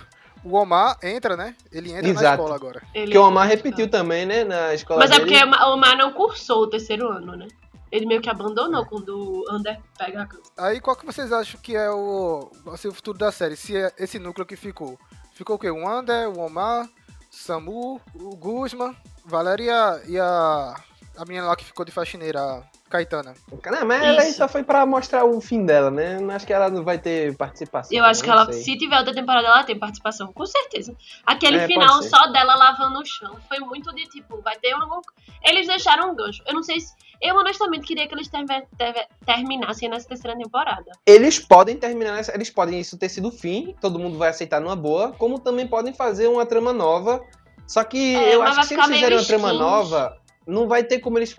[0.44, 1.54] o Omar entra, né?
[1.72, 2.34] Ele entra na Exato.
[2.42, 2.82] escola agora.
[2.94, 5.38] Ele- Porque o Omar repetiu também, né, na escola Mas é dele.
[5.40, 7.48] porque o Omar não cursou o terceiro ano, né?
[7.90, 10.50] Ele meio que abandonou quando o Ander pega a cansa.
[10.58, 13.54] Aí qual que vocês acham que é o, ser o futuro da série?
[13.56, 14.98] Se é esse núcleo que ficou.
[15.32, 15.70] Ficou o quê?
[15.70, 16.88] O Ander, o Omar,
[17.30, 20.74] Samu, o Guzman, Valéria e a.
[21.16, 22.62] A menina lá que ficou de faxineira,
[22.94, 23.34] a Caetana.
[23.70, 26.18] Não, mas ela só foi pra mostrar o fim dela, né?
[26.20, 27.96] Não acho que ela não vai ter participação.
[27.96, 28.62] Eu acho que ela, sei.
[28.62, 30.94] se tiver outra temporada, ela tem participação, com certeza.
[31.26, 35.00] Aquele É, final só dela lavando o chão foi muito de tipo, vai ter um.
[35.42, 36.42] Eles deixaram um gancho.
[36.46, 36.92] Eu não sei se.
[37.20, 40.90] Eu honestamente queria que eles terve- terve- terminassem nessa terceira temporada.
[41.06, 44.60] Eles podem terminar, essa- eles podem isso ter sido o fim, todo mundo vai aceitar
[44.60, 47.22] numa boa, como também podem fazer uma trama nova.
[47.66, 50.98] Só que É, eu acho que se eles fizerem uma trama nova, não vai ter
[50.98, 51.34] como eles.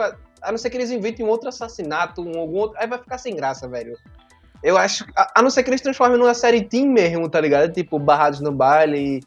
[0.45, 2.77] A não ser que eles inventem um outro assassinato, um algum outro.
[2.79, 3.97] Aí vai ficar sem graça, velho.
[4.63, 5.05] Eu acho.
[5.15, 7.71] A, a não ser que eles transformem numa série team mesmo, tá ligado?
[7.71, 9.21] Tipo, Barrados no Baile.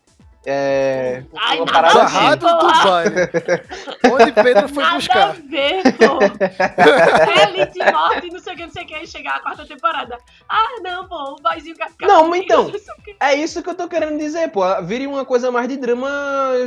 [0.51, 1.25] É.
[1.37, 2.39] Ai, uma nada parada a assim.
[2.39, 4.15] do.
[4.15, 5.29] Onde Pedro foi Nada buscar.
[5.29, 6.19] a ver, pô.
[7.43, 10.17] Elite morte, não sei o que, não sei o que, chegar a quarta temporada.
[10.49, 12.07] Ah, não, pô, o boyzinho vai ficar.
[12.07, 12.73] Não, comigo, então.
[13.21, 14.63] É isso que eu tô querendo dizer, pô.
[14.83, 16.09] Vire uma coisa mais de drama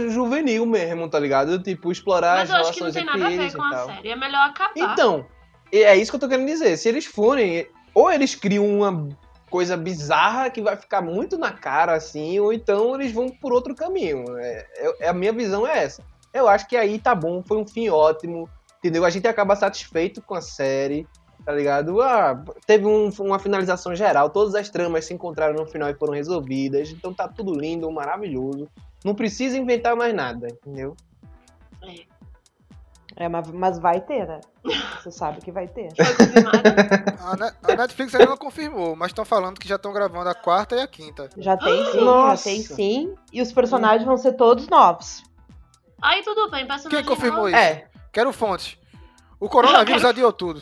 [0.10, 1.58] juvenil mesmo, tá ligado?
[1.58, 3.56] Tipo, explorar Mas as eu acho que não relações tem entre nada a ver eles
[3.56, 3.86] com e a tal.
[3.88, 4.10] série.
[4.10, 4.72] É melhor acabar.
[4.76, 5.26] Então,
[5.72, 6.78] é isso que eu tô querendo dizer.
[6.78, 9.10] Se eles forem, ou eles criam uma
[9.52, 13.76] coisa bizarra que vai ficar muito na cara, assim, ou então eles vão por outro
[13.76, 14.24] caminho.
[14.38, 14.66] É,
[15.02, 16.02] é- a minha visão é essa.
[16.34, 18.50] Eu acho que aí tá bom, foi um fim ótimo,
[18.80, 19.04] entendeu?
[19.04, 21.06] A gente acaba satisfeito com a série,
[21.46, 22.02] tá ligado?
[22.02, 26.14] Ah, teve um- uma finalização geral, todas as tramas se encontraram no final e foram
[26.14, 28.70] resolvidas, então tá tudo lindo, maravilhoso.
[29.04, 30.96] Não precisa inventar mais nada, entendeu?
[31.84, 32.11] É,
[33.30, 34.40] mas, mas vai ter, né?
[35.02, 35.90] Você sabe que vai ter.
[37.24, 40.34] A, Ne- a Netflix ainda não confirmou, mas estão falando que já estão gravando a
[40.36, 41.30] quarta e a quinta.
[41.38, 42.38] Já tem sim, Nossa.
[42.38, 43.16] já tem sim.
[43.32, 45.24] E os personagens vão ser todos novos.
[46.02, 47.50] Aí tudo bem, personagem Quem confirmou novo.
[47.50, 47.58] isso?
[47.58, 48.78] É, Quero fontes.
[49.40, 50.62] O coronavírus adiou tudo.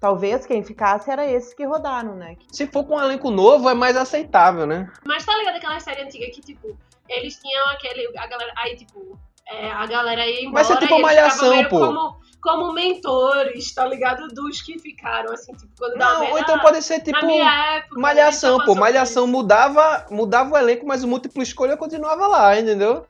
[0.00, 2.36] Talvez quem ficasse era esses que rodaram, né?
[2.50, 4.90] se for com um elenco novo é mais aceitável, né?
[5.04, 6.76] Mas tá ligado aquela série antiga que, tipo,
[7.08, 8.08] eles tinham aquele.
[8.18, 8.52] A galera.
[8.56, 9.16] Aí, tipo,
[9.48, 10.64] é, a galera ia embora.
[10.64, 11.78] Mas é tipo Malhação, pô.
[11.86, 14.28] Como, como mentores, tá ligado?
[14.28, 18.00] Dos que ficaram, assim, tipo, quando dá Não, ou então pode ser tipo época.
[18.00, 18.74] Malhação, gente pô.
[18.74, 23.06] Malhação mudava, mudava o elenco, mas o múltiplo escolha continuava lá, entendeu?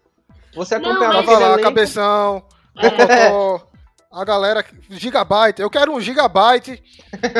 [0.55, 1.63] Você Não, acompanhava mas- Tava aquele lá, elenco.
[1.69, 2.45] cabeção,
[2.77, 3.73] É.
[4.15, 5.63] A galera, gigabyte.
[5.63, 6.83] Eu quero um gigabyte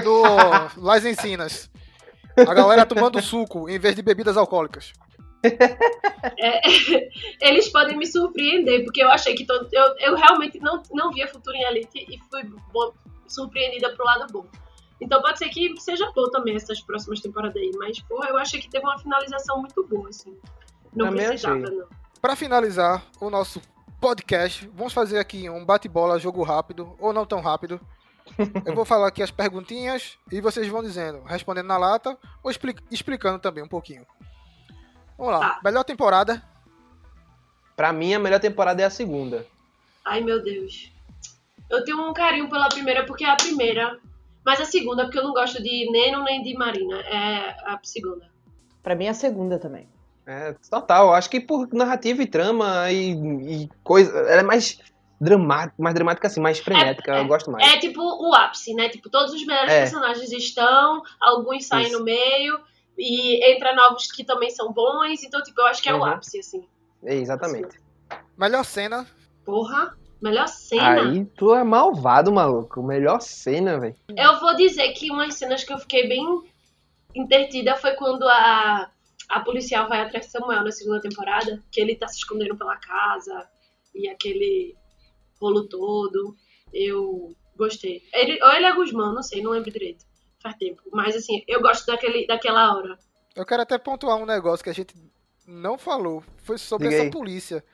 [0.03, 0.23] do
[0.81, 1.71] Las Encinas.
[2.35, 4.95] A galera tomando suco em vez de bebidas alcoólicas.
[6.39, 6.61] É,
[7.49, 11.27] eles podem me surpreender, porque eu achei que todo, eu, eu realmente não, não via
[11.29, 12.43] futuro em Elite e fui
[12.73, 12.93] bom-
[13.27, 14.47] surpreendida pro lado bom.
[15.01, 17.71] Então pode ser que seja boa também essas próximas temporadas aí.
[17.77, 20.37] Mas, porra, eu achei que teve uma finalização muito boa, assim.
[20.95, 21.77] Não Também precisava, achei.
[21.77, 21.87] não.
[22.21, 23.61] Pra finalizar o nosso
[24.01, 27.81] podcast, vamos fazer aqui um bate-bola, jogo rápido, ou não tão rápido.
[28.65, 32.77] Eu vou falar aqui as perguntinhas e vocês vão dizendo, respondendo na lata ou expli-
[32.91, 34.07] explicando também um pouquinho.
[35.23, 35.51] Vamos lá.
[35.51, 35.61] Tá.
[35.63, 36.43] Melhor temporada.
[37.77, 39.47] Pra mim, a melhor temporada é a segunda.
[40.05, 40.91] Ai, meu Deus.
[41.71, 43.99] Eu tenho um carinho pela primeira porque é a primeira.
[44.45, 46.99] Mas a segunda, porque eu não gosto de Neno nem de Marina.
[47.03, 48.29] É a segunda.
[48.83, 49.89] Pra mim, a segunda também.
[50.27, 51.15] É, total.
[51.15, 53.13] Acho que por narrativa e trama e,
[53.63, 54.11] e coisa.
[54.29, 54.81] Ela é mais
[55.21, 57.17] dramática, mais dramática assim, mais frenética.
[57.17, 57.73] eu gosto mais.
[57.73, 58.89] É tipo o ápice, né?
[58.89, 59.81] Tipo, todos os melhores É.
[59.83, 61.99] personagens estão, alguns saem Isso.
[61.99, 62.59] no meio,
[62.99, 65.23] e entra novos que também são bons.
[65.23, 66.05] Então, tipo, eu acho que é o Uhum.
[66.05, 66.67] ápice, assim.
[67.05, 67.81] É, exatamente.
[68.37, 69.07] Melhor cena.
[69.45, 71.03] Porra, melhor cena.
[71.03, 72.83] Aí tu é malvado, maluco.
[72.83, 73.97] Melhor cena, velho.
[74.17, 76.25] Eu vou dizer que umas cenas que eu fiquei bem
[77.15, 78.91] intertida foi quando a,
[79.29, 82.77] a policial vai atrás de Samuel na segunda temporada, que ele tá se escondendo pela
[82.77, 83.47] casa
[83.95, 84.77] e aquele
[85.41, 86.35] rolo todo.
[86.73, 88.03] Eu gostei.
[88.15, 90.05] Ele, ou ele é Guzmão, não sei, não lembro direito.
[90.43, 90.83] Faz tempo.
[90.93, 92.99] Mas assim, eu gosto daquele, daquela hora.
[93.35, 94.95] Eu quero até pontuar um negócio que a gente
[95.47, 96.23] não falou.
[96.45, 97.65] Foi sobre Diga essa polícia.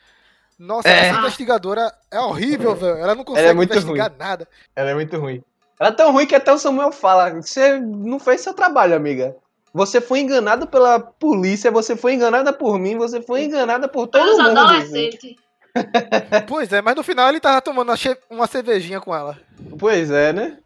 [0.58, 1.08] Nossa, É.
[1.08, 2.98] essa investigadora é horrível, velho.
[2.98, 4.18] Ela não consegue Ela é muito investigar ruim.
[4.18, 4.48] nada.
[4.74, 5.42] Ela é muito ruim.
[5.80, 9.36] Ela é tão ruim que até o Samuel fala: Você não fez seu trabalho, amiga.
[9.72, 14.22] Você foi enganado pela polícia, você foi enganada por mim, você foi enganada por todo
[14.22, 14.58] Pelos mundo.
[14.58, 15.36] adolescentes.
[16.48, 17.92] Pois é, mas no final ele tava tomando
[18.28, 19.38] uma cervejinha com ela.
[19.78, 20.58] Pois é, né?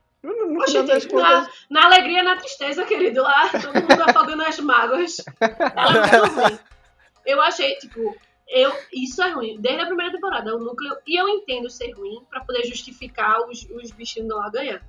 [0.86, 5.16] Das tipo, na, na alegria, na tristeza, querido, lá, todo mundo afogando as mágoas.
[5.40, 6.59] Ela é.
[7.24, 8.16] Eu achei, tipo,
[8.48, 9.56] eu, isso é ruim.
[9.60, 10.97] Desde a primeira temporada, o núcleo.
[11.06, 14.82] E eu entendo ser ruim pra poder justificar os, os bichinhos lá ganhar.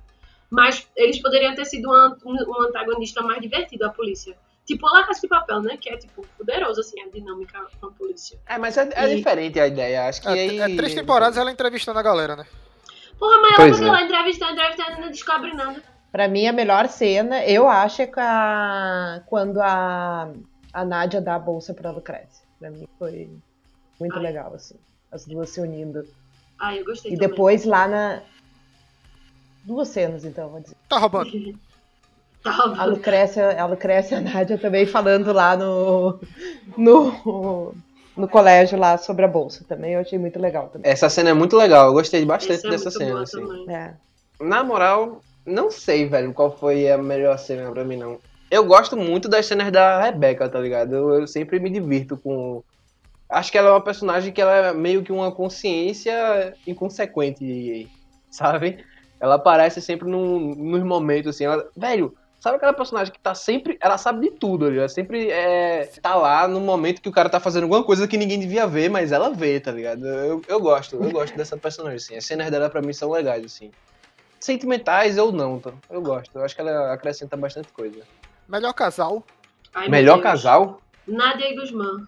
[0.50, 4.36] Mas eles poderiam ter sido um, an- um antagonista mais divertido, a polícia.
[4.66, 5.76] Tipo, La Casa de Papel, né?
[5.76, 8.38] Que é, tipo, poderoso, assim, a dinâmica com a polícia.
[8.46, 10.08] É, mas é, é E- diferente a ideia.
[10.08, 10.58] Acho que É, aí.
[10.60, 12.46] é três temporadas ela entrevistando a galera, né?
[13.24, 13.92] Porra, mas ela Pois fica é.
[13.92, 15.82] lá entrevistando, entrevistando e não descobre nada.
[16.12, 20.30] Pra mim, a melhor cena, eu acho, é com a- quando a,
[20.72, 22.44] a Nádia dá a bolsa pra Lucrécia.
[22.58, 23.30] Pra mim foi
[23.98, 24.22] muito Ai.
[24.22, 24.76] legal, assim.
[25.10, 26.06] As duas se unindo.
[26.60, 27.28] Ah, eu gostei E também.
[27.28, 28.20] depois lá na.
[29.64, 30.76] Duas cenas, então, vou dizer.
[30.88, 31.30] Tá roubando.
[32.44, 32.90] Tá A roubando.
[32.90, 36.20] Lucrécia, a Lucrécia e a Nádia também falando lá no,
[36.76, 37.74] no,
[38.16, 39.92] no colégio lá sobre a bolsa também.
[39.92, 40.90] Eu achei muito legal também.
[40.90, 43.22] Essa cena é muito legal, eu gostei bastante Essa é dessa cena.
[43.22, 43.70] assim.
[43.70, 43.92] É.
[44.40, 48.18] Na moral, não sei, velho, qual foi a melhor cena pra mim, não.
[48.50, 50.94] Eu gosto muito das cenas da Rebecca, tá ligado?
[50.94, 52.62] Eu, eu sempre me divirto com.
[53.28, 57.90] Acho que ela é uma personagem que ela é meio que uma consciência inconsequente,
[58.30, 58.84] sabe?
[59.18, 61.44] Ela aparece sempre num, nos momentos assim.
[61.44, 62.14] Ela, velho,
[62.44, 63.78] sabe aquela personagem que tá sempre.
[63.80, 67.30] Ela sabe de tudo, ali, ela sempre é, tá lá no momento que o cara
[67.30, 70.06] tá fazendo alguma coisa que ninguém devia ver, mas ela vê, tá ligado?
[70.06, 72.16] Eu, eu gosto, eu gosto dessa personagem, assim.
[72.16, 73.70] As cenas dela pra mim são legais, assim
[74.44, 75.72] sentimentais ou não, tá?
[75.88, 76.36] Eu gosto.
[76.36, 78.02] Eu acho que ela acrescenta bastante coisa.
[78.46, 79.24] Melhor casal.
[79.74, 80.22] Ai, Melhor Deus.
[80.22, 80.82] casal?
[81.08, 82.06] Nádia e Guzmán.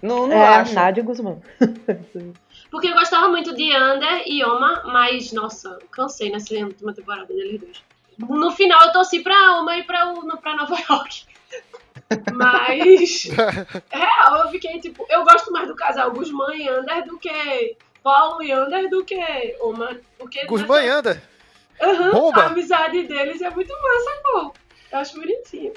[0.00, 0.74] Não, não é, acho.
[0.74, 1.42] Nádia Guzmão.
[2.70, 7.60] Porque eu gostava muito de Ander e Oma, mas, nossa, cansei nessa última temporada deles
[7.60, 7.84] dois.
[8.18, 11.24] No final eu torci pra Oma e pra, o- pra Nova York.
[12.34, 13.24] Mas,
[13.90, 18.42] real, eu fiquei tipo, eu gosto mais do casal Guzmán e Ander do que Paulo
[18.42, 19.98] e Ander do que Oma.
[20.18, 21.22] Porque Guzmán e Anda.
[21.80, 22.42] Aham, Bomba.
[22.42, 24.54] a amizade deles é muito massa, pô.
[24.92, 25.72] Eu acho bonitinho.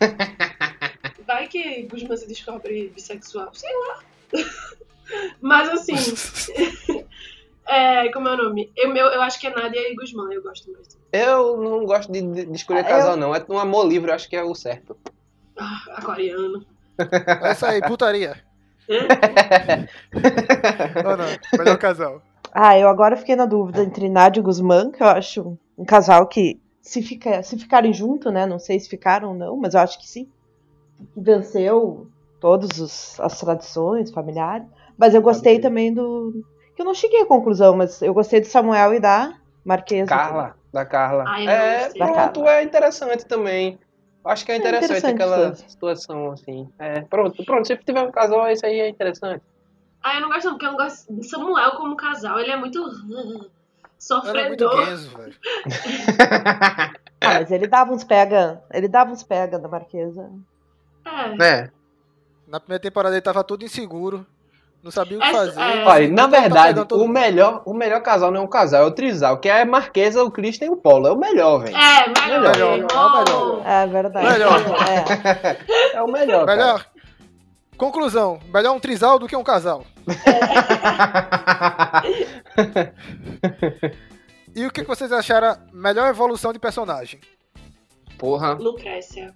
[1.26, 4.00] Vai que Guzmán se descobre bissexual, sei lá.
[5.40, 5.94] Mas assim,
[7.68, 8.72] é, como é o nome?
[8.76, 10.96] Eu, meu, eu acho que é Nádia e Guzmán, eu gosto mais.
[11.12, 13.34] Eu não gosto de, de- escolher Ah, casal, eu- não.
[13.34, 14.96] É um amor livre, eu acho que é o certo.
[15.58, 16.64] Ah, aquariano.
[17.42, 18.42] Essa aí, putaria.
[21.04, 21.58] Ou não?
[21.58, 22.22] Melhor casal.
[22.52, 26.26] Ah, eu agora fiquei na dúvida entre Nádia e Guzmán, que eu acho um casal
[26.26, 28.46] que, se, fica, se ficarem junto, né?
[28.46, 30.28] Não sei se ficaram ou não, mas eu acho que sim.
[31.16, 32.06] Venceu
[32.40, 34.66] todas as tradições familiares.
[34.96, 36.42] Mas eu gostei também do.
[36.76, 39.32] Que eu não cheguei à conclusão, mas eu gostei do Samuel e da
[39.64, 40.06] Marquesa.
[40.06, 41.24] Carla, da Carla.
[41.26, 42.50] Ai, é, pronto, Carla.
[42.52, 43.78] é interessante também.
[44.24, 45.70] Acho que é É interessante, interessante aquela tudo.
[45.70, 46.68] situação, assim.
[46.78, 47.66] É, pronto, pronto.
[47.66, 49.42] Se tiver um casal, isso aí é interessante.
[50.02, 52.56] Ah, eu não gosto não, porque eu não gosto de Samuel como casal, ele é
[52.56, 53.50] muito uh,
[54.26, 54.86] Ela é muito sofredor.
[55.16, 55.34] Velho.
[57.18, 58.62] Ah, mas ele dava uns pega.
[58.72, 60.30] Ele dava uns pega da Marquesa.
[61.40, 61.44] É.
[61.62, 61.70] É.
[62.46, 64.24] Na primeira temporada ele tava todo inseguro.
[64.86, 65.58] Não sabia o que fazer.
[65.60, 65.84] é.
[65.84, 68.86] Olha, na Tá verdade, todo o melhor, o melhor casal não é um casal, é
[68.86, 71.08] o trisal, que é a Marquesa, o Christian e o Paulo.
[71.08, 71.76] É o melhor, velho.
[71.76, 72.52] É, melhor.
[72.52, 72.70] Melhor, é o
[73.18, 73.62] melhor.
[73.66, 74.26] É verdade.
[74.28, 74.60] Melhor.
[74.88, 75.56] É.
[75.98, 76.46] É o melhor.
[76.46, 76.56] cara.
[76.56, 76.86] Melhor.
[77.76, 79.82] Conclusão: melhor um trisal do que um casal.
[84.54, 87.20] E o que vocês acharam melhor evolução de personagem?
[88.16, 88.54] Porra.
[88.54, 89.34] Lucrécia.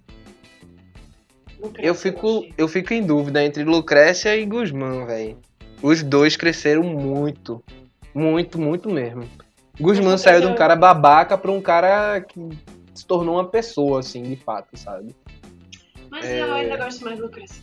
[1.61, 5.37] Lucrécia, Eu fico, eu fico em dúvida entre Lucrécia e Guzmán, velho.
[5.83, 7.63] Os dois cresceram muito.
[8.15, 9.25] Muito, muito mesmo.
[9.81, 12.49] Guzmán saiu de um cara babaca pra um cara que
[12.95, 15.15] se tornou uma pessoa, assim, de fato, sabe?
[16.11, 16.43] Mas É.
[16.43, 17.63] eu ainda gosto mais de Lucrécia.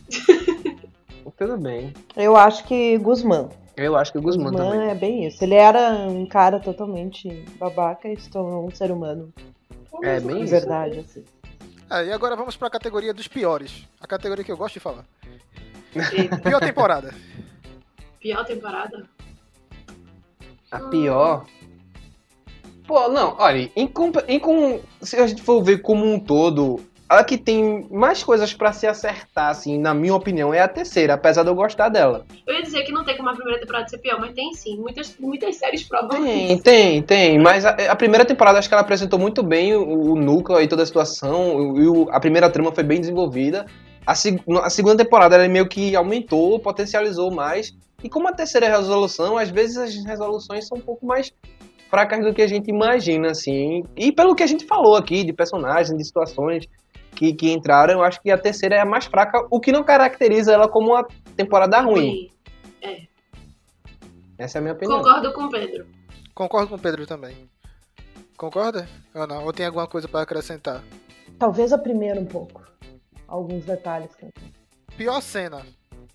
[1.36, 1.92] Tudo bem.
[2.16, 3.48] Eu acho que Guzmán.
[3.76, 4.88] Eu acho que o Guzmán também.
[4.88, 5.44] é bem isso.
[5.44, 9.32] Ele era um cara totalmente babaca e se tornou um ser humano.
[10.02, 10.50] É bem De isso.
[10.50, 11.22] verdade, assim.
[11.90, 13.86] É, e agora vamos pra categoria dos piores.
[14.00, 15.04] A categoria que eu gosto de falar.
[16.42, 17.14] Pior temporada.
[18.20, 19.08] Pior temporada?
[20.70, 21.46] A pior.
[22.86, 23.90] Pô, não, olha, em,
[24.28, 28.52] em com- se a gente for ver como um todo, a que tem mais coisas
[28.52, 32.26] pra se acertar, assim, na minha opinião, é a terceira, apesar de eu gostar dela.
[32.46, 34.76] Eu ia dizer que não tem como a primeira temporada ser pior, mas tem sim.
[34.76, 36.62] Muitas, muitas séries provam Tem, isso.
[36.62, 40.14] tem, tem, mas a, a primeira temporada acho que ela apresentou muito bem o, o
[40.16, 43.64] núcleo e toda a situação, e o- a primeira trama foi bem desenvolvida.
[44.06, 47.72] A, seg- a segunda temporada ela meio que aumentou, potencializou mais.
[48.02, 51.32] E como a terceira resolução, às vezes as resoluções são um pouco mais
[51.90, 53.82] fracas do que a gente imagina, assim.
[53.96, 56.66] E pelo que a gente falou aqui, de personagens, de situações
[57.18, 59.82] que, que entraram, eu acho que a terceira é a mais fraca, o que não
[59.82, 61.04] caracteriza ela como uma
[61.36, 62.30] temporada ruim.
[62.80, 63.02] É.
[64.38, 64.98] Essa é a minha opinião.
[64.98, 65.86] Concordo com o Pedro.
[66.32, 67.50] Concordo com o Pedro também.
[68.36, 68.88] Concorda?
[69.12, 69.44] Ou não?
[69.44, 70.80] Ou tem alguma coisa pra acrescentar?
[71.40, 72.62] Talvez a primeira um pouco.
[73.26, 74.10] Alguns detalhes.
[74.96, 75.66] Pior cena.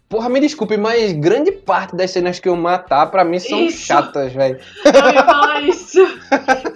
[0.08, 3.86] Porra, me desculpe, mas grande parte das cenas que eu matar, pra mim, são Isso.
[3.86, 4.58] chatas, velho.
[4.86, 6.00] Eu ia falar isso.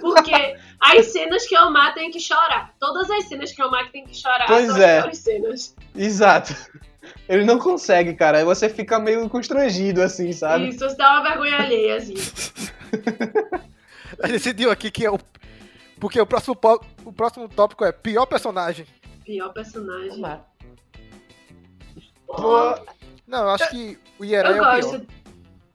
[0.00, 0.56] Porque
[0.96, 2.74] as cenas que eu mato tem que chorar.
[2.78, 4.46] Todas as cenas que eu mato tem que chorar.
[4.46, 5.08] Pois são é.
[5.08, 5.76] as cenas.
[5.94, 6.54] Exato.
[7.28, 8.38] Ele não consegue, cara.
[8.38, 10.68] Aí você fica meio constrangido, assim, sabe?
[10.68, 12.14] Isso, dá uma vergonha alheia, assim.
[14.20, 15.18] A gente decidiu aqui que é o.
[16.00, 18.86] Porque o próximo, po- o próximo tópico é pior personagem.
[19.24, 20.22] Pior personagem.
[22.26, 22.74] Pô,
[23.26, 25.00] Não, eu acho que o Ierai Eu é o pior.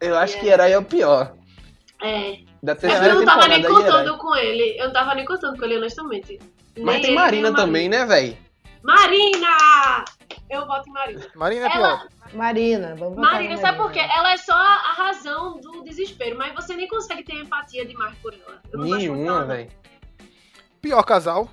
[0.02, 1.36] eu acho que Herói é o pior.
[2.02, 2.40] É.
[2.64, 4.80] Da terceira eu não tava nem contando com ele.
[4.80, 6.40] Eu não tava nem contando com ele, honestamente.
[6.78, 8.38] Mas Nem tem ele, Marina também, né, velho?
[8.82, 10.06] Marina!
[10.50, 11.22] Eu voto em Marina.
[11.36, 12.08] Marina é Ela- pior.
[12.34, 14.08] Marina, vamos botar Marina, na sabe por Marina.
[14.08, 14.14] quê?
[14.18, 18.34] Ela é só a razão do desespero, mas você nem consegue ter empatia demais por
[18.34, 18.62] ela.
[18.74, 19.70] Nenhuma, velho.
[20.82, 21.50] Pior casal.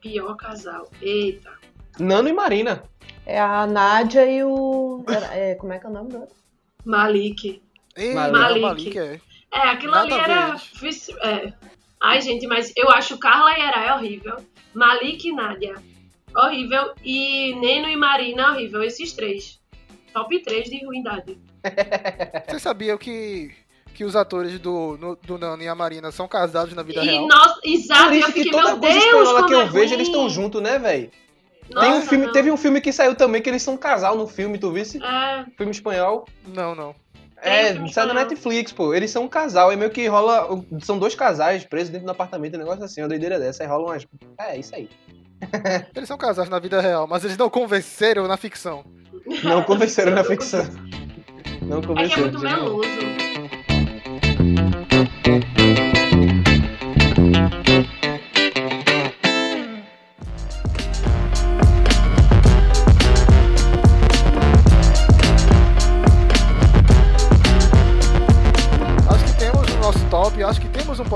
[0.00, 0.88] Pior casal.
[1.00, 1.52] Eita.
[1.98, 2.82] Nano e Marina.
[3.24, 5.04] É a Nádia e o.
[5.32, 6.34] é, como é que é o nome do outro?
[6.84, 7.62] Malik.
[7.96, 8.38] Ei, Malik.
[8.38, 8.60] Malik.
[8.62, 9.20] Malik é.
[9.56, 10.56] É, aquilo Nada ali era.
[11.22, 11.52] É.
[12.02, 14.36] Ai, gente, mas eu acho Carla e Herai horrível.
[14.74, 15.74] Malik e Nádia.
[16.34, 16.92] Horrível.
[17.02, 18.82] E Neno e Marina horrível.
[18.82, 19.58] Esses três.
[20.12, 21.38] Top 3 de ruindade.
[22.48, 23.50] Você sabia que,
[23.94, 27.06] que os atores do, no- do Nano e a Marina são casados na vida E,
[27.06, 27.26] real?
[27.26, 29.92] nossa, exato, eu fiquei, toda meu coisa Deus, espanhola como que eu é vejo, ruim.
[29.94, 31.10] eles estão juntos, né, velho?
[31.70, 32.32] Nossa, Tem um filme, não.
[32.32, 35.02] teve um filme que saiu também que eles são um casal no filme, tu visse?
[35.02, 36.24] É, Filme espanhol.
[36.46, 36.94] Não, não.
[37.46, 38.14] É, sai da.
[38.14, 38.92] Netflix, pô.
[38.94, 40.48] Eles são um casal, e meio que rola.
[40.80, 43.62] São dois casais presos dentro do apartamento, um negócio assim, uma doideira dessa.
[43.62, 44.06] Aí rola umas.
[44.38, 44.88] É, isso aí.
[45.94, 48.84] Eles são casados na vida real, mas eles não convenceram na ficção.
[49.44, 50.64] Não convenceram na ficção.
[51.60, 52.22] Não é que é convenceram.
[52.22, 53.25] muito meloso.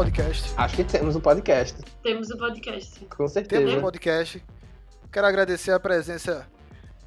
[0.04, 0.54] Podcast.
[0.56, 1.76] Acho que temos um podcast.
[2.02, 3.00] Temos o podcast.
[3.00, 3.76] Com Temos certeza.
[3.76, 4.42] um podcast.
[5.12, 6.46] Quero agradecer a presença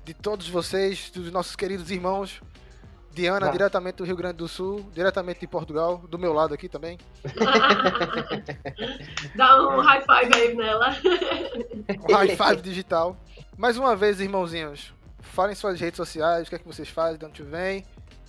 [0.06, 2.40] de todos vocês, dos nossos queridos irmãos.
[3.12, 3.52] Diana, Ah.
[3.52, 7.00] diretamente do Rio Grande do Sul, diretamente de Portugal, do meu lado aqui também.
[9.36, 10.90] Dá um high five aí nela.
[12.10, 13.18] Um high five digital.
[13.58, 17.26] Mais uma vez, irmãozinhos, falem suas redes sociais, o que é que vocês fazem, de
[17.26, 17.84] onde vem.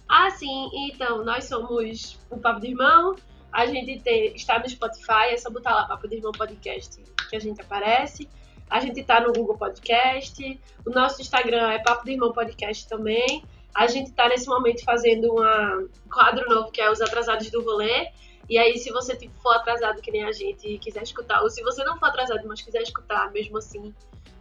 [0.08, 0.70] Ah, sim.
[0.90, 3.14] Então, nós somos o Papo de Irmão.
[3.54, 7.00] A gente tem, está no Spotify, é só botar lá Papo de Irmão Podcast
[7.30, 8.28] que a gente aparece.
[8.68, 10.60] A gente tá no Google Podcast.
[10.84, 13.44] O nosso Instagram é Papo de Irmão Podcast também.
[13.72, 18.10] A gente tá nesse momento fazendo um quadro novo que é Os Atrasados do Rolê.
[18.50, 21.48] E aí, se você tipo, for atrasado que nem a gente e quiser escutar, ou
[21.48, 23.94] se você não for atrasado, mas quiser escutar mesmo assim,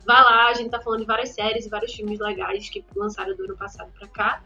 [0.07, 0.47] vai lá.
[0.47, 3.55] A gente tá falando de várias séries e vários filmes legais que lançaram do ano
[3.55, 4.43] passado pra cá.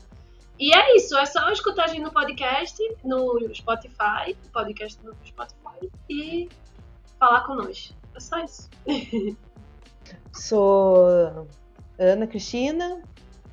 [0.59, 5.91] E é isso, é só escutar a gente no podcast, no Spotify, podcast no Spotify
[6.09, 6.49] e
[7.19, 7.93] falar com nós.
[8.15, 8.69] É só isso.
[10.33, 11.47] Sou
[11.99, 13.01] Ana Cristina.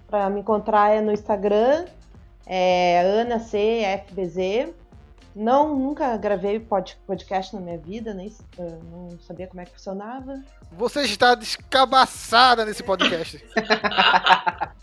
[0.09, 1.86] Para me encontrar é no Instagram,
[2.47, 4.72] é Ana CFBZ.
[5.35, 8.32] Não, nunca gravei pod- podcast na minha vida, nem
[8.93, 10.40] não sabia como é que funcionava.
[10.70, 13.44] Você está descabaçada nesse podcast.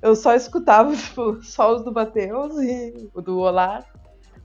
[0.00, 3.84] Eu só escutava tipo, só os do Mateus e o do Olá.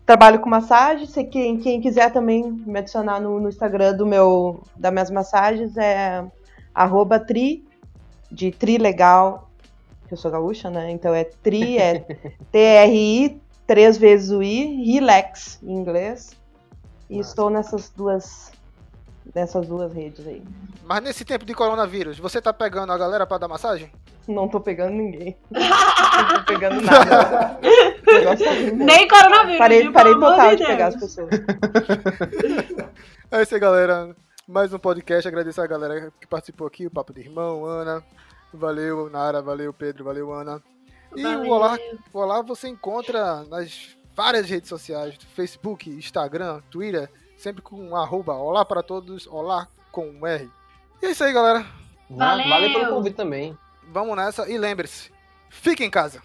[0.06, 1.06] Trabalho com massagem.
[1.06, 5.78] Se quem, quem quiser também me adicionar no, no Instagram do meu, das minhas massagens
[5.78, 6.26] é
[6.74, 7.66] arroba tri,
[8.32, 9.50] de tri legal,
[10.08, 10.92] que eu sou gaúcha, né?
[10.92, 12.00] Então é tri, é
[12.52, 16.32] T-R-I, três vezes o I, relax em inglês.
[17.10, 18.52] E estou nessas duas,
[19.34, 20.44] nessas duas redes aí.
[20.84, 23.92] Mas nesse tempo de coronavírus, você tá pegando a galera pra dar massagem?
[24.28, 25.38] Não tô pegando ninguém.
[25.52, 27.60] Não tô pegando nada.
[27.62, 28.72] Ruim.
[28.76, 29.94] Nem coronavírus, Parei, viu?
[29.94, 31.30] parei total de de pegar as pessoas.
[33.32, 34.16] É isso aí, galera.
[34.48, 35.28] Mais um podcast.
[35.28, 38.04] Agradecer a galera que participou aqui, o Papo de Irmão, Ana.
[38.54, 39.42] Valeu, Nara.
[39.42, 40.04] Valeu, Pedro.
[40.04, 40.62] Valeu, Ana.
[41.16, 41.50] E Valeu.
[41.50, 41.78] o Olá,
[42.14, 48.64] o Olá você encontra nas várias redes sociais: Facebook, Instagram, Twitter, sempre com arroba Olá
[48.66, 50.50] para todos, Olá com um R.
[51.02, 51.66] E é isso aí, galera.
[52.10, 52.48] Valeu.
[52.48, 53.58] Valeu pelo convite também.
[53.92, 55.12] Vamos nessa e lembre-se:
[55.50, 56.22] fique em casa.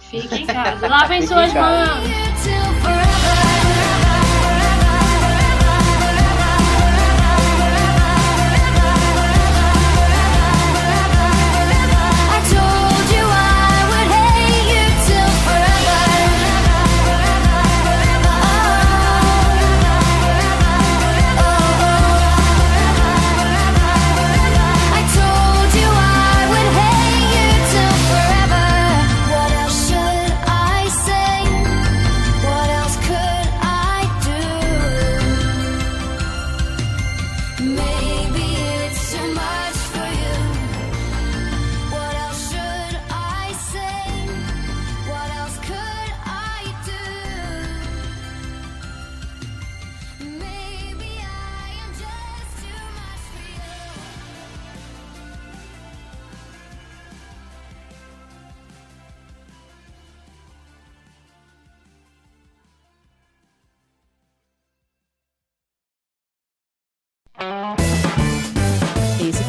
[0.00, 0.88] Fique em casa.
[0.88, 3.13] Lavem suas mãos.